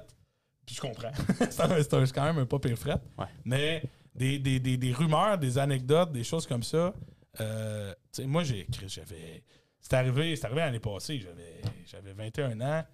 [0.67, 1.13] Puis je comprends.
[1.51, 3.01] c'est quand même un pas pire fret.
[3.17, 3.27] Ouais.
[3.45, 3.83] Mais
[4.15, 6.93] des, des- des- des rumeurs, des anecdotes, des choses comme ça.
[7.41, 9.43] euh, tu sais, moi, j'ai j'avais.
[9.81, 11.21] C'est arrivé, arrivé l'année passée.
[11.21, 12.85] J'avais, j'avais 21 ans.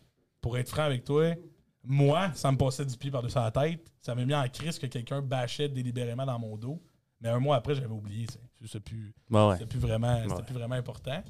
[0.42, 1.34] Pour être franc avec toi,
[1.82, 3.90] moi, ça me passait du pied par-dessus la tête.
[4.02, 6.82] Ça m'a mis en crise que quelqu'un bâchait délibérément dans mon dos.
[7.20, 8.26] Mais un mois après, j'avais oublié.
[8.64, 9.64] C'était plus, ouais.
[9.66, 10.42] plus vraiment, c'était Ouais.
[10.42, 11.22] plus vraiment important.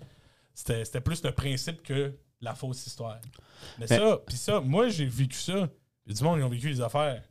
[0.55, 3.19] c'était plus le principe que la fausse histoire.
[3.79, 5.69] Mais, Mais- ça, puis ça, moi, j'ai vécu ça.
[6.07, 7.23] Il y a du monde qui ont vécu des affaires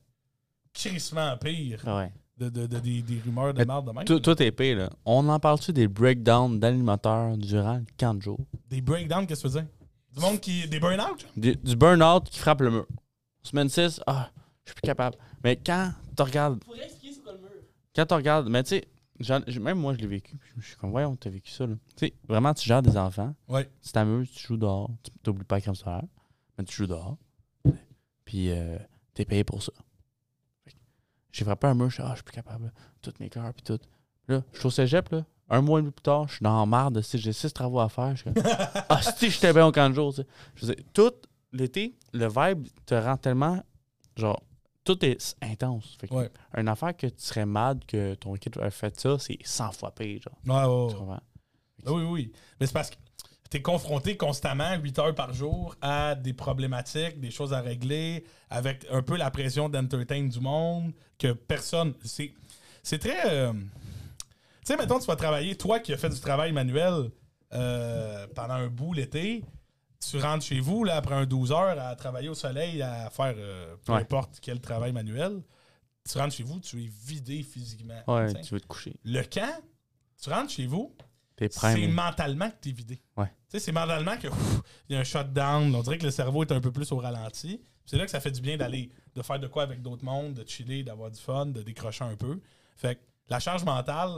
[0.73, 2.11] crissement pires Ouais.
[2.37, 4.05] de, de- de- des, des rumeurs de merde de même.
[4.05, 4.89] Tout, tout est pire, là.
[5.05, 8.39] On en parle-tu des breakdowns d'animateurs durant le camp de jour?
[8.69, 9.69] Des breakdowns, qu'est-ce que tu veux dire?
[10.13, 10.67] Du monde qui.
[10.67, 11.25] Des burn-out?
[11.35, 12.87] Du, du burn-out qui frappe le mur.
[13.43, 14.29] Semaine 6, ah,
[14.65, 15.17] je suis plus capable.
[15.43, 17.49] Mais quand tu regardes, Faudrait expliquer c'est quoi le mur?
[17.95, 18.87] quand tu regardes, mais tu sais,
[19.59, 20.37] même moi je l'ai vécu.
[20.57, 21.75] Je suis comme, voyons, t'as vécu ça, là.
[21.95, 23.69] Tu sais, vraiment, tu gères des enfants, Ouais.
[23.81, 26.01] tu t'amuses, tu joues dehors, tu t'oublies pas comme ça,
[26.57, 27.17] mais tu joues dehors.
[28.25, 28.77] Puis euh,
[29.13, 29.71] t'es payé pour ça.
[31.31, 33.63] J'ai frappé un mur, je suis, ah, je suis plus capable, toutes mes cœurs, puis
[33.63, 33.79] tout.
[34.27, 35.25] Là, je suis au cégep, là.
[35.49, 37.79] Un mois et demi plus tard, je suis dans la marde, si j'ai six travaux
[37.79, 38.15] à faire.
[38.15, 38.43] Je suis comme,
[38.89, 40.27] ah, si, j'étais bien au camp de jour, tu sais.
[40.55, 41.11] Je veux dire, tout
[41.51, 43.61] l'été, le vibe te rend tellement,
[44.15, 44.41] genre,
[44.83, 45.97] tout est intense.
[45.99, 46.29] Fait que Ouais.
[46.57, 49.91] Une affaire que tu serais mad que ton kid a fait ça, c'est 100 fois
[49.93, 50.37] pire, genre.
[50.45, 50.95] Ouais, Tu?
[51.85, 52.31] Ah Oui, oui.
[52.59, 52.95] Mais c'est parce que
[53.49, 58.23] tu es confronté constamment, 8 heures par jour, à des problématiques, des choses à régler,
[58.49, 61.93] avec un peu la pression d'entertain du monde, que personne.
[62.03, 62.33] C'est,
[62.81, 63.29] c'est très.
[63.29, 63.59] euh, Tu
[64.63, 67.09] sais, mettons, tu vas travailler, toi qui as fait du travail manuel
[67.53, 69.43] euh, pendant un bout l'été,
[70.07, 73.33] tu rentres chez vous, là, après un 12 heures, à travailler au soleil, à faire
[73.37, 74.01] euh, peu Ouais.
[74.01, 75.41] importe quel travail manuel.
[76.09, 78.01] Tu rentres chez vous, tu es vidé physiquement.
[78.07, 78.95] Ouais, tu veux te coucher.
[79.03, 79.61] Le camp,
[80.21, 80.95] tu rentres chez vous,
[81.49, 83.01] c'est mentalement que vidé.
[83.17, 83.27] Ouais.
[83.27, 84.27] Tu sais, c'est mentalement que
[84.89, 85.73] il y a un shutdown.
[85.75, 87.61] On dirait que le cerveau est un peu plus au ralenti.
[87.85, 90.33] C'est là que ça fait du bien d'aller, de faire de quoi avec d'autres mondes,
[90.35, 92.39] de chiller, d'avoir du fun, de décrocher un peu.
[92.77, 94.11] Fait que la charge mentale,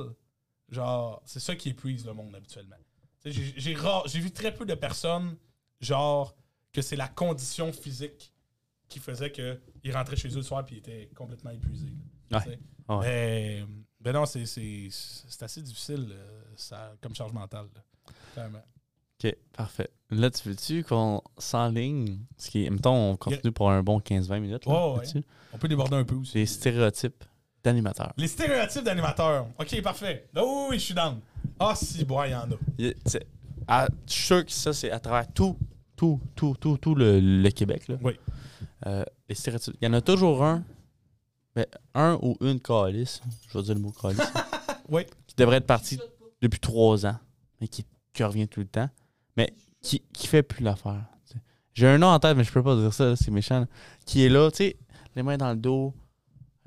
[0.70, 2.76] genre, c'est ça qui épuise le monde habituellement.
[3.26, 5.36] J'ai vu très peu de personnes,
[5.84, 6.36] genre,
[6.72, 8.34] que c'est la condition physique
[8.90, 11.92] qui faisait qu'ils rentraient chez eux le soir et ils étaient complètement épuisés.
[12.30, 12.38] là.
[12.40, 12.44] Ouais.
[12.44, 12.60] Tu sais.
[12.90, 13.00] Ouais.
[13.02, 13.66] Mais,
[14.00, 17.68] ben non, c'est- c'est c'est assez difficile euh, ça, comme charge mentale.
[18.36, 18.50] là.
[19.24, 19.90] Ok, parfait.
[20.10, 22.20] Là, tu veux-tu qu'on s'enligne?
[22.38, 24.66] Ce qui est, mettons, on continue pour un bon 15-20 minutes.
[24.66, 25.04] Là, ouais.
[25.54, 26.38] On peut déborder un peu aussi.
[26.40, 27.24] Les stéréotypes
[27.64, 28.12] d'animateurs.
[28.18, 29.48] Les stéréotypes d'animateurs.
[29.58, 30.28] Ok, parfait.
[30.34, 31.20] Là, oui, oui, je suis down.
[31.60, 32.56] Ah, si, bois, il y en a.
[32.78, 32.94] Je
[34.08, 35.58] suis sûr que ça, c'est à travers tout,
[35.96, 37.88] tout, tout, tout, tout le, le Québec.
[37.88, 37.96] Là.
[38.02, 38.14] Oui.
[38.86, 39.76] Euh, les stéréotypes.
[39.82, 40.64] Il y en a toujours un,
[41.56, 44.20] mais un ou une calice, je vais dire le mot calice,
[44.90, 45.06] Oui.
[45.28, 46.00] qui devrait être parti
[46.42, 47.18] depuis trois ans,
[47.62, 48.90] mais qui, qui revient tout le temps,
[49.38, 51.06] mais qui, qui fait plus l'affaire.
[51.74, 53.62] J'ai un nom en tête, mais je peux pas dire ça, c'est méchant.
[53.62, 53.66] là.
[54.06, 54.78] Qui est là, tu sais,
[55.16, 55.94] les mains dans le dos,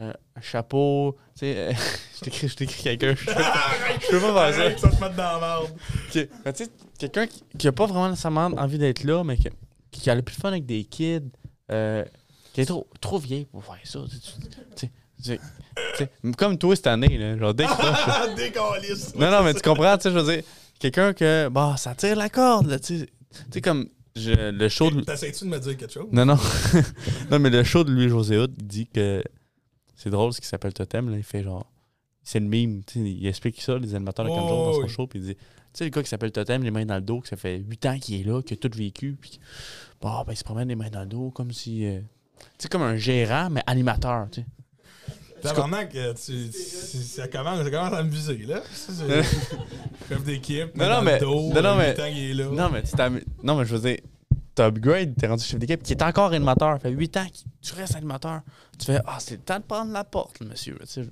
[0.01, 1.73] euh, un chapeau, tu sais, euh,
[2.17, 3.71] je t'écris, je t'écris quelqu'un, je peux pas,
[4.01, 4.89] je peux pas faire ça.
[4.91, 5.71] Ça te met dans la merde.
[6.09, 6.29] Ok.
[6.45, 9.49] Mais tu sais, quelqu'un qui, qui a pas vraiment nécessairement envie d'être là, mais qui,
[9.91, 11.21] qui a le plus de fun avec des kids,
[11.71, 12.05] euh,
[12.53, 14.01] qui est trop, trop vieille pour faire ça.
[14.77, 14.89] Tu
[15.23, 15.39] tu-
[16.23, 18.35] tu comme toi cette année, là, genre là.
[18.37, 19.15] Décalisse.
[19.15, 20.43] non, non, mais tu comprends, tu sais, je veux dire,
[20.79, 23.07] quelqu'un que, bah, ça tire la corde, là, tu sais.
[23.07, 25.01] Tu sais, comme je- le show de.
[25.01, 26.07] T'essayes-tu de me dire quelque chose?
[26.13, 26.37] Non, non.
[27.31, 29.23] non, mais le show de Louis-José Hood, il dit que
[29.97, 31.67] c'est drôle ce qui s'appelle Totem, là, il fait genre.
[32.23, 34.81] C'est le mime, tu sais, il explique ça, les animateurs de Oh, Kanjo dans son
[34.83, 34.89] oui.
[34.89, 35.37] show, puis il dit
[35.79, 37.87] sais, le gars qui s'appelle Totem, les mains dans le dos, que ça fait 8
[37.87, 39.39] ans qu'il est là, qui a tout vécu, puis
[40.01, 41.85] bon, ben, il se promène les mains dans le dos comme si.
[41.87, 42.01] euh,
[42.41, 44.47] tu sais, comme un gérant, mais animateur, tu sais.
[45.43, 48.63] Tabarnak, euh, tu, tu- ça, commence, ça commence à me viser, là.
[50.09, 52.45] Chef d'équipe, Non, non, mais- le dos, non, non, mais- huit ans qu'il est là.
[52.47, 52.97] Non, mais tu
[53.43, 53.99] Non, mais je veux dire,
[54.57, 56.73] t'as upgrade, t'es rendu chef d'équipe, qui est encore animateur.
[56.73, 58.41] Ça fait 8 ans que tu restes animateur.
[58.79, 60.77] Tu fais, ah, c'est le temps de prendre la porte, le monsieur.
[60.81, 61.03] Tu sais,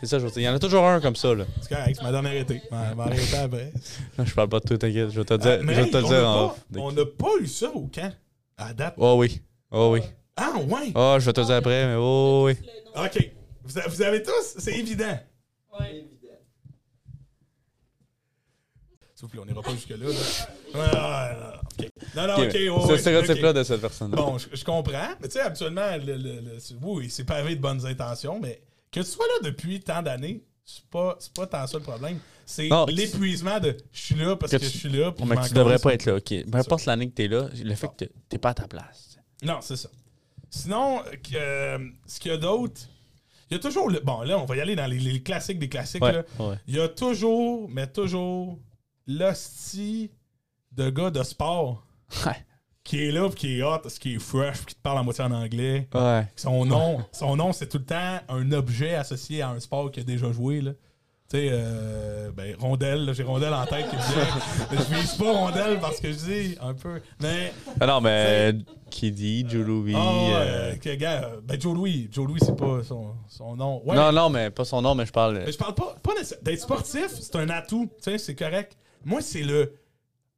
[0.00, 0.40] C'est ça, je veux dire.
[0.42, 1.44] Il y en a toujours un comme ça, là.
[1.62, 2.60] C'est correct, c'est ma dernière été.
[2.70, 3.72] Je vais arrêter après.
[4.18, 5.10] Non, je parle pas de toi, t'inquiète.
[5.10, 6.64] Je vais te le dire, Ah, mais je vais te le dire en off.
[6.76, 8.12] On n'a pas eu ça au camp.
[8.58, 8.94] À date.
[8.98, 9.40] Oh oui.
[9.70, 10.00] Oh oui.
[10.36, 10.92] Ah, ouais.
[10.94, 12.54] Oh, je vais te le dire après, mais oh oui.
[12.96, 13.30] OK.
[13.64, 15.18] Vous avez tous, c'est évident.
[15.78, 16.11] Ouais.
[19.22, 19.98] S'il vous plaît, on n'ira pas jusque-là.
[20.74, 21.60] Là.
[22.16, 24.10] Non, non, Ok, Ce stéréotype-là de cette personne.
[24.10, 25.10] Bon, je, je comprends.
[25.20, 28.60] Mais tu sais, habituellement, le, le- le- c'est- oui, c'est pavé de bonnes intentions, mais
[28.90, 32.18] que tu sois là depuis tant d'années, c'est pas, pas tant ça le problème.
[32.44, 35.12] C'est l'épuisement de je suis là parce Que que, tu- je suis là.
[35.12, 36.44] puis mais que tu devrais pas être là, ok.
[36.50, 39.18] Peu importe l'année que t'es là, le fait que t'es- t'es pas à ta place.
[39.44, 39.88] Non, c'est ça.
[40.50, 41.00] Sinon,
[41.36, 42.80] euh, ce qu'il y a d'autre,
[43.50, 43.88] il y a toujours.
[43.88, 46.02] Le, bon, là, on va y aller dans les, les classiques des classiques.
[46.02, 46.24] Ouais, là.
[46.40, 46.56] ouais.
[46.66, 48.58] Il y a toujours, mais toujours,
[49.06, 50.10] l'hostie
[50.72, 51.84] de gars de sport
[52.26, 52.36] Ouais.
[52.84, 54.98] qui est là, puis qui est hot, parce qui est fresh, puis qui te parle
[54.98, 55.88] en moitié en anglais.
[55.94, 56.26] Ouais.
[56.36, 60.02] Son nom, son nom c'est tout le temps un objet associé à un sport qu'il
[60.02, 60.60] a déjà joué.
[60.60, 60.72] Là.
[61.30, 64.02] Tu sais, euh, ben, rondelle, là, j'ai rondelle en tête qui me.
[64.70, 67.00] Mais je vise pas rondelle parce que je dis un peu.
[67.22, 68.52] Mais, Ah non, mais
[68.90, 69.94] qui dit Joe Louis.
[69.96, 73.80] ah ouais, euh, gars, euh, ben Joe Louis, Joe Louis, c'est pas son, son nom.
[73.86, 75.38] Ouais, Non, non, mais pas son nom, mais je parle.
[75.46, 78.76] mais je parle pas, pas nécessaire- d'être sportif, c'est un atout, tu sais, c'est correct.
[79.04, 79.74] Moi, c'est le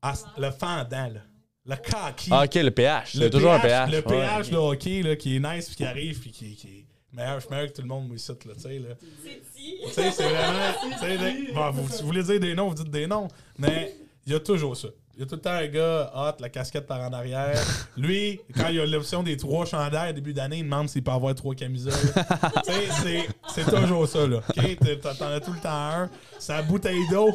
[0.03, 1.21] Ah, le fendant, là.
[1.67, 2.29] Le kaki.
[2.31, 3.13] Ah, ok, le pH.
[3.13, 4.05] C'est le toujours un pH, pH.
[4.05, 4.27] Le ouais.
[4.27, 7.37] pH de hockey, là, qui est nice, puis qui arrive, puis qui, qui est meilleur,
[7.37, 8.89] je suis meilleur que tout le monde, moi, ici, là, tu sais, là.
[9.23, 9.77] C'est dit.
[9.87, 11.55] Tu sais, c'est vraiment.
[11.55, 13.29] bon, vous, si vous voulez dire des noms, vous dites des noms.
[13.59, 13.95] Mais
[14.27, 14.89] il y a toujours ça.
[15.17, 17.55] Il y a tout le temps un gars hot, la casquette par en arrière.
[17.97, 21.05] Lui, quand il y a l'option des trois chandails au début d'année, il demande s'il
[21.05, 21.93] peut avoir trois camisoles.
[21.95, 24.39] tu sais, c'est- c'est toujours ça, là.
[24.39, 24.77] OK?
[24.81, 26.11] T'es- T'en t'en as tout le temps un.
[26.41, 27.31] Sa bouteille d'eau.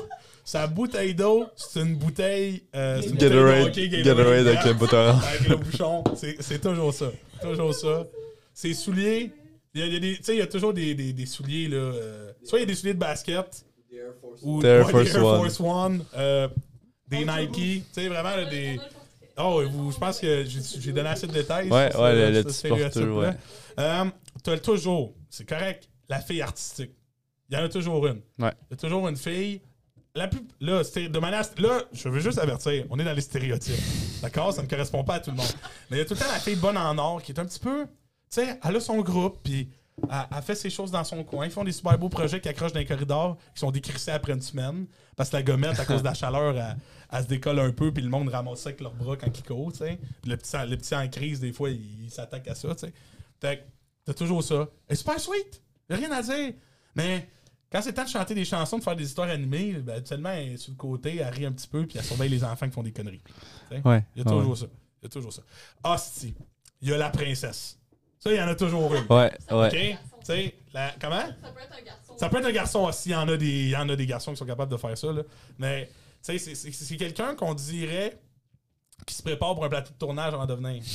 [0.49, 2.63] Sa bouteille d'eau, c'est une bouteille.
[2.75, 6.03] euh, c'est une bouteille de Gatorade, hockey, Gatorade avec le bouton avec le bouchon.
[6.39, 7.11] C'est toujours ça.
[7.39, 8.07] Toujours ça.
[8.51, 9.31] Ses souliers.
[9.75, 11.77] Il y a, des, tu sais, il y a toujours des, des, des souliers, là.
[11.77, 14.85] euh, soit il y a des souliers de basket, The Air Force ou The Air
[14.87, 15.37] ouais, Force des Air One.
[15.39, 16.47] Force One, euh,
[17.07, 18.79] des Nike, tu sais, vraiment, là, des.
[19.37, 20.45] Oh, vous- je pense que
[20.79, 21.69] j'ai donné assez de détails.
[21.69, 23.29] Ouais, ouais, le- le petit porteur, ouais.
[23.79, 24.05] Euh,
[24.43, 26.93] T'as toujours, c'est correct, la fille artistique.
[27.51, 28.21] Il y en a toujours une.
[28.39, 28.51] Ouais.
[28.67, 29.61] Il y a toujours une fille.
[30.15, 33.75] La plus, là, de manière, là, je veux juste avertir, on est dans les stéréotypes.
[34.21, 34.53] D'accord?
[34.53, 35.51] Ça ne correspond pas à tout le monde.
[35.89, 37.45] Mais il y a tout le temps la fille bonne en or qui est un
[37.45, 37.85] petit peu.
[37.85, 39.69] Tu sais, elle a son groupe, puis
[40.09, 41.45] elle, fait ses choses dans son coin.
[41.45, 44.33] Ils font des super beaux projets qui accrochent dans les corridors, qui sont décrissés après
[44.33, 44.87] une semaine.
[45.15, 46.55] Parce que la gommette, à cause de la chaleur,
[47.11, 49.43] elle, se décolle un peu, puis le monde ramasse ça avec leurs bras quand ils
[49.43, 49.99] courent, tu sais.
[50.25, 52.93] Le petit, en crise, des fois, il, il s'attaque à ça, tu sais.
[53.39, 53.65] Fait
[54.05, 54.67] t'as toujours ça.
[54.89, 55.61] Est super sweet.
[55.89, 56.53] Rien à dire.
[56.95, 57.29] Mais
[57.71, 60.53] quand c'est temps de chanter des chansons, de faire des histoires animées, ben, habituellement, elle
[60.53, 62.73] est sur le côté, elle rit un petit peu, puis elle surveille les enfants qui
[62.73, 63.21] font des conneries.
[63.85, 64.03] Ouais.
[64.15, 64.65] Il y a toujours ça.
[65.01, 65.41] Il y a toujours ça.
[65.83, 66.33] Hostie.
[66.81, 67.77] Il y a la princesse.
[68.17, 69.05] Ça, il y en a toujours une.
[69.09, 69.57] Ouais, OK?
[69.57, 69.69] ouais.
[70.19, 71.19] Tu sais, la- comment?
[71.41, 72.13] Ça peut être un garçon.
[72.17, 73.09] Ça peut être un garçon aussi.
[73.09, 74.77] Il y en a des, il y en a des garçons qui sont capables de
[74.77, 75.11] faire ça.
[75.13, 75.21] Là.
[75.57, 78.19] Mais, tu sais, c'est- c'est c'est quelqu'un qu'on dirait
[79.09, 80.81] qui se prépare pour un plateau de tournage avant de venir.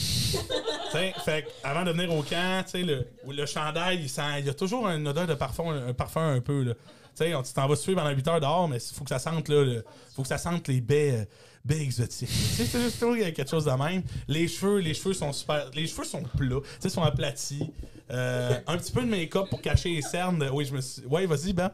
[0.91, 4.09] Tu sais, fait que avant de venir au camp, tu sais, le, le chandail, il,
[4.09, 6.63] sent- il y a toujours une odeur de parfum, un parfum un peu.
[6.63, 6.75] Là.
[6.75, 6.81] Tu
[7.15, 9.19] sais, on- tu t'en vas suivre pendant 8 heures dehors, mais il faut que ça
[9.19, 9.85] sente là, le-
[10.15, 11.25] faut que ça sente les baies, euh,
[11.65, 12.29] baies exotiques.
[12.29, 14.03] Tu sais, c'est juste toujours quelque chose de même.
[14.29, 17.73] Les cheveux, les cheveux sont super, les cheveux sont plats, tu sais, sont aplatis.
[18.13, 20.39] Euh, un petit peu de make-up pour cacher les cernes.
[20.39, 21.05] de- oui, je me suis.
[21.07, 21.73] Ouais, vas-y, Babs.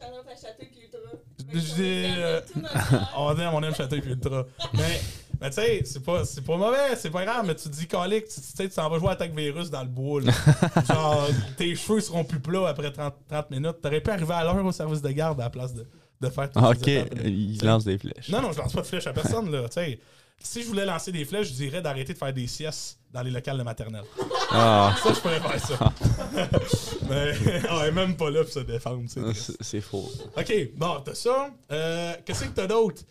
[0.00, 0.22] Château
[0.58, 1.80] puis Ultra.
[1.80, 2.40] Euh,
[3.16, 4.46] on aime, on aime Château puis Ultra.
[4.74, 5.00] Mais,
[5.40, 7.86] mais tu sais, c'est pas, c'est pas mauvais, c'est pas grave, mais tu te dis,
[7.86, 10.20] colique, tu sais, tu t'en vas jouer à Attaque Virus dans le bois.
[10.20, 10.32] là.
[10.88, 13.76] Genre, tes cheveux seront plus plats après 30, 30 minutes.
[13.82, 15.86] T'aurais pu arriver à l'heure au service de garde à la place de,
[16.20, 16.86] de faire tout Ah, Ok,
[17.24, 18.28] il lance des flèches.
[18.28, 19.62] Non, non, je lance pas de flèches à personne, là.
[19.68, 20.00] Tu sais,
[20.42, 23.30] si je voulais lancer des flèches, je dirais d'arrêter de faire des siestes dans les
[23.30, 24.04] locales de maternelle.
[24.50, 25.92] Ah, Ça, je pourrais faire ça.
[27.08, 27.32] mais,
[27.68, 29.20] ah, elle est même pas là pour se défendre, c'est
[29.60, 30.08] c'est faux.
[30.36, 31.50] Ok, bon, t'as ça.
[31.72, 33.02] Euh, Qu'est-ce que t'as d'autre?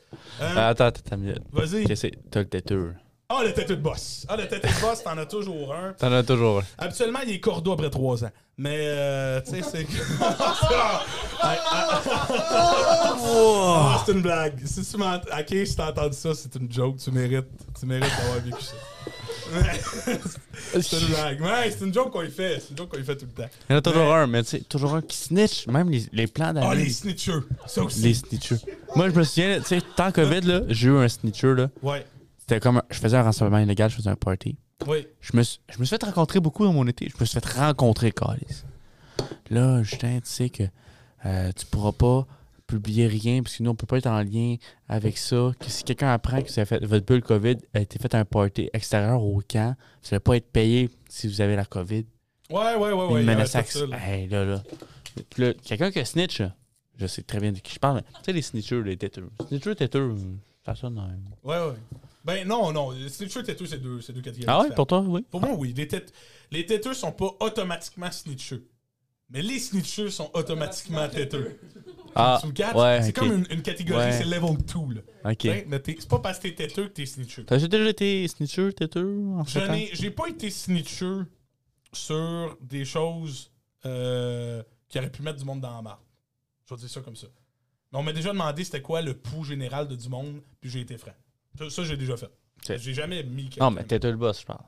[0.41, 1.41] Euh, Ah, Attends, attends, attends.
[1.51, 1.85] Vas-y.
[1.85, 2.29] Qu'est-ce que c'est?
[2.31, 2.93] T'as le têteux.
[3.31, 4.25] Ah, le têteux de boss.
[4.27, 5.93] Ah, le têteux de boss, t'en as toujours un.
[5.93, 6.63] T'en as toujours un.
[6.79, 8.31] Habituellement, il est cordeau après trois ans.
[8.57, 9.85] Mais, euh, tu sais, c'est.
[10.19, 10.35] Ah,
[11.39, 12.01] ah,
[12.81, 14.59] ah, c'est une blague.
[14.65, 15.17] Si tu m'as.
[15.17, 16.97] Ok, si t'as entendu ça, c'est une joke.
[16.97, 17.45] Tu mérites.
[17.79, 18.73] Tu mérites d'avoir vécu ça.
[20.81, 21.41] c'est une blague.
[21.41, 22.59] Ouais, c'est une joke qu'on y fait.
[22.59, 23.49] C'est une joke qu'on y fait tout le temps.
[23.69, 25.67] Il y en a toujours un, mais tu sais, toujours un qui snitch.
[25.67, 26.83] Même les, les plans Ah, d'année.
[26.85, 27.41] les snitchers.
[27.67, 28.01] Ça aussi.
[28.01, 28.57] les snitchers.
[28.95, 31.69] Moi, je me souviens, tu sais, tant COVID, là, j'ai eu un snitcher, là.
[31.83, 32.03] Ouais.
[32.49, 32.81] C'était comme.
[32.89, 34.57] Je faisais un rassemblement illégal, je faisais un party.
[34.87, 35.05] Oui.
[35.21, 37.07] Je me, suis, je me suis fait rencontrer beaucoup dans mon été.
[37.07, 38.63] Je me suis fait rencontrer, Calis.
[39.51, 40.63] Là, Justin, tu sais que
[41.27, 42.25] euh, tu pourras pas
[42.65, 44.55] publier rien, parce que nous, on peut pas être en lien
[44.87, 45.51] avec ça.
[45.59, 48.25] Que si quelqu'un apprend que vous avez fait, votre bulle COVID a été fait un
[48.25, 52.05] party extérieur au camp, vous allez pas être payé si vous avez la COVID.
[52.49, 53.05] Ouais, ouais, ouais, ouais.
[53.13, 53.85] me il y avait menaçait tout avec ça, ça.
[53.85, 54.07] là.
[54.07, 54.63] Hey, là, là.
[55.37, 56.41] Là, quelqu'un qui a snitch,
[56.97, 59.29] je sais très bien de qui je parle, mais tu sais, les snitchers, les têteux.
[59.49, 60.15] Snitchers, têteux,
[60.65, 60.99] ça sonne.
[61.43, 61.75] Ouais, ouais.
[62.35, 62.91] Ben non, non.
[62.91, 64.45] Les snitchers têteux, c'est deux, c'est deux catégories.
[64.47, 65.21] Ah ouais, pour toi, oui.
[65.29, 65.73] Pour moi, oui.
[65.75, 66.13] Les, têtes,
[66.51, 68.67] les têteux sont pas automatiquement snitcheux.
[69.31, 71.59] Mais les snitcheux sont automatiquement têteux.
[72.15, 72.75] Ah, Tu me catches?
[72.75, 74.11] ouais, c'est comme une, une catégorie, Ouais.
[74.11, 74.95] c'est level 2.
[74.95, 75.31] Là.
[75.31, 75.43] Ok.
[75.67, 77.43] Mais C'est pas parce que t'es têteux que t'es snitcheux.
[77.45, 79.89] T'as déjà été snitcher, têteux, en fait?
[79.93, 81.27] j'ai pas été snitcheux
[81.93, 83.51] sur des choses
[83.85, 85.99] euh, qui auraient pu mettre du monde dans la marde.
[86.65, 87.27] Je vais dire ça comme ça.
[87.91, 90.81] Mais on m'a déjà demandé c'était quoi le pouls général de du monde, puis j'ai
[90.81, 91.13] été franc.
[91.57, 92.29] Ça, ça, j'ai déjà fait.
[92.77, 93.65] J'ai jamais mis quelqu'un.
[93.65, 94.61] Non, mais têteux le boss, je pense.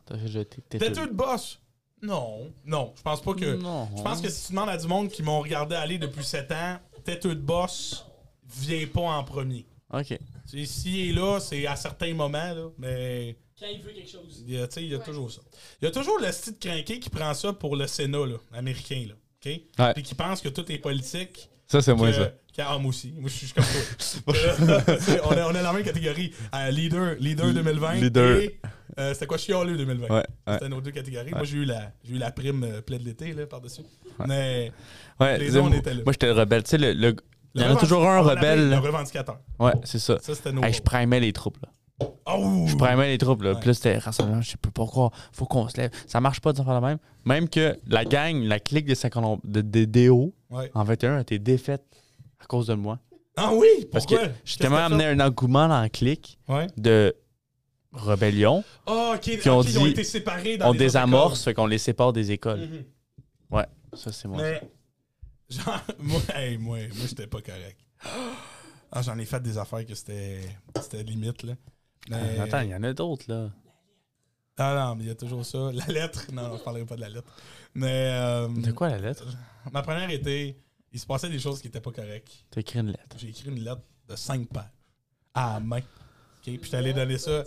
[0.69, 1.59] Têteux de boss?
[2.01, 2.51] Non.
[2.65, 2.93] Non.
[2.97, 3.55] Je pense pas que.
[3.55, 3.89] Non.
[3.95, 6.51] Je pense que si tu demandes à du monde qui m'ont regardé aller depuis 7
[6.51, 8.05] ans, têteux de boss
[8.47, 9.65] vient pas en premier.
[9.93, 10.17] Ok.
[10.45, 14.43] C'est- S'il est là, c'est à certains moments, là, mais Quand il veut quelque chose.
[14.47, 15.41] il y a, tu sais, il y a toujours ça.
[15.81, 19.05] Il y a toujours le style crinqué qui prend ça pour le Sénat là, américain.
[19.07, 19.13] Là,
[19.45, 19.61] OK?
[19.79, 19.93] Ouais.
[19.93, 21.49] Puis qui pense que tout est politique.
[21.71, 22.25] Ça, c'est moi, que- ça.
[22.27, 23.13] que- ah, moi aussi.
[23.17, 24.33] Moi, je suis comme toi.
[25.23, 26.33] On, est, on est dans la même catégorie.
[26.53, 27.93] Euh, leader, leader 2020.
[27.95, 28.37] Leader.
[28.41, 28.59] Et,
[28.99, 30.07] euh, c'était quoi, chialeux 2020?
[30.07, 30.23] Ouais, ouais.
[30.53, 31.31] C'était nos deux catégories.
[31.31, 33.83] Moi, j'ai eu la, j'ai eu la prime euh, pleine de l'été là, par-dessus.
[34.27, 34.71] Mais
[35.19, 36.01] Ouais, Les autres, on était là.
[36.03, 36.63] Moi, j'étais le rebelle.
[36.63, 37.15] Tu sais, le, le-
[37.55, 39.39] Il y en a toujours un rebelle, Le revendicateur.
[39.59, 40.17] Ouais, c'est ça.
[40.21, 40.61] Ça, c'était nos.
[40.63, 41.69] Hey, je primais les troupes, là.
[42.25, 42.65] Oh!
[42.67, 43.55] Je primais les troupes, là.
[43.55, 45.11] Puis là, c'était rassemblement, je peux pas croire.
[45.31, 45.91] Faut qu'on se lève.
[46.07, 46.97] Ça marche pas de faire la même.
[47.25, 50.69] Même que la gang, la clique 50 de, de DO Ouais.
[50.73, 51.83] en 21 a été défaite
[52.39, 52.99] à cause de moi.
[53.37, 53.67] Ah oui?
[53.91, 54.27] Parce Pourquoi?
[54.27, 56.37] que j'ai tellement amené un engouement dans la clique?
[56.49, 56.67] Ouais.
[56.77, 57.15] de
[57.93, 58.63] rébellion.
[58.85, 59.21] Ah, ok.
[59.39, 62.13] Puis on ok, ils ont été séparés dans On les désamorce, fait qu'on les sépare
[62.13, 62.59] des écoles.
[62.61, 62.83] Mhm.
[63.51, 64.37] Ouais, ça c'est moi.
[64.41, 64.61] Mais,
[65.49, 67.77] genre, moi, hey, moi, moi j'étais pas correct.
[68.91, 70.39] Ah, j'en ai fait des affaires que c'était
[70.81, 71.53] c'était limite, là.
[72.09, 73.49] Mais- Ah, Attends, il y en a d'autres, là.
[74.57, 75.71] Ah non, mais il y a toujours ça.
[75.73, 76.25] La lettre.
[76.31, 77.31] Non, je parlerai pas de la lettre.
[77.73, 78.11] Mais.
[78.13, 79.25] euh, De quoi la lettre?
[79.71, 80.57] Ma première était.
[80.93, 82.31] Il se passait des choses qui étaient pas correctes.
[82.51, 83.15] T'as écrit une lettre.
[83.17, 84.65] J'ai écrit une lettre de 5 pages.
[85.33, 85.79] À la main.
[86.43, 87.43] Puis je t'allais donner ça.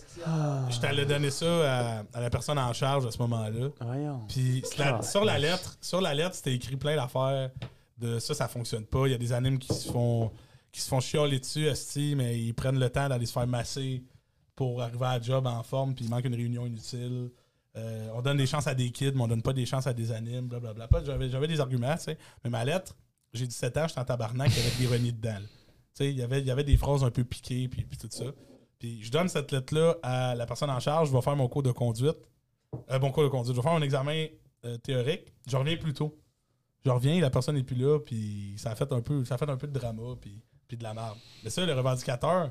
[0.70, 3.68] Je t'allais donner ça à, à la personne en charge à ce moment-là.
[3.80, 4.22] Voyons.
[4.28, 5.02] Puis la- Ah.
[5.02, 7.50] sur la lettre, sur la lettre, c'était écrit plein d'affaires
[7.98, 9.06] de ça, ça fonctionne pas.
[9.06, 10.30] Il y a des animes qui se font
[10.72, 14.02] qui se font chialer dessus, esti, mais ils prennent le temps d'aller se faire masser
[14.56, 17.30] pour arriver à la job en forme, puis il manque une réunion inutile.
[17.76, 19.92] Euh, on donne des chances à des kids, mais on donne pas des chances à
[19.92, 20.88] des animes, blablabla.
[21.04, 22.18] J'avais, j'avais des arguments, tu sais.
[22.44, 22.96] Mais ma lettre,
[23.32, 25.38] j'ai 17 ans, j'étais en tabarnak avec renies dedans.
[25.40, 25.46] Tu
[25.94, 28.08] sais, il y avait- il y avait des phrases un peu piquées, puis, puis tout
[28.10, 28.26] ça.
[28.78, 31.62] Puis je donne cette lettre-là à la personne en charge, je vais faire mon cours
[31.64, 32.16] de conduite.
[32.90, 33.54] Euh, mon cours de conduite.
[33.54, 34.26] Je vais faire un examen
[34.64, 35.32] euh, théorique.
[35.48, 36.16] Je reviens plus tôt.
[36.84, 39.38] Je reviens, la personne n'est plus là, puis ça a fait un peu, ça a
[39.38, 41.16] fait un peu de drama, puis, puis de la merde.
[41.42, 42.50] Mais ça, le revendicateur,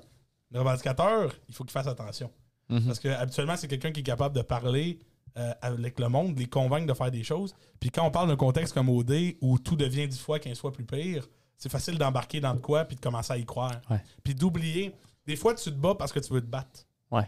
[0.53, 2.31] le revendicateur, il faut qu'il fasse attention.
[2.69, 2.85] Mhm.
[2.85, 4.99] Parce que habituellement, c'est quelqu'un qui est capable de parler
[5.37, 7.55] euh, avec le monde, de les convaincre de faire des choses.
[7.79, 10.71] Puis quand on parle d'un contexte comme OD où tout devient 10 fois, 15 fois
[10.71, 11.27] plus pire,
[11.57, 13.81] c'est facile d'embarquer dans de quoi puis de commencer à y croire.
[13.89, 14.01] Ouais.
[14.23, 14.93] Puis d'oublier.
[15.25, 16.85] Des fois, tu te bats parce que tu veux te battre.
[17.09, 17.27] Ouais.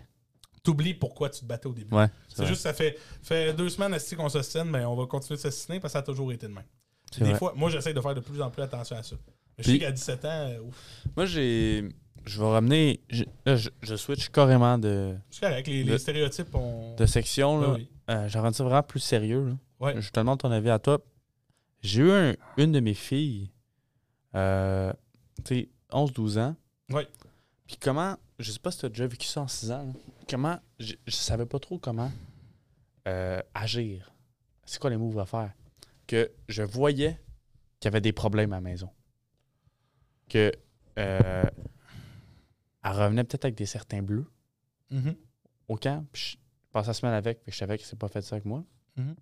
[0.64, 1.96] T'oublies pourquoi tu te battais au début.
[1.96, 2.08] Ouais.
[2.28, 5.80] C'est juste, ça fait, fait deux semaines qu'on s'ostine, mais on va continuer de s'ostiner
[5.80, 6.64] parce que ça a toujours été de même.
[7.18, 7.36] Des vrai.
[7.36, 9.16] fois, moi, j'essaie de faire de plus en plus attention à ça.
[9.58, 10.76] Mais je Puis- sais qu'à 17 ans, euh, ouf,
[11.16, 11.88] Moi, j'ai.
[12.26, 13.00] Je vais ramener.
[13.10, 15.68] je- Là, je, je switch carrément de, c'est correct.
[15.68, 16.96] Les, les Le- stéréotypes, on.
[16.96, 17.60] de section.
[17.62, 17.68] Là.
[17.68, 17.90] Ben oui.
[18.10, 19.46] Euh, rends ça vraiment plus sérieux.
[19.46, 19.54] là.
[19.80, 20.02] Ouais.
[20.02, 21.00] Je te demande ton avis à toi.
[21.82, 23.52] J'ai eu un- une de mes filles,
[24.36, 24.92] euh,
[25.44, 26.56] tu sais, 11-12 ans.
[26.90, 27.08] Ouais.
[27.68, 29.94] Puis comment, je sais pas si tu as déjà vécu ça en 6 ans, là.
[30.30, 32.12] comment, je, je savais pas trop comment
[33.08, 34.12] euh, agir.
[34.66, 35.52] C'est quoi les moves à faire?
[36.08, 37.20] Que je voyais
[37.80, 38.90] qu'il y avait des problèmes à la maison.
[40.30, 40.52] Que
[40.98, 41.44] euh,
[42.86, 44.28] elle revenait peut-être avec des certains bleus
[44.92, 45.16] Mhm.
[45.68, 46.38] au camp, puis je
[46.72, 48.64] passais la semaine avec, puis je savais qu'elle s'est pas fait ça avec moi.
[48.96, 49.16] Mhm.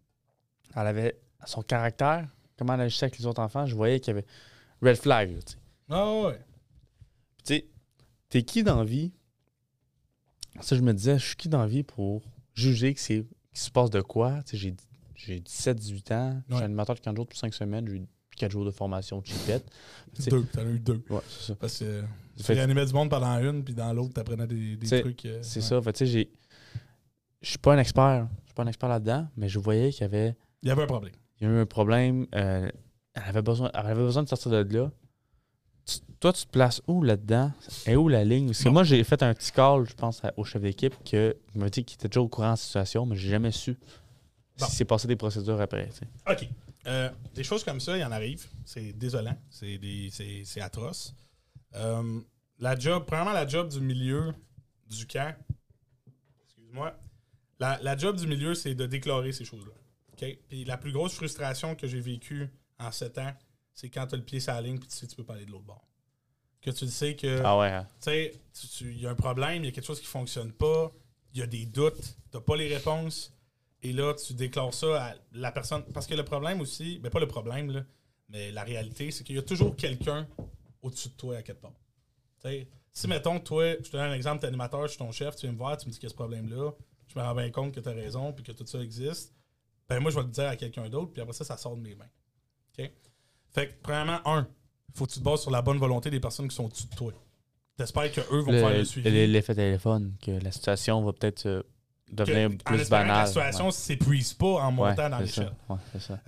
[0.75, 2.27] Elle avait son caractère,
[2.57, 4.25] comment elle agissait avec les autres enfants, je voyais qu'il y avait
[4.81, 5.31] red flag.
[5.31, 5.39] là.
[5.89, 6.39] Ah ouais.
[7.37, 7.67] Puis tu sais,
[8.29, 9.11] t'es qui dans la vie?
[10.61, 12.21] Ça, je me disais, je suis qui dans la vie pour
[12.53, 14.41] juger que c'est qu'il se passe de quoi?
[14.51, 14.75] J'ai,
[15.15, 16.57] j'ai 17-18 ans, je Ouais.
[16.57, 19.25] suis animateur de 40 jours pour 5 semaines, j'ai eu 4 jours de formation de
[19.25, 19.65] chipette.
[20.13, 20.43] C'est- Deux.
[20.45, 21.03] T'en as eu deux.
[21.09, 21.55] Ouais, c'est ça.
[21.55, 22.01] Parce que
[22.37, 25.25] tu Fait- réanimais du monde pendant une, puis dans l'autre, t'apprenais des, des trucs.
[25.25, 25.65] euh, C'est ouais.
[25.65, 25.81] ça.
[25.81, 26.31] Fait, tu sais, j'ai.
[27.41, 28.27] Je suis pas un expert.
[28.43, 30.35] Je suis pas un expert là-dedans, mais je voyais qu'il y avait.
[30.61, 31.13] Il y avait un problème.
[31.41, 32.25] Il y a eu un problème.
[32.35, 32.69] euh,
[33.15, 34.91] elle, avait besoin, elle avait besoin de sortir de là.
[35.85, 37.51] Tu- toi, tu te places où là-dedans?
[37.85, 38.47] Et où la ligne?
[38.47, 41.59] Parce que moi, j'ai fait un petit call, je pense, au chef d'équipe, que il
[41.59, 43.73] m'a dit qu'il était déjà au courant de la situation, mais j'ai jamais su
[44.57, 44.65] Bon.
[44.65, 45.89] s'il s'est passé des procédures après.
[46.29, 46.47] OK.
[46.85, 48.45] Euh, des choses comme ça, il y en arrive.
[48.65, 49.37] C'est désolant.
[49.49, 51.13] C'est des- c'est- c'est atroce.
[51.75, 52.19] Euh,
[52.59, 54.33] la job, premièrement, la job du milieu
[54.89, 55.35] du camp,
[56.45, 56.95] excuse-moi,
[57.59, 59.73] la, la job du milieu, c'est de déclarer ces choses-là.
[60.47, 62.47] Puis la plus grosse frustration que j'ai vécue
[62.79, 63.33] en sept ans,
[63.73, 65.23] c'est quand tu as le pied sur la ligne puis tu sais que tu peux
[65.25, 65.87] pas aller de l'autre bord.
[66.61, 67.69] Que tu le sais que Ah ouais.
[67.71, 67.87] hein.
[68.01, 68.11] tu
[68.91, 70.91] il y a un problème, il y a quelque chose qui fonctionne pas,
[71.33, 73.33] il y a des doutes, tu pas les réponses,
[73.83, 75.83] et là, tu déclares ça à la personne.
[75.93, 77.83] Parce que le problème aussi, ben pas le problème, là,
[78.29, 80.27] mais la réalité, c'est qu'il y a toujours quelqu'un
[80.81, 81.73] au-dessus de toi à quelque part.
[82.91, 85.45] Si, mettons, toi, je te donne un exemple, t'es animateur, je suis ton chef, tu
[85.47, 86.71] viens me voir, tu me dis qu'il y a ce problème-là,
[87.07, 89.33] je me rends bien compte que tu as raison, puis que tout ça existe,
[89.89, 91.81] ben moi, je vais le dire à quelqu'un d'autre, puis après ça, ça sort de
[91.81, 92.09] mes mains.
[92.77, 92.91] OK?
[93.51, 94.47] Fait que, premièrement, un,
[94.93, 96.95] faut que tu te bases sur la bonne volonté des personnes qui sont au-dessus de
[96.95, 97.13] toi.
[97.77, 99.09] T'espères qu'eux vont faire le suivi.
[99.09, 101.65] le- L'effet téléphone, que la situation va peut-être
[102.13, 103.07] devenir Que- en plus banale.
[103.17, 103.71] la situation ouais.
[103.71, 105.51] s'épuise pas en Ouais, montant dans l'échelle.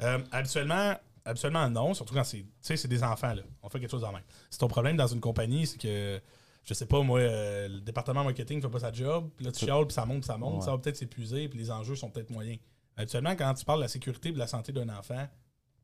[0.02, 3.42] Euh, habituellement, habituellement, non, surtout quand c'est, tu sais, c'est des enfants, là.
[3.64, 4.22] On fait quelque chose en main.
[4.50, 6.22] C'est ton problème dans une compagnie, c'est que,
[6.64, 9.66] je sais pas, moi, euh, le département marketing fait pas sa job, puis là, tu
[9.66, 10.62] chiales, puis ça monte, puis ça monte, Ouais.
[10.66, 12.60] ça va peut-être s'épuiser, puis les enjeux sont peut-être moyens.
[12.98, 15.28] Habituellement, quand tu parles de la sécurité et de la santé d'un enfant,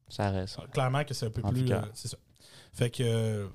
[0.09, 0.59] Ça reste.
[0.71, 1.71] clairement que c'est un peu En plus.
[1.71, 2.17] euh, c'est ça.
[2.73, 3.47] Fait que euh,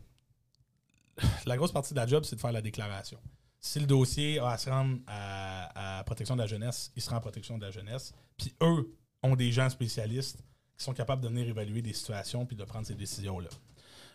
[1.46, 3.18] la grosse partie de la job, c'est de faire la déclaration.
[3.66, 7.20] Si le dossier a à se rendre à, protection de la jeunesse, il sera en
[7.20, 8.14] protection de la jeunesse.
[8.36, 8.94] Puis eux
[9.24, 10.38] ont des gens spécialistes
[10.78, 13.48] qui sont capables de venir évaluer des situations puis de prendre ces décisions-là.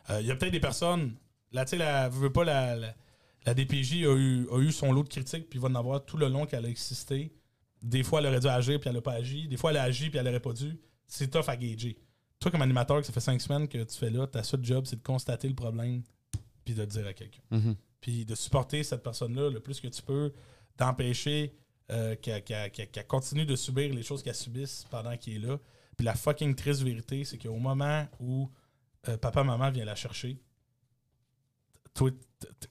[0.09, 1.15] Euh, Il y a peut-être des personnes.
[1.51, 2.95] Là, tu sais, la, veux pas la,
[3.53, 6.65] DPJ a eu, son lot de critiques, puis va en avoir tout le long qu'elle
[6.65, 7.33] a existé.
[7.81, 9.49] Des fois, elle aurait dû agir, puis elle n'a pas agi.
[9.49, 10.79] Des fois, elle a agi, puis elle n'aurait pas dû.
[11.07, 11.97] C'est tough à gager.
[12.39, 14.85] Toi, comme animateur, que ça fait cinq semaines que tu fais là, ta seul job,
[14.85, 16.03] c'est de constater le problème,
[16.63, 17.75] puis de le dire à quelqu'un Mhm.
[18.01, 20.33] Puis de supporter cette personne-là le plus que tu peux,
[20.77, 21.55] d'empêcher
[21.91, 25.59] euh, qu'elle continue de subir les choses qu'elle subisse pendant qu'il est là.
[25.95, 28.49] Puis la fucking triste vérité, c'est qu'au moment où
[29.07, 30.39] euh, papa-maman vient la chercher,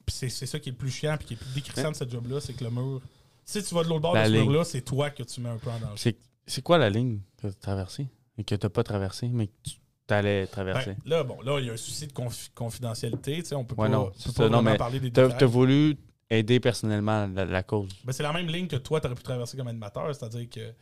[0.07, 2.07] c'est ça qui est le plus chiant puis qui est le plus décrissant de ce
[2.09, 3.01] job-là, c'est que le mur...
[3.45, 5.49] Si tu vas de l'autre bord La de ce mur-là, c'est toi que tu mets
[5.49, 6.17] un peu en danger.
[6.45, 8.07] C'est quoi la ligne que tu as traversée?
[8.37, 9.75] Et que tu n'as pas traversée, mais que tu
[10.09, 10.95] allais traverser?
[11.03, 13.41] Ben, là, bon, là, il y a un souci de confi- confidentialité.
[13.41, 14.49] tu sais, On peut Ouais, pas, non, peut pas.
[14.49, 15.47] Non, mais parler des Tu as, détails.
[15.47, 15.97] voulu
[16.29, 17.89] aider personnellement la, la cause.
[18.03, 20.73] Ben, c'est la même ligne que toi, tu aurais pu traverser comme animateur, c'est-à-dire que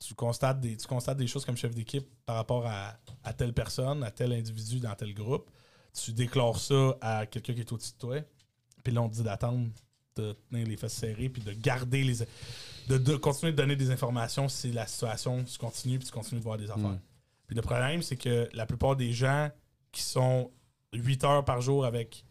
[0.00, 3.52] tu constates, des, tu constates des choses comme chef d'équipe par rapport à, à telle
[3.52, 5.48] personne, à tel individu dans tel groupe.
[5.92, 8.16] Tu déclares ça à quelqu'un qui est au-dessus de toi.
[8.82, 9.68] Puis là, on te dit d'attendre,
[10.16, 12.18] de tenir les fesses serrées, puis de garder les.
[12.88, 16.40] De, de continuer de donner des informations si la situation se continue, puis tu continues
[16.40, 16.88] de voir des affaires.
[16.88, 17.00] Mm.
[17.50, 19.50] Puis le problème, c'est que la plupart des gens
[19.90, 20.52] qui sont
[20.94, 22.24] 8 heures par jour avec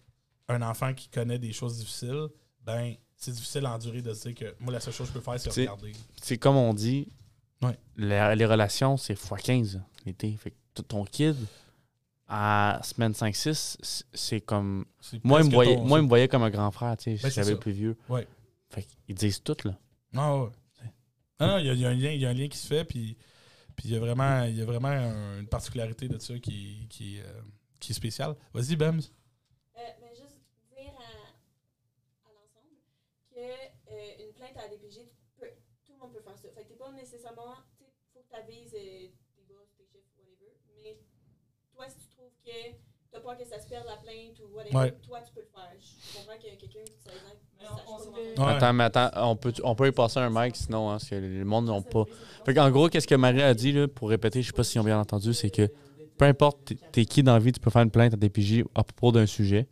[0.47, 2.27] un enfant qui connaît des choses difficiles,
[2.63, 5.19] ben, c'est difficile à endurer de se dire que moi, la seule chose que je
[5.19, 5.91] peux faire, c'est regarder.
[6.21, 7.09] C'est comme on dit,
[7.61, 7.77] Ouais.
[7.97, 10.31] la- les relations, c'est x15 l'été.
[10.37, 11.35] Fait que ton kid,
[12.29, 14.85] à semaine 5-6, c- c'est comme.
[15.01, 17.17] C'est Moi, il me voyait, ton- moi, il me voyait comme un grand frère, tu
[17.17, 17.97] sais, Ben, j'avais plus vieux.
[18.07, 18.25] Ouais.
[18.69, 19.77] Fait qu'ils disent tout, là.
[20.15, 20.49] Ah ouais.
[21.41, 22.47] Non, non, il y, a- il y a un lien, il y a un lien
[22.47, 23.17] qui se fait, puis
[23.79, 23.95] puis il y
[24.61, 27.41] a vraiment, une particularité de ça qui, euh,
[27.89, 28.35] est spéciale.
[28.53, 28.99] Vas-y, Bems.
[29.77, 30.35] Euh, mais juste
[30.75, 32.75] dire à, l'ensemble
[33.31, 35.47] que euh, une plainte à la DPG, peux-
[35.85, 36.49] tout le monde peut faire ça.
[36.49, 39.15] Fait que t'es pas nécessairement, tu faut que tu avises tes
[39.47, 40.51] boss, tes chefs, whatever.
[40.75, 40.99] Mais
[41.71, 42.75] toi, si tu trouves que
[43.11, 44.91] t'as peur que ça se perde la plainte ou whatever, Ouais.
[45.05, 45.69] toi, tu peux le faire.
[45.79, 48.17] Je comprends que quelqu'un qui 16 ans, Mais qui on- sache on pas se comment
[48.17, 48.45] fait- faire.
[48.45, 48.51] Ouais.
[48.53, 51.15] Attends, mais attends, on peut, on peut y passer un mic sinon, hein, parce que
[51.15, 52.03] le monde n'ont pas.
[52.45, 54.77] Fait qu'en gros, qu'est-ce que Marie a dit, là, pour répéter, je sais pas si
[54.79, 55.69] on bien entendu, c'est que
[56.17, 58.83] peu importe t'es- qui dans la vie, tu peux faire une plainte à DPJ à
[58.83, 59.67] propos d'un sujet.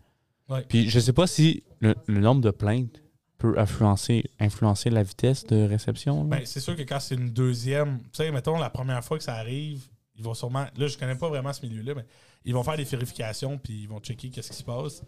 [0.50, 0.64] Ouais.
[0.68, 3.02] Puis je sais pas si le, le nombre de plaintes
[3.38, 6.24] peut influencer, influencer la vitesse de réception.
[6.24, 9.24] Ben, c'est sûr que quand c'est une deuxième, tu sais, mettons, la première fois que
[9.24, 9.88] ça arrive,
[10.18, 10.66] ils vont sûrement.
[10.76, 12.06] Là, je connais pas vraiment ce milieu-là, mais
[12.46, 15.02] ils vont faire des vérifications, puis ils vont checker qu'est-ce qui se passe.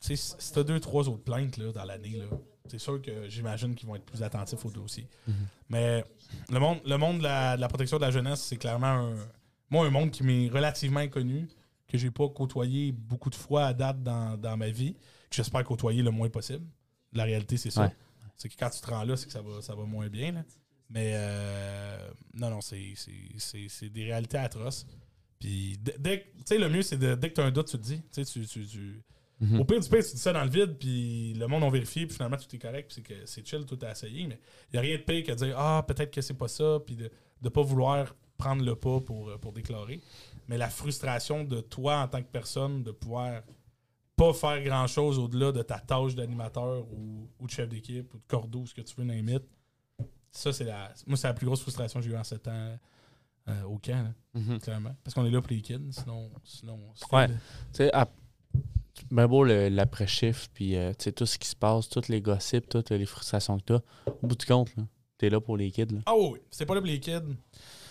[0.00, 2.24] Tu sais, si t'as deux, trois autres plaintes là, dans l'année, là,
[2.68, 5.06] c'est sûr que j'imagine qu'ils vont être plus attentifs au dossier.
[5.26, 5.34] Mhm.
[5.68, 6.04] Mais
[6.50, 9.14] le monde, le monde de la, de la protection de la jeunesse, c'est clairement un,
[9.68, 11.48] moi, un monde qui m'est relativement inconnu,
[11.86, 15.64] que j'ai pas côtoyé beaucoup de fois à date dans, dans ma vie, que j'espère
[15.64, 16.64] côtoyer le moins possible.
[17.12, 17.82] La réalité, c'est ça.
[17.82, 17.96] Ouais.
[18.36, 20.32] C'est que quand tu te rends là, c'est que ça va, ça va moins bien.
[20.32, 20.44] là.
[20.90, 24.86] Mais euh, non, non, c'est- c'est c'est- c'est des réalités atroces.
[25.38, 27.78] Puis dès- tu sais, le mieux, c'est de, dès que tu as un doute, tu
[27.78, 27.98] te dis.
[28.12, 29.02] Tu sais, tu, tu, tu-
[29.42, 29.58] Mhm.
[29.60, 32.04] Au pire du pire, tu dis ça dans le vide, puis le monde a vérifié,
[32.06, 34.26] puis finalement, tout est correct, puis c'est que c'est chill, tout est essayé.
[34.26, 34.38] Mais
[34.68, 36.78] il n'y a rien de pire que de dire Ah, peut-être que c'est pas ça,
[36.84, 37.10] puis de
[37.42, 40.00] ne pas vouloir prendre le pas pour, euh, pour déclarer.
[40.48, 43.42] Mais la frustration de toi en tant que personne de pouvoir
[44.16, 48.18] pas faire grand chose au-delà de ta tâche d'animateur ou, ou de chef d'équipe ou
[48.18, 49.44] de cordeau, ce que tu veux, n'imite.
[50.32, 50.92] Ça, c'est la.
[51.06, 52.78] Moi, c'est la plus grosse frustration que j'ai eue en 7 ans
[53.48, 54.58] euh, au camp, là, Mhm.
[54.60, 54.94] clairement.
[55.02, 56.30] Parce qu'on est là pour les kids, sinon.
[56.44, 56.78] sinon
[57.12, 57.26] Ouais.
[57.28, 57.34] Tu
[57.72, 58.08] sais, à-
[59.10, 62.68] ben beau l'après-chiffre, puis euh, tu sais, tout ce qui se passe, toutes les gossips,
[62.68, 63.80] toutes les frustrations que t'as.
[64.22, 64.70] Au bout du compte,
[65.18, 65.86] t'es là pour les kids.
[65.86, 66.00] Là.
[66.06, 66.38] Ah oui, oui.
[66.50, 67.20] C'était pas là pour les kids.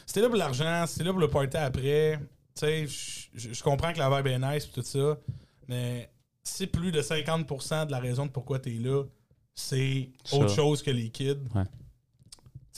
[0.06, 2.20] C'était là pour l'argent, c'était là pour le party après.
[2.56, 2.88] Tu sais,
[3.34, 5.18] je- comprends que la vibe est nice et tout ça,
[5.68, 6.10] mais
[6.44, 9.04] c'est plus de 50% de la raison de pourquoi t'es là,
[9.56, 11.38] c'est autre chose que les kids.
[11.56, 11.64] Ouais.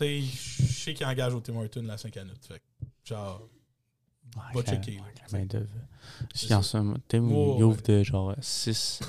[0.01, 2.45] Tu sais, je sais qu'ils engagent au Tim Hortons la 5 minutes.
[2.47, 3.41] Fait que, genre,
[4.53, 4.99] Va checker.
[5.31, 5.67] La main d'œuvre.
[6.33, 6.69] Si en ça.
[6.71, 7.97] somme, Tim, Ouais, il ouvre ouais.
[7.99, 9.01] de genre 6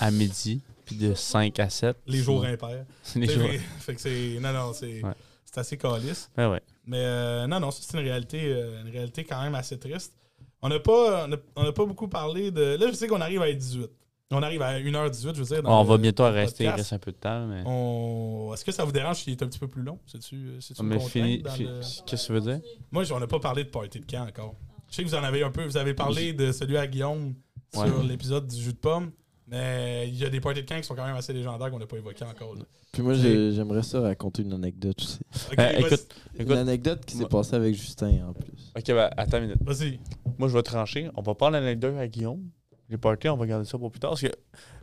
[0.00, 1.96] à midi, puis de 5 à 7.
[2.06, 2.84] les jours impairs.
[3.16, 3.48] Les Fait- jours.
[3.80, 4.38] Fait que c'est.
[4.40, 5.02] Non, non, c'est.
[5.02, 5.12] Ouais.
[5.44, 6.30] C'est assez calice.
[6.38, 6.62] Ouais, ouais.
[6.86, 10.14] Mais euh, non, non, c'est une réalité, euh, une réalité quand même assez triste.
[10.62, 12.76] On n'a pas, on a- on a pas beaucoup parlé de.
[12.80, 13.90] Là, je sais qu'on arrive à être 18.
[14.34, 15.62] On arrive à 1h18, je veux dire.
[15.62, 17.62] dans on le- va bientôt rester, il reste un peu de temps, mais.
[17.66, 18.50] On...
[18.54, 19.98] Est-ce que ça vous dérange s'il est un petit peu plus long?
[20.06, 21.38] C'est-tu, euh, contrainte fini.
[21.38, 22.60] le- Qu'est-ce que tu veux dire?
[22.90, 24.54] Moi, on n'a pas parlé de party de camp encore.
[24.90, 25.64] Je sais que vous en avez un peu.
[25.64, 27.34] Vous avez parlé de celui à Guillaume
[27.74, 27.86] Ouais.
[27.86, 29.10] sur l'épisode du jus de pomme.
[29.48, 31.78] Mais il y a des parties de camp qui sont quand même assez légendaires qu'on
[31.78, 32.54] n'a pas évoqués encore.
[32.54, 32.62] là.
[32.92, 35.18] Puis moi, j'ai- j'aimerais ça raconter une anecdote aussi.
[35.52, 35.80] Euh, vas-y.
[35.84, 38.72] écoute, Une anecdote qui s'est passée avec Justin en plus.
[38.76, 39.58] Ok, ben, attends une minute.
[39.62, 39.98] Vas-y.
[40.38, 41.10] Moi, je vais trancher.
[41.16, 42.50] On va parler l'anecdote à Guillaume.
[42.92, 44.10] Les parties, on va garder ça pour plus tard.
[44.10, 44.26] Parce que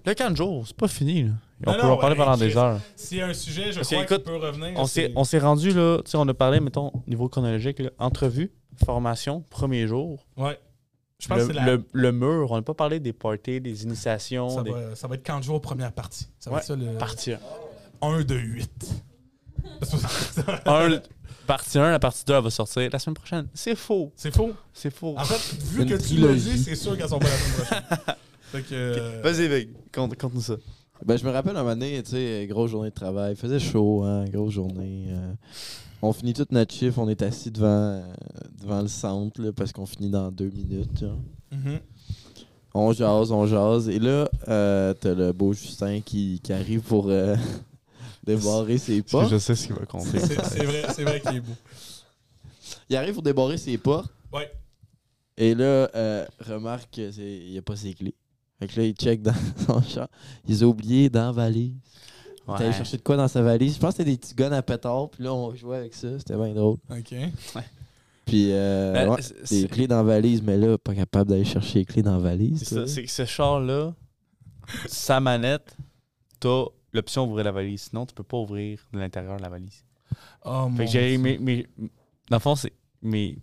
[0.05, 1.23] le 4 jours, c'est pas fini.
[1.25, 1.29] Là.
[1.67, 2.79] On Non, peut non, en parler pendant des heures.
[3.21, 4.71] A un sujet, je Parce que, crois peut revenir.
[4.77, 8.51] On s'est, c'est- rendu là, tu sais, on a parlé, mettons, niveau chronologique, là, entrevue,
[8.83, 10.25] formation, premier jour.
[10.37, 10.57] Ouais.
[11.19, 13.61] Je pense que c'est le, la- le- le mur, on n'a pas parlé des parties,
[13.61, 16.27] des initiations, Ça des va, ça va être 40 jours première partie.
[16.39, 17.33] Ça va Ouais, être ça le parties.
[18.01, 19.03] 1 de 8.
[20.65, 21.01] Un,
[21.49, 23.47] partie 1, la partie 2, elle va sortir la semaine prochaine.
[23.53, 24.11] C'est faux.
[24.15, 24.51] C'est faux.
[24.71, 25.15] C'est faux.
[25.17, 28.15] En fait, vu que tu l'as dit, c'est sûr qu'elles sont pas la semaine prochaine.
[28.51, 28.73] fait que.
[28.73, 30.55] euh, Vas-y, Vic, conte-nous ça.
[31.05, 33.33] Ben, je me rappelle un moment donné, tu sais, grosse journée de travail.
[33.33, 35.05] Il faisait chaud, hein, grosse journée.
[35.09, 35.33] euh,
[36.01, 38.01] on finit toute notre chiffre, on est assis devant, euh,
[38.61, 40.99] devant le centre, là, parce qu'on finit dans deux minutes.
[40.99, 41.17] genre.
[41.51, 41.79] mhm.
[42.75, 43.89] On jase, on jase.
[43.89, 47.35] Et là, euh, t'as le beau Justin qui, qui arrive pour euh,
[48.23, 49.29] débarrer ses portes.
[49.29, 50.19] Je sais ce qu'il va compter.
[50.19, 51.53] C'est vrai, c'est vrai qu'il est beau.
[52.89, 54.11] Il arrive pour débarrer ses portes.
[54.33, 54.51] Ouais.
[55.37, 57.11] Et là, euh, remarque qu'il
[57.51, 58.15] n'y a pas ses clés.
[58.59, 59.33] Fait que là, il check dans
[59.67, 60.07] son char.
[60.47, 61.73] Il les a oubliés dans la valise.
[62.47, 62.73] Ouais.
[62.73, 63.75] chercher de quoi dans sa valise?
[63.75, 65.09] Je pense que c'était des petits guns à pétard.
[65.11, 66.17] Puis là, on jouait avec ça.
[66.17, 66.77] C'était bien drôle.
[66.89, 67.13] OK.
[68.25, 70.41] Puis, euh, Ben, ouais, des clés dans la valise.
[70.41, 72.63] Mais là, pas capable d'aller chercher les clés dans la valise.
[72.87, 73.93] C'est que ce char-là,
[74.87, 75.75] sa manette,
[76.39, 77.83] t'as l'option d'ouvrir la valise.
[77.89, 79.83] Sinon, tu peux pas ouvrir de l'intérieur la valise.
[80.45, 81.17] Oh mon Fait que j'ai Dieu.
[81.19, 81.67] mes, mes-
[82.29, 82.73] Dans le fond, c'est.
[83.01, 83.37] Mes,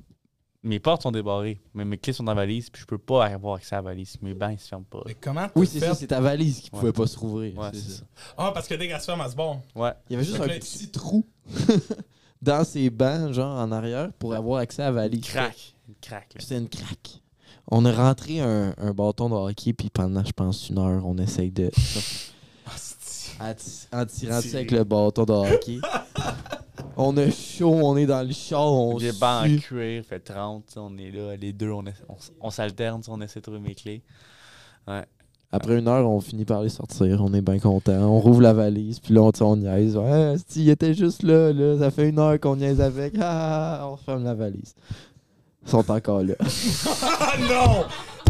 [0.63, 3.25] mes portes sont débarrées, mais mes clés sont dans la valise, puis je peux pas
[3.27, 4.17] avoir accès à la valise.
[4.21, 5.03] Mes bancs, ils se ferment pas.
[5.07, 5.87] Mais comment Oui, c'est fait?
[5.87, 5.95] ça.
[5.95, 6.81] C'est ta valise qui Ouais.
[6.81, 7.57] pouvait pas se rouvrir.
[7.57, 8.03] Ouais, c'est c'est ça.
[8.37, 9.59] Ah, parce que dès qu'elle se ferme, elle se barre.
[9.77, 9.93] Ouais.
[10.11, 11.25] Il y avait juste un là, petit trou
[12.43, 15.21] dans ses bancs, genre en arrière, pour avoir accès à la valise.
[15.27, 15.75] Une craque.
[15.89, 16.35] Une craque.
[16.39, 17.23] C'était une craque.
[17.69, 21.17] On a rentré un, un bâton de hockey, puis pendant, je pense, une heure, on
[21.19, 21.71] essaye de.
[23.41, 25.79] En ti- en tirant dessus avec le bâton de hockey.
[26.97, 30.65] on a chaud, on est dans le char, on J'ai bancs en cuir, fait 30,
[30.67, 31.71] tu sais, on est là, les deux,
[32.41, 34.03] on, s'alterne, on essaie de trouver mes clés.
[35.53, 37.23] Après une heure, on finit par les sortir.
[37.23, 37.93] On est bien content.
[37.93, 39.97] On rouvre la valise, puis là, on, on niaise.
[39.97, 41.79] Ouais, esti, il était juste là, là.
[41.79, 43.15] Ça fait une heure qu'on niaise avec.
[43.17, 44.75] Ah, ah, ah, on ferme la valise.
[45.65, 46.35] Ils sont encore là.
[47.21, 47.85] Ah non!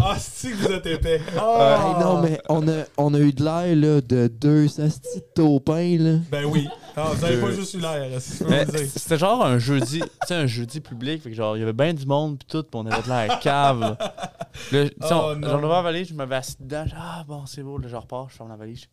[0.08, 1.20] Ah, c'est que vous êtes épais?
[1.38, 1.78] Ah!
[1.96, 5.24] Hey, non, mais on a, on a eu de l'air là, de deux astis de
[5.34, 6.18] taupins, là.
[6.30, 6.68] Ben oui.
[6.96, 8.20] Ah, vous avez Euh, pas juste eu l'air, dire.
[8.88, 11.72] C'était genre un jeudi, tu sais, un jeudi public, fait que genre, il y avait
[11.72, 13.96] bien du monde, pis tout, pis on avait de l'air cave.
[14.70, 17.88] sais, Oh, on- ouvert la valise, je m'avais assis dedans, ah bon, c'est beau, là,
[17.88, 18.84] je repars, je ferme la valise.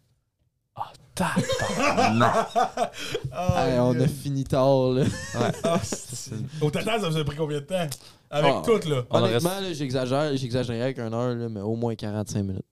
[0.75, 2.47] Ah, tabarnak!
[3.31, 5.03] Ah, Hey, on a fini tard, là.
[5.63, 6.31] Ah, c'est-
[6.61, 7.87] Au total, ça vous a pris combien de temps?
[8.33, 8.61] Avec Ah.
[8.65, 9.03] tout, là.
[9.09, 12.65] On Honnêtement, là, j'exagère, j'exagérais avec une heure, là, mais au moins 45 minutes.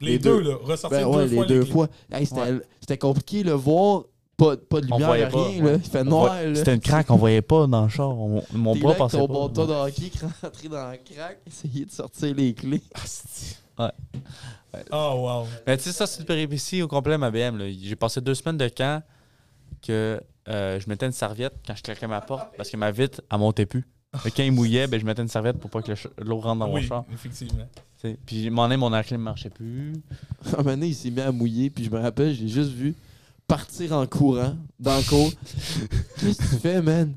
[0.00, 0.50] Les, les deux, deux.
[0.50, 0.56] là.
[0.62, 1.88] Ressortir Ben deux ouais, fois les deux fois.
[2.10, 4.02] Hey, c'était, c'était compliqué, le voir.
[4.36, 5.64] Pas, pas de On lumière, voyait rien, pas, là.
[5.72, 5.76] ouais.
[5.84, 6.54] Il fait On noir, voit- là.
[6.56, 8.08] C'était une craque, on voyait pas dans le char.
[8.18, 9.34] on- mon T'es bras avec passait ton pas.
[9.48, 10.10] bâton de hockey
[10.42, 12.82] rentré dans la craque, essayer de sortir les clés.
[12.94, 13.90] Ah, c'est- Ouais.
[14.90, 15.46] Oh, wow.
[15.66, 17.56] Mais tu sais, ça, c'est une péripétie au complet, ma BM.
[17.58, 17.66] là.
[17.70, 19.02] J'ai passé deux semaines de camp
[19.86, 23.20] que euh, je mettais une serviette quand je claquais ma porte parce que ma vitre,
[23.30, 23.86] elle montait plus.
[24.18, 26.58] Fait que quand il mouillait, ben, je mettais une serviette pour pas que l'eau rentre
[26.60, 27.04] dans mon oui, char.
[27.12, 27.66] effectivement.
[27.74, 28.18] tu sais.
[28.26, 29.94] Puis, mon nez, mon air clim marchait plus.
[30.46, 32.94] Un moment donné, il s'est mis à mouiller, puis je me rappelle, j'ai juste vu
[33.48, 35.32] partir en courant dans le cours.
[36.20, 37.14] Qu'est-ce que tu fais, man?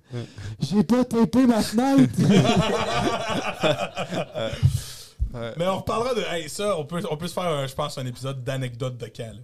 [0.62, 2.14] J'ai pas tapé ma fenêtre!
[5.58, 6.22] Mais on reparlera de.
[6.32, 9.36] Hey, ça, on peut, on peut se faire, je pense, un épisode d'anecdotes de camp.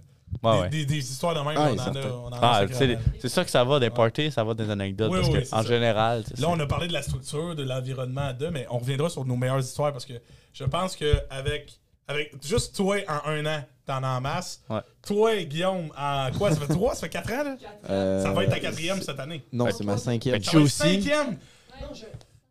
[0.42, 0.68] Ouais, des, ouais.
[0.70, 2.74] Des, des histoires de même, Ah, on, en a, on en a Ah, tu
[3.20, 5.10] c'est ça que ça va des parties, ça va des anecdotes.
[5.12, 5.68] Oui, parce oui, que, c'est en ça.
[5.68, 8.78] général, tu Là, on a parlé de la structure, de l'environnement à deux, mais on
[8.78, 10.14] reviendra sur nos meilleures histoires parce que
[10.52, 11.78] je pense que avec,
[12.08, 14.62] avec juste toi en un an, t'en as en masse.
[14.68, 14.80] Ouais.
[15.06, 17.56] Toi, Guillaume, en quoi Ça fait trois Ça fait quatre ans, là?
[17.90, 19.44] Euh, Ça va être ta quatrième cette année.
[19.52, 20.36] Non, c'est ma cinquième.
[20.42, 21.08] Fait Ça va être aussi.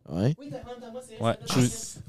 [0.09, 0.35] Ouais.
[0.39, 0.49] Oui,
[1.19, 1.37] Ouais.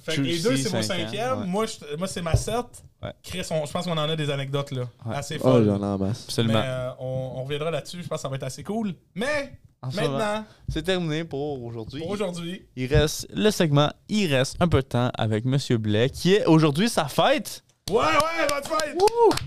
[0.02, 1.40] Fait que les deux, c'est mon cinquième.
[1.40, 1.46] ouais.
[1.46, 2.82] Moi, je- moi c'est ma sept.
[3.02, 3.12] Ouais.
[3.22, 4.82] Chris, on- je pense qu'on en a des anecdotes là.
[5.04, 5.14] Ouais.
[5.16, 5.66] Assez Oh, folles.
[5.66, 6.24] j'en ai en masse.
[6.24, 6.54] Absolument.
[6.60, 8.02] mais euh, on, on reviendra là-dessus.
[8.02, 8.94] Je pense que ça va être assez cool.
[9.14, 9.52] Mais
[9.82, 12.00] maintenant, c'est terminé pour aujourd'hui.
[12.00, 16.08] pour aujourd'hui, Il reste le segment, il reste un peu de temps avec Monsieur Blais,
[16.10, 17.62] qui est aujourd'hui sa fête.
[17.90, 18.96] Ouais, ouais, bonne fête!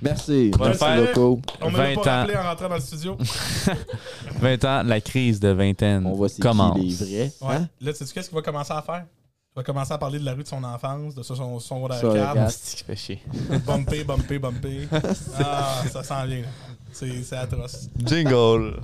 [0.02, 0.52] Merci.
[0.52, 1.16] Bonne Merci fête.
[1.16, 1.42] beaucoup.
[1.62, 2.20] On m'a même 20 pas ans.
[2.22, 3.18] rappelé en rentrant dans le studio.
[4.40, 6.78] 20 ans, la crise de vingtaine On voit c'est commence.
[6.78, 7.32] qui les vrais.
[7.42, 7.56] Ouais.
[7.56, 7.70] Hein?
[7.82, 9.06] Là, sais-tu qu'est-ce qu'il va commencer à faire?
[9.56, 11.88] Il va commencer à parler de la rue de son enfance, de son, son, son
[11.88, 12.50] Ça, secondaire regarde.
[12.52, 13.22] C'est qui fait chier?
[13.50, 14.88] 4, bumpé, bumpé, bumpé.
[15.40, 16.42] Ah, ça sent bien.
[16.42, 16.48] là.
[16.92, 17.90] C'est c'est atroce.
[18.06, 18.80] Jingle.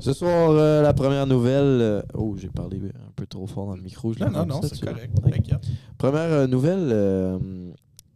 [0.00, 1.64] Ce soir, euh, la première nouvelle.
[1.80, 4.12] euh, oh, j'ai parlé un peu trop fort dans le micro.
[4.12, 5.12] je Non, l'ai non, entendu, non, ça, c'est correct.
[5.22, 5.58] T'inquiète.
[5.98, 7.38] Première euh, nouvelle, euh,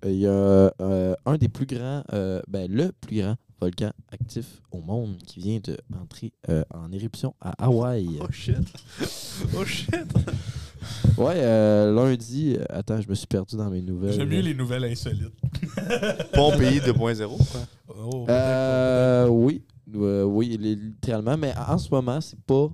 [0.06, 4.60] il y a euh, un des plus grands, euh, ben, le plus grand volcan actif
[4.70, 5.59] au monde qui vient
[5.90, 6.32] d'entrer
[6.74, 8.18] en éruption à Hawaï.
[8.20, 8.56] Oh shit.
[9.56, 9.94] Oh shit.
[11.16, 14.12] Ouais, euh, lundi, euh, attends, je me suis perdu dans mes nouvelles.
[14.14, 15.30] J'aime mieux les nouvelles insolites.
[16.32, 17.26] Pompéi 2.0.
[17.36, 17.60] quoi.
[18.04, 19.62] Oh, Euh, oui,
[19.94, 21.36] Euh, oui, oui, li- littéralement.
[21.36, 22.69] Mais en ce moment, c'est pas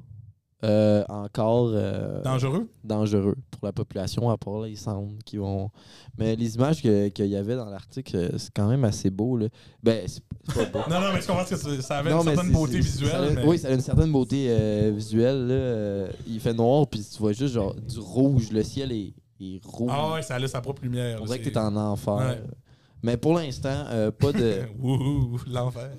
[0.64, 2.68] euh, encore euh, Dangereux?
[2.82, 5.70] dangereux pour la population, à part les cendres qui vont.
[6.18, 9.36] Mais les images que- qu'il y avait dans l'article, c'est quand même assez beau.
[9.36, 9.46] Là.
[9.84, 10.22] Ben, c'est
[10.52, 10.80] pas beau.
[10.90, 13.20] Non, non, mais tu comprends que ça avait Non, une certaine beauté c'est- ça a-
[13.22, 13.32] visuelle.
[13.36, 15.46] mais- Oui, ça a une certaine beauté euh, visuelle.
[15.46, 16.08] Là.
[16.26, 18.50] Il fait noir, puis tu vois juste genre du rouge.
[18.50, 19.92] Le ciel est, est rouge.
[19.94, 21.20] Ah ouais, ça a sa propre lumière.
[21.22, 22.14] On dirait que t'es en enfer.
[22.16, 22.42] Ouais.
[23.02, 24.62] Mais pour l'instant, euh, pas de.
[24.78, 25.90] Wouhou, l'enfer.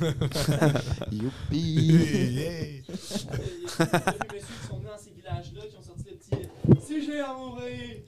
[1.12, 1.58] Youpi!
[1.58, 2.64] Yeah.
[2.66, 6.16] Il y a des messieurs qui sont venus dans ces villages-là, qui ont sorti le
[6.16, 8.02] petit Si j'ai à mourir,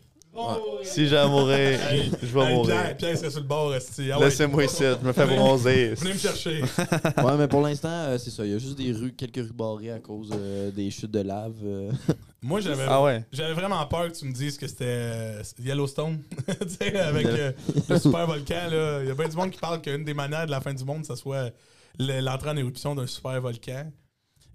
[0.85, 1.79] Si j'ai à mourir,
[2.23, 2.75] je vais Hey, mourir.
[2.75, 4.11] Pierre, Pierre, c'est sur le bord, esti.
[4.11, 4.25] Ah ouais.
[4.27, 5.95] Laissez-moi ici, je me fais bronzer.
[5.97, 6.63] Venez me chercher.
[7.25, 8.45] ouais, mais pour l'instant, euh, c'est ça.
[8.47, 11.21] Il y a juste des rues, quelques rues barrées à cause euh, des chutes de
[11.21, 11.55] lave.
[11.65, 11.93] euh.
[12.41, 13.25] Moi, j'avais Ah ouais.
[13.31, 16.23] j'avais vraiment peur que tu me dises que c'était euh, Yellowstone.
[16.47, 17.53] tu sais, avec euh,
[17.89, 18.69] le super volcan.
[18.71, 19.01] là.
[19.03, 20.85] Il y a bien du monde qui parle qu'une des manières de la fin du
[20.85, 21.51] monde, ce soit
[21.99, 23.93] le- l'entrée en éruption d'un super volcan.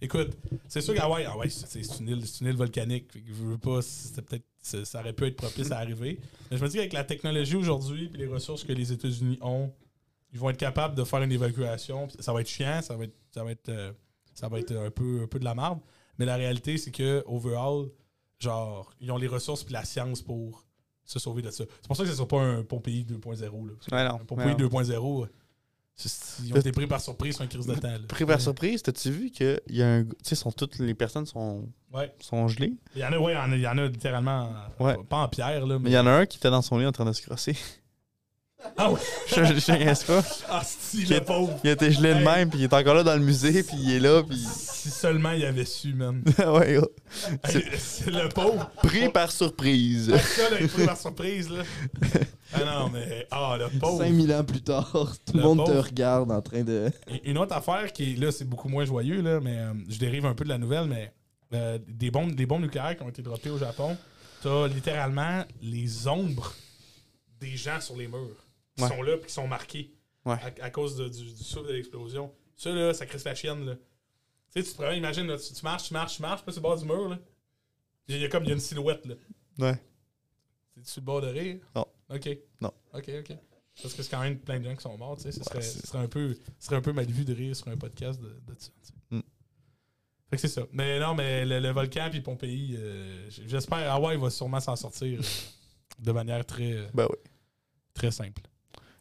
[0.02, 0.30] Écoute,
[0.68, 3.12] c'est sûr qu'Hawaï, ah ouais, c'est c'est une, île- c'est une île volcanique.
[3.12, 4.44] Fait que Je veux pas, c'était peut-être,
[4.86, 6.20] ça aurait pu être propice à arriver.
[6.52, 9.72] Mais je me dis qu'avec la technologie aujourd'hui et les ressources que les États-Unis ont,
[10.34, 12.08] ils vont être capables de faire une évacuation.
[12.20, 13.92] Ça va être chiant, ça va être, ça va être, euh,
[14.34, 15.80] ça va être un peu, un peu de la merde.
[16.20, 17.88] Mais la réalité, c'est que overall,
[18.40, 20.66] genre, ils ont les ressources et la science pour
[21.04, 21.64] se sauver de ça.
[21.82, 23.66] C'est pour ça que ce ne sera pas un pays 2.0.
[23.68, 23.74] là.
[23.76, 24.20] Parce que Ouais, non.
[24.30, 24.58] Un Ouais, non.
[24.58, 25.32] 2.0, euh, c'est-
[26.44, 27.88] ils ont été pris par surprise sur une crise de temps.
[27.88, 27.98] là.
[28.08, 30.04] Pris par surprise, t'as-tu vu que y a un.
[30.04, 32.14] Tu sais, sont toutes les personnes sont, Ouais.
[32.20, 32.74] sont gelées?
[32.96, 34.96] Il y en a, ouais, il y en a, il y en a littéralement, Ouais.
[35.10, 35.90] pas en pierre, là, mais.
[35.90, 37.56] il y en a un qui était dans son lit en train de se crosser.
[38.78, 40.24] Ah ouais, je niaise pas.
[40.50, 41.60] ah, si, le pauvre.
[41.64, 43.92] Il était gelé de même, puis il est encore là dans le musée, puis il
[43.94, 44.38] est là, puis.
[44.38, 46.24] Si seulement il avait su, man.
[46.40, 46.88] ouais, gars.
[47.44, 48.70] Hey, C'est le pauvre.
[48.84, 50.12] Pris par surprise.
[50.14, 51.64] Ah, Ça, là, il est pris par surprise, là.
[52.54, 53.28] Ah non, mais.
[53.30, 54.04] Ah, le pauvre.
[54.04, 54.90] 5000 ans plus tard,
[55.26, 56.90] tout le, Le monde te regarde en train de.
[57.26, 60.34] Une autre affaire qui, là, c'est beaucoup moins joyeux, là, mais euh, je dérive un
[60.34, 61.12] peu de la nouvelle, mais
[61.54, 63.98] euh, des, bombes, des bombes nucléaires qui ont été droppées au Japon,
[64.42, 66.54] t'as littéralement les ombres
[67.40, 68.47] des gens sur les murs
[68.78, 68.90] qui Ouais.
[68.90, 69.94] sont là et qui sont marqués
[70.26, 70.36] Ouais.
[70.62, 72.34] à, à cause de- du, du souffle de l'explosion.
[72.56, 73.76] Ça, là, ça crée la chienne, là.
[73.76, 73.82] Tu
[74.62, 76.62] sais, tu te promènes, imagine, là, tu, tu marches, tu marches, tu marches, puis sur
[76.62, 77.20] le bord du mur, là.
[78.08, 79.16] Il y, a- comme il y a une silhouette, là.
[79.60, 79.82] Ouais.
[80.78, 81.60] C'est sur le bord de rire?
[81.76, 81.86] Non.
[82.10, 82.30] OK.
[82.62, 82.72] Non.
[82.94, 83.38] OK, OK.
[83.82, 85.32] Parce que c'est quand même plein de gens qui sont morts, tu sais.
[85.32, 85.60] Ce serait,
[86.00, 88.28] Ouais, un peu, ce serait un peu mal vu de rire sur un podcast de,
[88.30, 88.70] de ça.
[89.12, 89.20] Mm.
[90.30, 90.66] Fait que c'est ça.
[90.72, 95.20] Mais non, mais le, le volcan puis Pompéi, euh, j'espère Hawaï va sûrement s'en sortir
[95.20, 95.24] euh,
[96.00, 97.18] de manière très, euh, Ben oui.
[97.94, 98.42] très simple.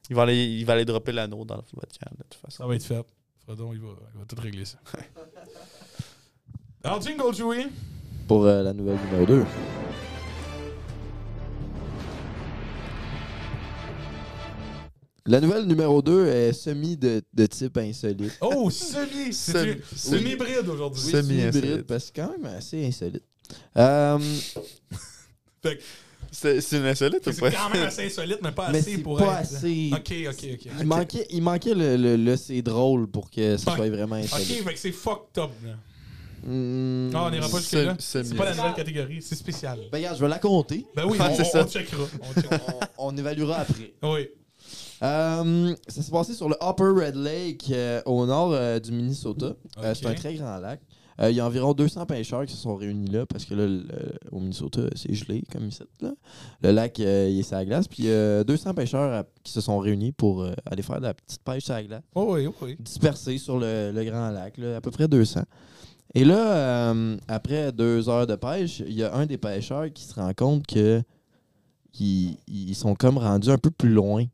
[0.08, 2.58] Il va aller, il va aller dropper l'anneau dans le Vatican, de toute façon.
[2.62, 3.04] Ça va être fait.
[3.44, 4.78] Fredon, il va, il va tout régler ça.
[6.84, 7.66] Alors, jingle, Joey.
[8.28, 9.44] Pour euh, la nouvelle numéro 2.
[15.28, 18.38] La nouvelle numéro 2 est semi de, de type insolite.
[18.40, 19.32] Oh, semi.
[19.32, 21.02] Semi- hybride aujourd'hui.
[21.04, 21.10] Oui.
[21.10, 21.64] Semi-insolite.
[21.64, 23.24] hybride, parce que c'est quand même assez insolite.
[23.76, 24.18] Euh,
[25.64, 25.80] C'est
[26.30, 27.50] c'est une insolite ou pas?
[27.50, 29.54] C'est quand même assez insolite, mais pas mais assez pour pas être.
[29.54, 29.90] assez.
[29.92, 30.72] Ok, ok, ok.
[30.80, 34.24] Il manquait, il manquait le, le, le c'est drôle pour que ça soit vraiment Ok,
[34.24, 34.64] insolite.
[34.64, 35.50] fait que c'est fucked up.
[35.64, 35.72] Là.
[36.44, 37.10] Hmm.
[37.14, 37.96] Ah, on n'ira pas jusque-là.
[37.98, 39.78] C'est pas la nouvelle catégorie, c'est spécial.
[39.90, 40.86] Ben, regarde, je vais la compter.
[40.94, 41.64] Ben oui, Ah, on, ça.
[41.64, 42.04] on checkera.
[42.22, 42.58] On checkera.
[42.98, 43.92] on, on évaluera après.
[44.02, 44.28] oui.
[45.02, 49.54] Euh, ça s'est passé sur le Upper Red Lake euh, au nord euh, du Minnesota.
[49.78, 49.96] Euh, Ok.
[50.00, 50.80] c'est un très grand lac.
[51.20, 53.66] Euh, il y a environ 200 pêcheurs qui se sont réunis là parce que là,
[53.66, 53.86] le-
[54.32, 55.82] au Minnesota, c'est gelé comme ici.
[56.00, 56.12] Là.
[56.62, 57.88] Le lac, euh, il est sur la glace.
[57.88, 61.42] Puis euh, 200 pêcheurs euh, qui se sont réunis pour aller faire de la petite
[61.42, 62.76] pêche sur la glace, Oh, oui, oui.
[62.78, 65.42] dispersés sur le, le grand lac, là, à peu près 200.
[66.14, 70.04] Et là, euh, après deux heures de pêche, il y a un des pêcheurs qui
[70.04, 71.02] se rend compte que
[71.98, 74.24] ils, ils sont comme rendus un peu plus loin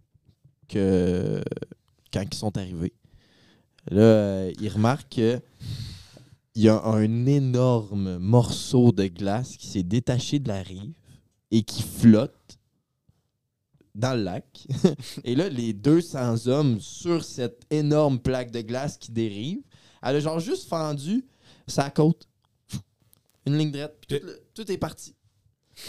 [0.68, 1.40] que
[2.12, 2.92] quand ils sont arrivés.
[3.90, 5.40] Là, il remarque que
[6.54, 10.92] il y a un énorme morceau de glace qui s'est détaché de la rive
[11.50, 12.58] et qui flotte
[13.94, 14.66] dans le lac.
[15.24, 19.60] et là, les 200 hommes sur cette énorme plaque de glace qui dérive,
[20.02, 21.24] elle a genre juste fendu
[21.66, 22.28] sa côte.
[23.46, 23.96] Une ligne droite.
[24.06, 25.14] puis Tout, le- tout est parti.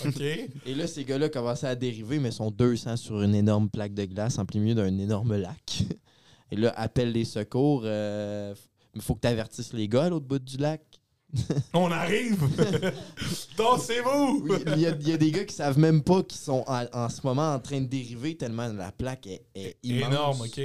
[0.06, 0.20] OK.
[0.22, 4.06] Et là, ces gars-là commençaient à dériver, mais sont 200 sur une énorme plaque de
[4.06, 5.84] glace en plein milieu d'un énorme lac.
[6.52, 7.82] Et là, appelle les secours.
[7.86, 8.54] euh,
[8.96, 10.82] Il faut que tu avertisses les gars à l'autre bout du lac.
[11.74, 12.38] On arrive.
[13.58, 14.48] Dansez-vous.
[14.76, 16.86] Il y, a, il y a des gars qui savent même pas qu'ils sont en,
[16.94, 20.08] en ce moment en train de dériver tellement la plaque est, est immense.
[20.12, 20.62] Énorme, OK.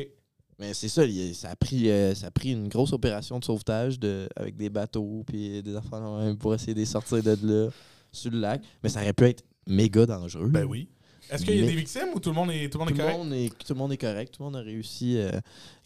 [0.59, 3.44] Mais c'est ça, il- ça a, pris, euh, ça a pris une grosse opération de
[3.44, 6.02] sauvetage de, avec des bateaux puis des affaires
[6.38, 7.70] pour essayer de les sortir de là
[8.10, 8.62] sur le lac.
[8.82, 10.48] Mais ça aurait pu être méga dangereux.
[10.48, 10.88] Ben oui.
[11.30, 12.88] Est-ce qu'il y a Mais- des victimes ou tout le monde est, tout le monde
[12.92, 13.18] Tout le, correct?
[13.18, 14.34] monde est, tout le monde est correct.
[14.36, 15.18] Tout le monde a réussi.
[15.18, 15.30] euh,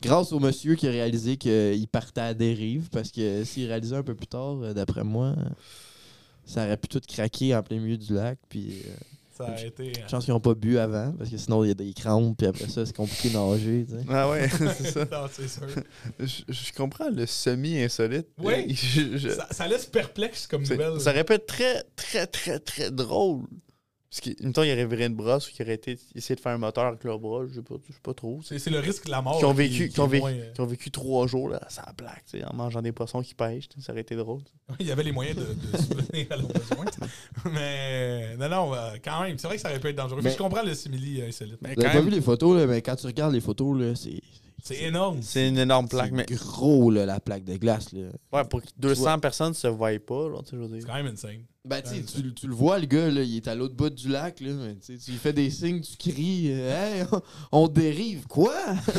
[0.01, 2.89] grâce au monsieur qui a réalisé qu'il partait à dérive.
[2.91, 5.45] Parce que s'il réalisait un peu plus tard, euh, d'après moi, euh,
[6.45, 8.39] ça aurait pu tout craquer en plein milieu du lac.
[8.49, 8.91] Puis euh,
[9.37, 9.93] Ça a été.
[9.95, 11.13] je pense qu'ils n'ont pas bu avant.
[11.19, 12.37] Parce que sinon, il y a des crampes.
[12.37, 13.87] Puis après ça, c'est compliqué de nager.
[13.89, 14.05] tu sais.
[14.09, 15.05] Ah ouais, c'est ça.
[15.11, 15.67] non, c'est sûr.
[16.21, 18.29] Je, je comprends le semi-insolite.
[18.39, 18.75] Oui.
[18.75, 21.01] Je- je- Ça, ça laisse perplexe comme c'est- nouvelle.
[21.01, 23.43] ça aurait pu être très, très, très, très drôle.
[24.15, 26.53] Parce qu'une temps, il aurait viré une brosse ou qu'il aurait été essayé de faire
[26.53, 28.41] un moteur avec leur bras, je sais pas, je sais pas trop.
[28.43, 29.39] C'est le risque de la mort.
[29.39, 31.63] Qui ont vécu, qui qui ont vécu, moins, euh, qui ont vécu trois jours là,
[31.71, 34.43] ça la blague, tu sais, en mangeant des poissons qui pêchent, ça aurait été drôle.
[34.81, 36.85] Il y avait les moyens de, de subvenir à leurs besoins.
[37.51, 40.19] Mais non, non, euh, quand même, c'est vrai que ça aurait pu être dangereux.
[40.23, 41.59] Mais, Mais- je comprends le simili euh, insolite.
[41.63, 44.21] Vous pas vu les photos, là, mais quand tu regardes les photos, c'est.
[44.65, 45.23] C'est énorme.
[45.23, 46.13] c'est une énorme plaque.
[46.13, 47.93] Mais gros, là, la plaque de glace.
[47.93, 48.11] Là.
[48.33, 50.87] ouais, pour que 200 personnes se voient pas, là, tu sais, je veux C'est dire.
[50.87, 51.43] quand même insane.
[51.65, 53.89] Ben, tu Ouais, tu, tu le vois, le gars, là, il est à l'autre bout
[53.89, 56.71] du lac, là, mais tu sais, tu lui fais des signes, tu cries, euh,
[57.03, 58.53] hey, on, on dérive, quoi?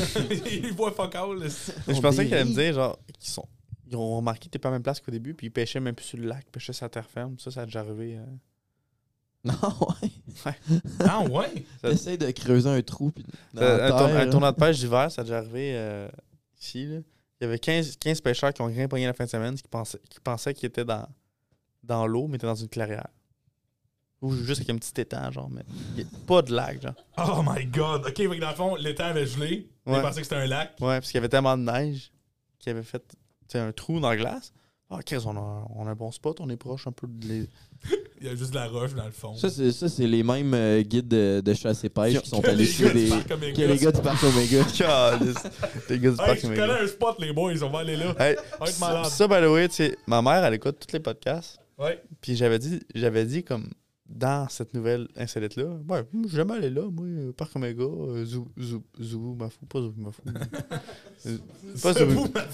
[0.50, 1.40] Il voit fuck all.
[1.42, 3.48] je On pensais qu'elle allait me dire, genre, qu'ils sont.
[3.90, 5.82] Ils ont remarqué que t'es pas à la même place qu'au début, puis ils pêchaient
[5.82, 7.38] même plus sur le lac, ils pêchaient sur la terre ferme.
[7.38, 8.18] Ça, ça a déjà arrivé.
[8.18, 8.26] euh.
[9.44, 9.54] Non,
[10.46, 10.54] ouais.
[11.02, 11.66] Ah ouais?
[11.82, 13.26] T'essayes de creuser un trou, puis.
[13.54, 16.08] dans Ça- la un, tour- tournoi de pêche d'hiver, ça a déjà arrivé euh,
[16.62, 16.86] ici.
[16.86, 17.00] Là.
[17.42, 19.68] Il y avait 15, 15 pêcheurs qui ont rien pogné la fin de semaine, qui
[19.70, 21.06] pensaient, qui pensaient qu'ils étaient dans,
[21.84, 23.08] dans l'eau, mais étaient dans une clairière.
[24.22, 25.64] Ou juste avec un petit étang, genre, mais
[25.96, 26.94] il y a pas de lac, genre.
[27.18, 28.06] Oh my god.
[28.06, 29.70] Ok, que dans le fond, l'étang avait gelé.
[29.86, 29.98] Ouais.
[29.98, 30.70] Il pensait que c'était un lac.
[30.80, 32.12] Ouais, parce qu'il y avait tellement de neige
[32.60, 33.18] qu'il avait fait tu
[33.50, 34.54] sais, un trou dans la glace.
[34.90, 37.28] Ah, Chris, on a, on a un bon spot, on est proche un peu de
[37.28, 37.50] les.
[38.22, 39.34] Il y a juste de la roche dans le fond.
[39.36, 42.46] Ça, c'est, ça, c'est les mêmes euh, guides de, de chasse et pêche qui sont
[42.46, 43.24] allés les Omega.
[43.28, 44.64] Que les gars du parc Omega.
[45.90, 46.68] Les gars du Hey, parc je Omega.
[46.68, 47.62] connais un spot, les boys.
[47.64, 48.16] On va aller là.
[48.20, 50.94] Hey, va être ça, ça, by the way, tu sais, ma mère, elle écoute tous
[50.94, 51.60] les podcasts.
[51.84, 52.02] Ouais.
[52.22, 53.70] Puis j'avais dit, j'avais dit comme
[54.06, 58.26] dans cette nouvelle insolite là, ouais, je jamais allé là, moi, euh, Parc Omega, euh,
[58.26, 60.22] Zou, Zou, Zou, Mafou, pas Zou, Mafou.
[61.26, 61.38] Euh,
[61.82, 62.06] pas Zou,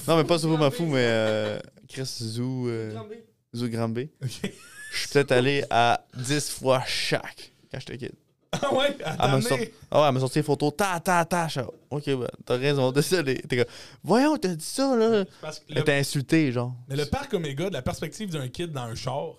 [0.08, 2.94] non, mais pas Zou, Mafou, mais euh, Chris Zou, euh,
[3.52, 4.12] Zou Granby.
[4.24, 4.52] Ok.
[4.92, 8.12] Je suis peut-être allé à 10 fois chaque quand j'étais kid.
[8.52, 8.98] Ah ouais?
[9.06, 11.48] Ah, Ah ouais, elle m'a sorti les photos, ta, ta, ta.
[11.48, 13.36] Je ok, ben, t'as raison, désolé.
[13.48, 13.74] T'es comme,
[14.04, 15.24] voyons, t'as dit ça, là.
[15.70, 16.74] Elle le, t'a insulté, genre.
[16.88, 19.36] mais le parc Omega, de la perspective d'un kid dans un char,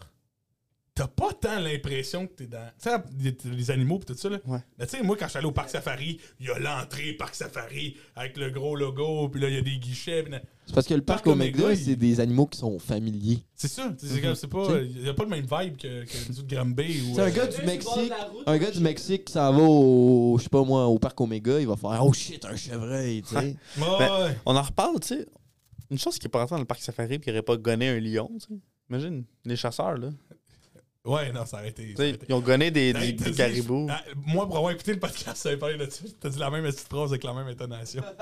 [1.00, 2.66] t'as pas tant l'impression que t'es dans.
[2.82, 4.38] Tu sais, les, les animaux pis tout ça, là.
[4.46, 4.58] Ouais.
[4.78, 7.12] Mais tu sais, moi, quand je suis allé au parc Safari, il y a l'entrée
[7.14, 10.22] Parc Safari avec le gros logo, puis là, il y a des guichets.
[10.24, 10.30] pis
[10.66, 13.42] C'est parce que le parc Parc Omega, Omega, il- c'est des animaux qui sont familiers.
[13.54, 13.94] C'est ça.
[13.98, 14.66] c'est c'est pas.
[14.66, 14.86] T'sais.
[14.86, 17.14] Il y a pas le même vibe que, que de Granby ou.
[17.14, 17.92] C'est un euh, gars Ouais, du Mexique.
[18.30, 21.18] route, Un gars du Mexique qui s'en va au, je sais pas moi, au parc
[21.20, 23.56] Omega, il va faire Oh shit, un chevreuil, tu sais.
[23.78, 24.34] Ouais, Ben.
[24.46, 25.26] On en reparle, tu sais.
[25.90, 27.88] Une chose qui est pas rentrée dans le parc safari et qui n'aurait pas gonné
[27.88, 28.60] un lion, tu sais.
[28.90, 30.10] Imagine, les chasseurs, là.
[31.02, 31.82] Ouais, non, ça a été.
[31.82, 33.86] Tu ça a sais, été- ils ont gonné des, Hey, des, t'as des dit- caribous.
[33.90, 36.02] Ah, moi, pour avoir écouté le podcast, ça avait parlé de ça.
[36.20, 38.02] T'as dit la même petite phrase avec la même intonation.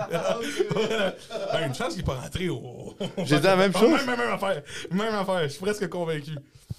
[1.53, 2.95] Ben, une chance qu'il n'est pas rentré au.
[3.25, 3.91] J'ai dit la même Ah, chose.
[3.91, 4.63] Même, même, même affaire.
[4.93, 5.43] Même affaire.
[5.43, 6.31] Je suis presque convaincu.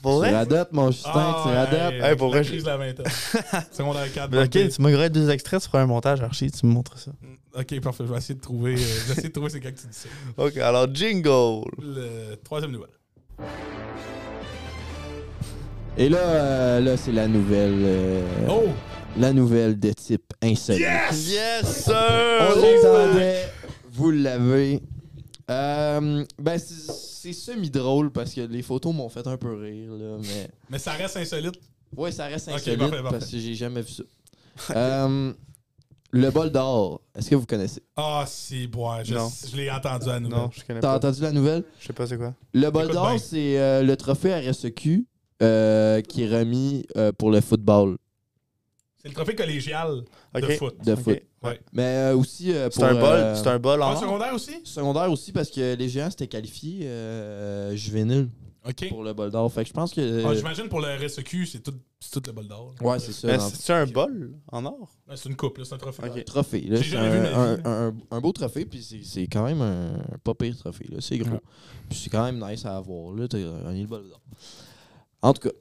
[0.02, 0.46] Pour Tu vrai?
[0.72, 2.02] mon Justin, tu adoptes.
[2.02, 3.06] hey, pour vrai, la vingtaine.
[3.72, 4.30] Secondaire 4.
[4.30, 7.12] Ben, ok, tu m'aurais deux extraits, tu feras un montage, Archie, tu me montres ça.
[7.58, 8.06] Ok, parfait.
[8.08, 8.76] Je vais essayer de trouver.
[8.76, 10.08] euh, je vais essayer de trouver c'est quand que tu dis ça.
[10.38, 11.66] Ok, alors jingle.
[11.82, 12.90] Le troisième nouvelle.
[16.00, 17.76] Et là, euh, là c'est la nouvelle.
[17.84, 18.64] euh, Oh!
[19.18, 20.82] La nouvelle de type insolite.
[20.82, 21.28] Yes!
[21.30, 22.84] Yes, On sir!
[22.84, 23.50] l'attendait,
[23.92, 24.82] vous l'avez.
[25.52, 30.18] Euh, ben, c'est c'est semi-drôle parce que les photos m'ont fait un peu rire, là,
[30.22, 30.48] mais.
[30.70, 31.56] Mais ça reste insolite?
[31.98, 33.20] Ouais, ça reste Ok, insolite parfait, parfait.
[33.20, 34.04] parce que j'ai jamais vu ça.
[34.76, 35.34] Euh,
[36.12, 37.82] le bol d'or, est-ce que vous connaissez?
[37.98, 39.04] Ah, si, bois.
[39.04, 39.30] Je, Non.
[39.52, 40.30] je l'ai entendu à nous.
[40.30, 40.96] Non, je connais T'as pas.
[40.96, 41.64] entendu la nouvelle?
[41.80, 42.34] Je sais pas c'est quoi.
[42.54, 43.18] Le bol Écoute d'or, bien.
[43.18, 45.06] c'est euh, le trophée RSEQ
[45.42, 47.98] euh, qui est remis euh, pour le football
[49.02, 50.04] C'est le trophée collégial
[50.36, 50.52] de Ok.
[50.58, 50.76] foot.
[50.86, 51.20] de foot.
[51.42, 51.60] Ouais.
[51.72, 54.00] Mais euh, aussi euh, C'est pour un bol, euh, c'est un bol En en or?
[54.00, 54.56] secondaire aussi?
[54.66, 58.30] secondaire aussi parce que les géants s'étaient qualifiés euh, juvéniles
[58.68, 58.90] Ok.
[58.90, 59.50] pour le bol d'or.
[59.54, 60.26] Fait que je pense que.
[60.26, 62.76] Ah, J'imagine pour le RSEQ, c'est tout, c'est tout le bol d'or.
[62.82, 62.86] là.
[62.88, 63.28] ouais, c'est ça.
[63.28, 64.90] Mais dans- c'est un bol en or?
[65.08, 66.04] Ouais, C'est une coupe, là, c'est un trophée.
[66.04, 66.26] Ok.
[66.26, 66.62] trophée.
[66.68, 69.06] là, J'ai C'est jamais un, vu ma un, vie, un- un beau trophée, puis c'est-
[69.06, 69.94] c'est quand même un,
[70.26, 70.88] pas pire trophée.
[70.92, 71.32] là, C'est gros.
[71.36, 71.40] Ouais.
[71.90, 73.14] Puis c'est quand même nice à avoir.
[73.16, 74.20] Là, T'as gagné le bol d'or.
[75.22, 75.56] En tout cas,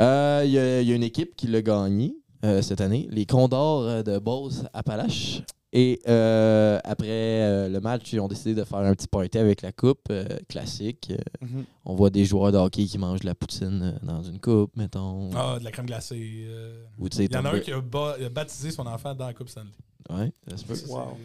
[0.00, 3.08] euh, il y, a- il y a une équipe qui l'a gagné euh, cette année,
[3.10, 5.42] les Condors euh, de Beauce Appalaches.
[5.76, 7.08] Et euh, après
[7.42, 10.24] euh, le match, ils ont décidé de faire un petit party avec la coupe euh,
[10.48, 11.08] classique.
[11.10, 11.16] Euh,
[11.46, 11.64] Mhm.
[11.84, 14.76] on voit des joueurs de hockey qui mangent de la poutine euh, dans une coupe,
[14.76, 15.30] mettons.
[15.34, 16.44] Ah, de la crème glacée.
[16.46, 16.84] euh.
[17.00, 17.80] Ou Il y en a un qui a
[18.30, 19.70] baptisé son enfant dans la Coupe Stanley.
[20.10, 20.74] Ouais, ça se peut.
[20.88, 21.16] Wow.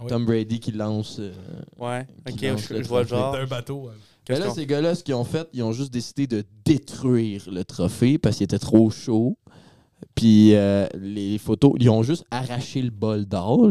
[0.00, 0.08] Ouais.
[0.08, 1.16] Tom Brady qui lance.
[1.18, 1.32] euh,
[1.78, 2.06] Ouais.
[2.26, 3.32] Qui Ok, lance je, vois le genre.
[3.32, 3.90] D'un bateau.
[4.28, 7.64] Mais là, ces gars-là, ce qu'ils ont fait, ils ont juste décidé de détruire le
[7.64, 9.36] trophée parce qu'il était trop chaud.
[10.14, 13.70] Puis euh, les photos, ils ont juste arraché le bol d'or.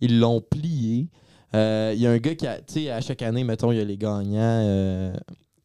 [0.00, 1.08] Ils l'ont plié.
[1.54, 3.78] Euh, Il y a un gars qui a, tu sais, à chaque année, mettons, il
[3.78, 5.12] y a les gagnants euh,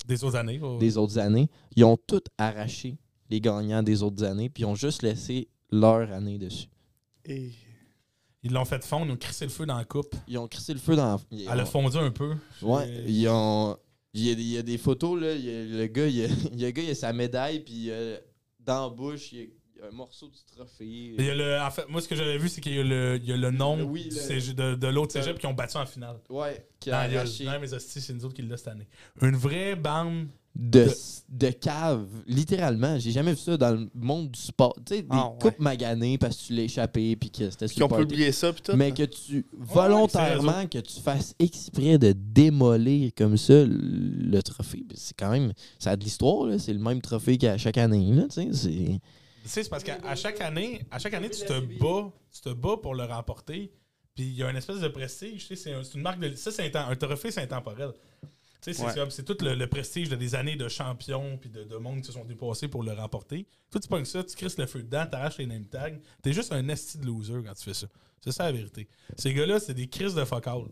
[0.07, 0.59] Des autres années.
[0.63, 0.77] oh.
[0.79, 1.47] des autres années.
[1.75, 2.97] Ils ont tout arraché,
[3.29, 6.67] les gagnants des autres années, puis ils ont juste laissé leur année dessus.
[7.25, 7.51] Et...
[8.45, 10.15] Ils l'ont fait fondre, ils ont crissé le feu dans la coupe.
[10.27, 11.19] Ils ont crissé le feu dans.
[11.31, 12.35] ils Elle a fondu un peu.
[12.61, 13.75] Ouais, Et- ils ont.
[14.13, 15.33] Il y, a, il y a des photos, là.
[15.33, 17.59] il y a- le gars, il y a, il le gars, il a sa médaille,
[17.59, 18.17] puis euh,
[18.61, 19.51] dans la bouche, il y a, il
[19.87, 20.85] un morceau du trophée.
[20.85, 22.83] Il y a le, en fait, moi, ce que j'avais vu, c'est qu'il y a
[22.83, 25.53] le, il y a le nom Oui, le- cégep- de, de l'autre cégep qui ont
[25.53, 26.21] battu en finale.
[26.29, 27.43] Ouais, qui a il y a- arraché.
[27.45, 28.87] non, mais hosties, c'est nous autres qui l'a cette année.
[29.21, 30.27] Une vraie bande.
[30.55, 30.87] De,
[31.29, 32.97] de- cave, littéralement.
[32.97, 34.73] J'ai jamais vu ça dans le monde du sport.
[34.85, 35.37] Tu sais, des Ah, ouais.
[35.41, 37.99] coupes maganées parce que tu l'as échappé puis que c'était Qui ont super.
[37.99, 38.73] publié ça, puis tout.
[38.75, 44.95] Mais que tu, volontairement, que tu fasses exprès de démolir comme ça le, trophée, ben,
[44.97, 45.51] c'est quand même.
[45.79, 46.59] Ça a de l'histoire, là.
[46.59, 48.23] C'est le même trophée qu'à chaque année, là.
[48.23, 48.69] Tu sais, c'est.
[48.69, 52.41] Tu sais, c'est parce qu'à à chaque année, à chaque année, tu te bats, tu
[52.41, 53.71] te bats pour le remporter.
[54.15, 55.41] Puis il y a une espèce de prestige.
[55.47, 56.33] Tu sais, c'est un- c'est une marque de.
[56.35, 57.91] Ça, c'est inten- un trophée, c'est intemporel.
[57.93, 58.27] Tu
[58.73, 59.23] c'est Ouais.
[59.25, 62.11] tout le, le prestige de des années de champions puis de, de monde qui se
[62.13, 63.45] sont dépassés pour le remporter.
[63.71, 65.91] Toi, tu pognes ça, tu crisses le feu dedans, t'arraches les name tags.
[66.21, 67.87] T'es juste un esti de loser quand tu fais ça.
[68.21, 68.87] C'est ça la vérité.
[69.17, 70.63] Ces gars-là, c'est des crises de fuck all.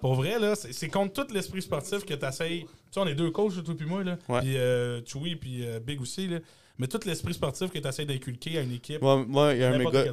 [0.00, 2.62] Pour vrai, là, c'est contre tout l'esprit sportif que t'essayes.
[2.64, 4.16] Tu sais, on est deux coachs, toi puis moi, là.
[4.28, 4.40] Ouais.
[4.40, 6.38] Puis euh, Chewy puis euh, Big aussi, là.
[6.78, 9.70] Mais tout l'esprit sportif que t'essayes d'inculquer à une équipe, Moi, moi, il y a
[9.72, 10.04] un là.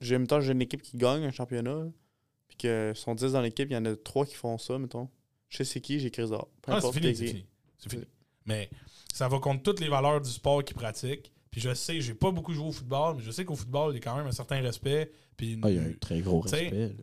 [0.00, 1.84] J'ai, mettons, j'ai une équipe qui gagne un championnat,
[2.48, 5.10] puis que sont 10 dans l'équipe, il y en a 3 qui font ça, mettons.
[5.48, 6.28] Je sais qui, j'ai Chris
[6.66, 7.46] Ah, c'est fini, c'est est- fini.
[7.78, 8.04] C'est fini.
[8.46, 8.68] Mais
[9.12, 11.32] ça va contre toutes les valeurs du sport qu'ils pratiquent.
[11.50, 13.94] Puis je sais, j'ai pas beaucoup joué au football, mais je sais qu'au football, il
[13.94, 15.10] y a quand même un certain respect.
[15.36, 16.96] Puis une- Ah, il y a un très gros respect.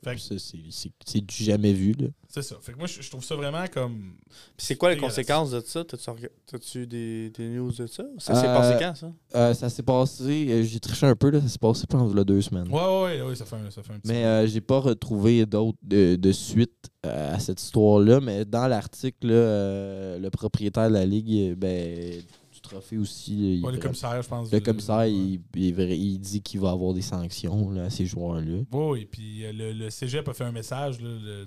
[1.06, 2.08] c'est- du jamais vu, là.
[2.28, 2.58] C'est ça.
[2.62, 4.16] Fait que moi, je, je trouve ça vraiment comme.
[4.58, 5.86] Puis c'est quoi les conséquences de ça?
[5.86, 8.04] T'as-tu, des, des news de ça?
[8.18, 9.12] Ça s'est Euh, passé quand, ça?
[9.36, 12.26] Euh, ça s'est passé, euh, j'ai triché un peu, là, ça s'est passé pendant là,
[12.26, 12.68] deux semaines.
[12.68, 14.80] Ouais, ouais, ouais, ouais, ça fait un, ça fait un petit Mais euh, j'ai pas
[14.80, 18.20] retrouvé d'autres de, de suite euh, à cette histoire-là.
[18.20, 22.22] Mais dans l'article, euh, le propriétaire de la ligue, ben,
[22.68, 24.52] trophée aussi, il, Ouais, le commissaire, je pense.
[24.52, 25.12] le commissaire, ouais.
[25.12, 28.64] il, dit qu'il va avoir des sanctions là, à ces joueurs-là.
[28.72, 31.46] Oui, et puis euh, le, le cégep a fait un message là, de,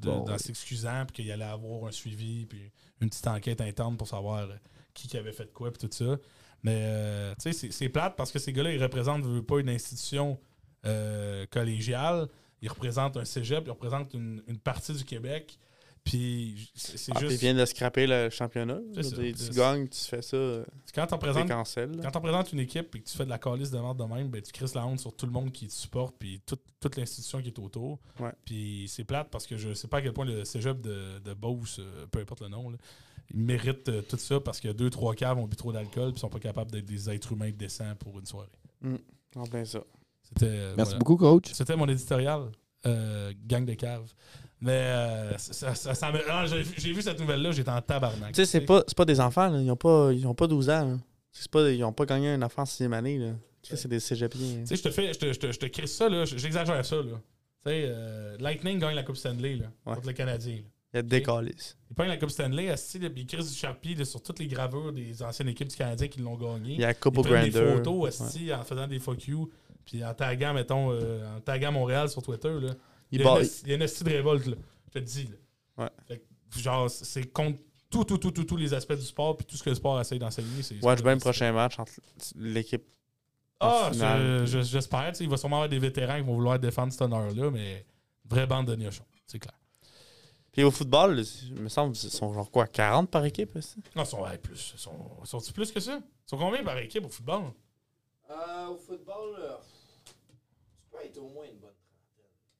[0.00, 0.38] bon, ouais.
[0.38, 2.70] s'excusant, puis qu'il allait avoir un suivi, puis
[3.00, 4.54] une petite enquête interne pour savoir euh,
[4.94, 6.16] qui, qui avait fait quoi, puis tout ça.
[6.62, 9.68] Mais, euh, tu sais, c'est- plate parce que ces gars-là, ils représentent veux pas une
[9.68, 10.38] institution
[10.84, 12.28] euh, collégiale.
[12.62, 15.58] Ils représentent un cégep, ils représentent une, une partie du Québec.
[16.06, 17.32] Puis c'est Ah, juste.
[17.32, 18.78] ils viennent de scraper le championnat.
[18.94, 20.64] Ça, c'est tu gagnes, tu fais ça, euh,
[20.94, 21.90] Quand on présente cancel.
[22.00, 24.04] Quand on présente une équipe et que tu fais de la calice de vente de
[24.04, 26.62] même, ben, tu crisses la honte sur tout le monde qui te supporte puis toute,
[26.78, 27.98] toute l'institution qui est autour.
[28.20, 28.30] Ouais.
[28.44, 31.34] Puis c'est plate parce que je sais pas à quel point le cégep de, de
[31.34, 32.76] Beauce, euh, peu importe le nom, là,
[33.34, 36.20] il mérite euh, tout ça parce que deux, trois caves ont bu trop d'alcool puis
[36.20, 38.46] sont pas capables d'être des êtres humains décents pour une soirée.
[39.34, 39.80] En plein ça.
[40.22, 40.46] C'était
[40.76, 40.98] Merci voilà.
[40.98, 41.52] beaucoup, coach.
[41.52, 42.52] C'était mon éditorial.
[42.86, 44.12] euh, gang de caves.
[44.60, 48.32] Mais euh, ça, ça- ça me- ah, j'ai vu- cette nouvelle-là, j'étais en tabarnak.
[48.32, 49.60] Tu sais, c'est pas, pas des enfants, là.
[49.60, 50.96] Ils ont pas, ils ont pas 12 ans, là.
[51.50, 53.32] Pas, ils ont pas gagné un enfant en sixième année, là.
[53.62, 54.60] Tu sais, c'est des cégepiens.
[54.60, 56.84] Tu sais, je te fais, je te, je te, je te crisse ça, là, j'exagère
[56.84, 57.02] ça, là.
[57.02, 59.94] Tu sais, euh, Lightning gagne la Coupe Stanley, là, Ouais.
[59.96, 60.54] contre le Canadien.
[60.56, 60.60] là.
[60.94, 61.18] Il y a des.
[61.18, 65.22] Il gagne la Coupe Stanley, assis, il crisse du Sharpie sur toutes les gravures des
[65.22, 66.74] anciennes équipes du Canadien qui l'ont gagné.
[66.74, 69.50] Il y a Coupe prennent des photos, asti, en faisant des fuck you,
[69.84, 72.70] puis en taguant, mettons, euh, en taguant Montréal sur Twitter, là.
[73.12, 74.56] Il Il y a une esti- il y a une de révolte, là.
[74.86, 75.84] Je te dis, là.
[75.84, 75.90] Ouais.
[76.06, 77.60] Fait que, genre, c'est contre
[77.90, 80.00] tout, tout, tout, tout, tous les aspects du sport, puis tout ce que le sport
[80.00, 80.62] essaie d'enseigner.
[80.62, 81.92] c'est- Watch c'est- bien le prochain match entre
[82.36, 82.82] l'équipe.
[83.60, 85.12] Ah, je- je- j'espère.
[85.20, 87.86] Il va sûrement y avoir des vétérans qui vont vouloir défendre cet honneur-là, mais
[88.24, 89.54] vraie bande de gnochons, c'est clair.
[90.52, 93.54] Puis au football, il me semble, ils sont genre quoi, 40 par équipe?
[93.56, 93.76] aussi?
[93.94, 94.72] Non, ils sont ouais, plus.
[94.74, 95.98] Ils sont, sont plus que ça?
[96.02, 97.52] Ils sont combien par équipe au football?
[98.30, 99.36] Euh, au football,
[100.04, 100.12] tu
[100.90, 101.65] peux être au moins une bonne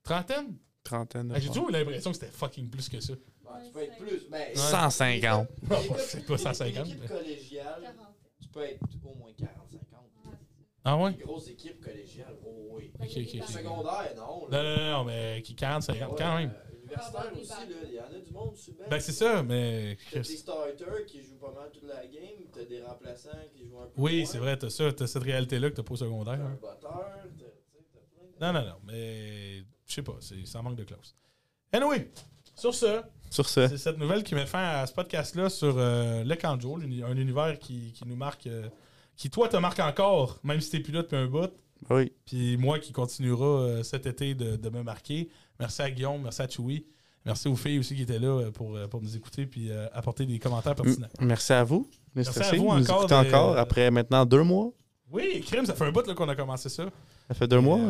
[0.07, 0.57] Trentaine?
[0.85, 1.33] Trentaine.
[1.35, 3.15] Ah, J'ai toujours eu l'impression que c'était fucking plus que ça.
[3.15, 4.29] tu peux être plus.
[4.31, 5.49] Ben, 150.
[5.69, 6.87] Non, c'est pas 150.
[6.87, 7.95] Une équipe collégiale,
[8.41, 9.47] tu peux être au moins 40-50.
[10.85, 11.11] Ah ouais?
[11.11, 12.93] Une grosse équipe collégiale, oh oui.
[13.01, 13.49] Ok, ok, ok.
[13.49, 14.49] Secondaire, non.
[14.49, 16.51] Non, non, non, non, mais qui 40, 50 quand même.
[16.51, 18.85] euh, Universitaire aussi, là, il y en a du monde banc.
[18.89, 19.99] Ben c'est ça, mais.
[20.13, 23.81] T'as des starters qui jouent pas mal toute la game, t'as des remplaçants qui jouent
[23.81, 25.97] un peu Oui, moins, c'est vrai, t'as ça, t'as cette réalité-là que t'as pas au
[25.97, 26.39] secondaire.
[26.39, 26.59] T'as un hein.
[26.61, 28.01] botteur, t'as
[28.39, 28.53] plein de...
[28.59, 29.65] Non, non, non, mais.
[29.87, 31.15] Je sais pas, c'est- ça manque de classe.
[31.73, 32.11] Anyway,
[32.55, 36.23] sur ce, Sur ce, C'est cette nouvelle qui met fin à ce podcast-là sur euh,
[36.25, 38.69] le Kanjo, un univers qui, qui nous marque, euh,
[39.17, 41.51] qui toi te marque encore, même si t'es plus là depuis un bout.
[41.91, 42.13] oui.
[42.25, 45.29] Puis moi qui continuera euh, cet été de, de me marquer.
[45.59, 46.87] Merci à Guillaume, merci à Chewy.
[47.25, 50.77] Merci aux filles aussi qui étaient là pour, pour nous écouter puis apporter des commentaires
[50.77, 51.09] pertinents.
[51.19, 51.91] M- Merci à vous.
[52.15, 54.71] Merci Merci à vous nous encore encore après maintenant deux mois.
[55.11, 56.85] Oui, crime, ça fait un bout là, qu'on a commencé ça.
[57.27, 57.81] Ça fait deux mois.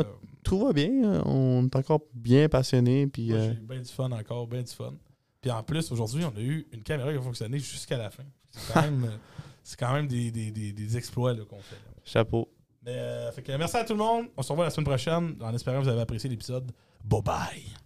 [0.46, 0.90] Tout va bien.
[1.04, 3.06] euh, On est encore bien passionnés.
[3.08, 4.94] Puis, moi, euh, j'ai eu bien du fun encore, bien du fun.
[5.40, 8.22] Puis en plus, aujourd'hui, on a eu une caméra qui a fonctionné jusqu'à la fin.
[8.50, 9.16] C'est quand même, euh,
[9.62, 11.74] c'est quand même des, des- des- des exploits là, qu'on fait.
[11.76, 11.92] là.
[12.04, 12.48] chapeau.
[12.84, 14.26] Mais, euh, fait que merci à tout le monde.
[14.36, 16.70] On se revoit la semaine prochaine en espérant que vous avez apprécié l'épisode.
[17.04, 17.85] Bye bye.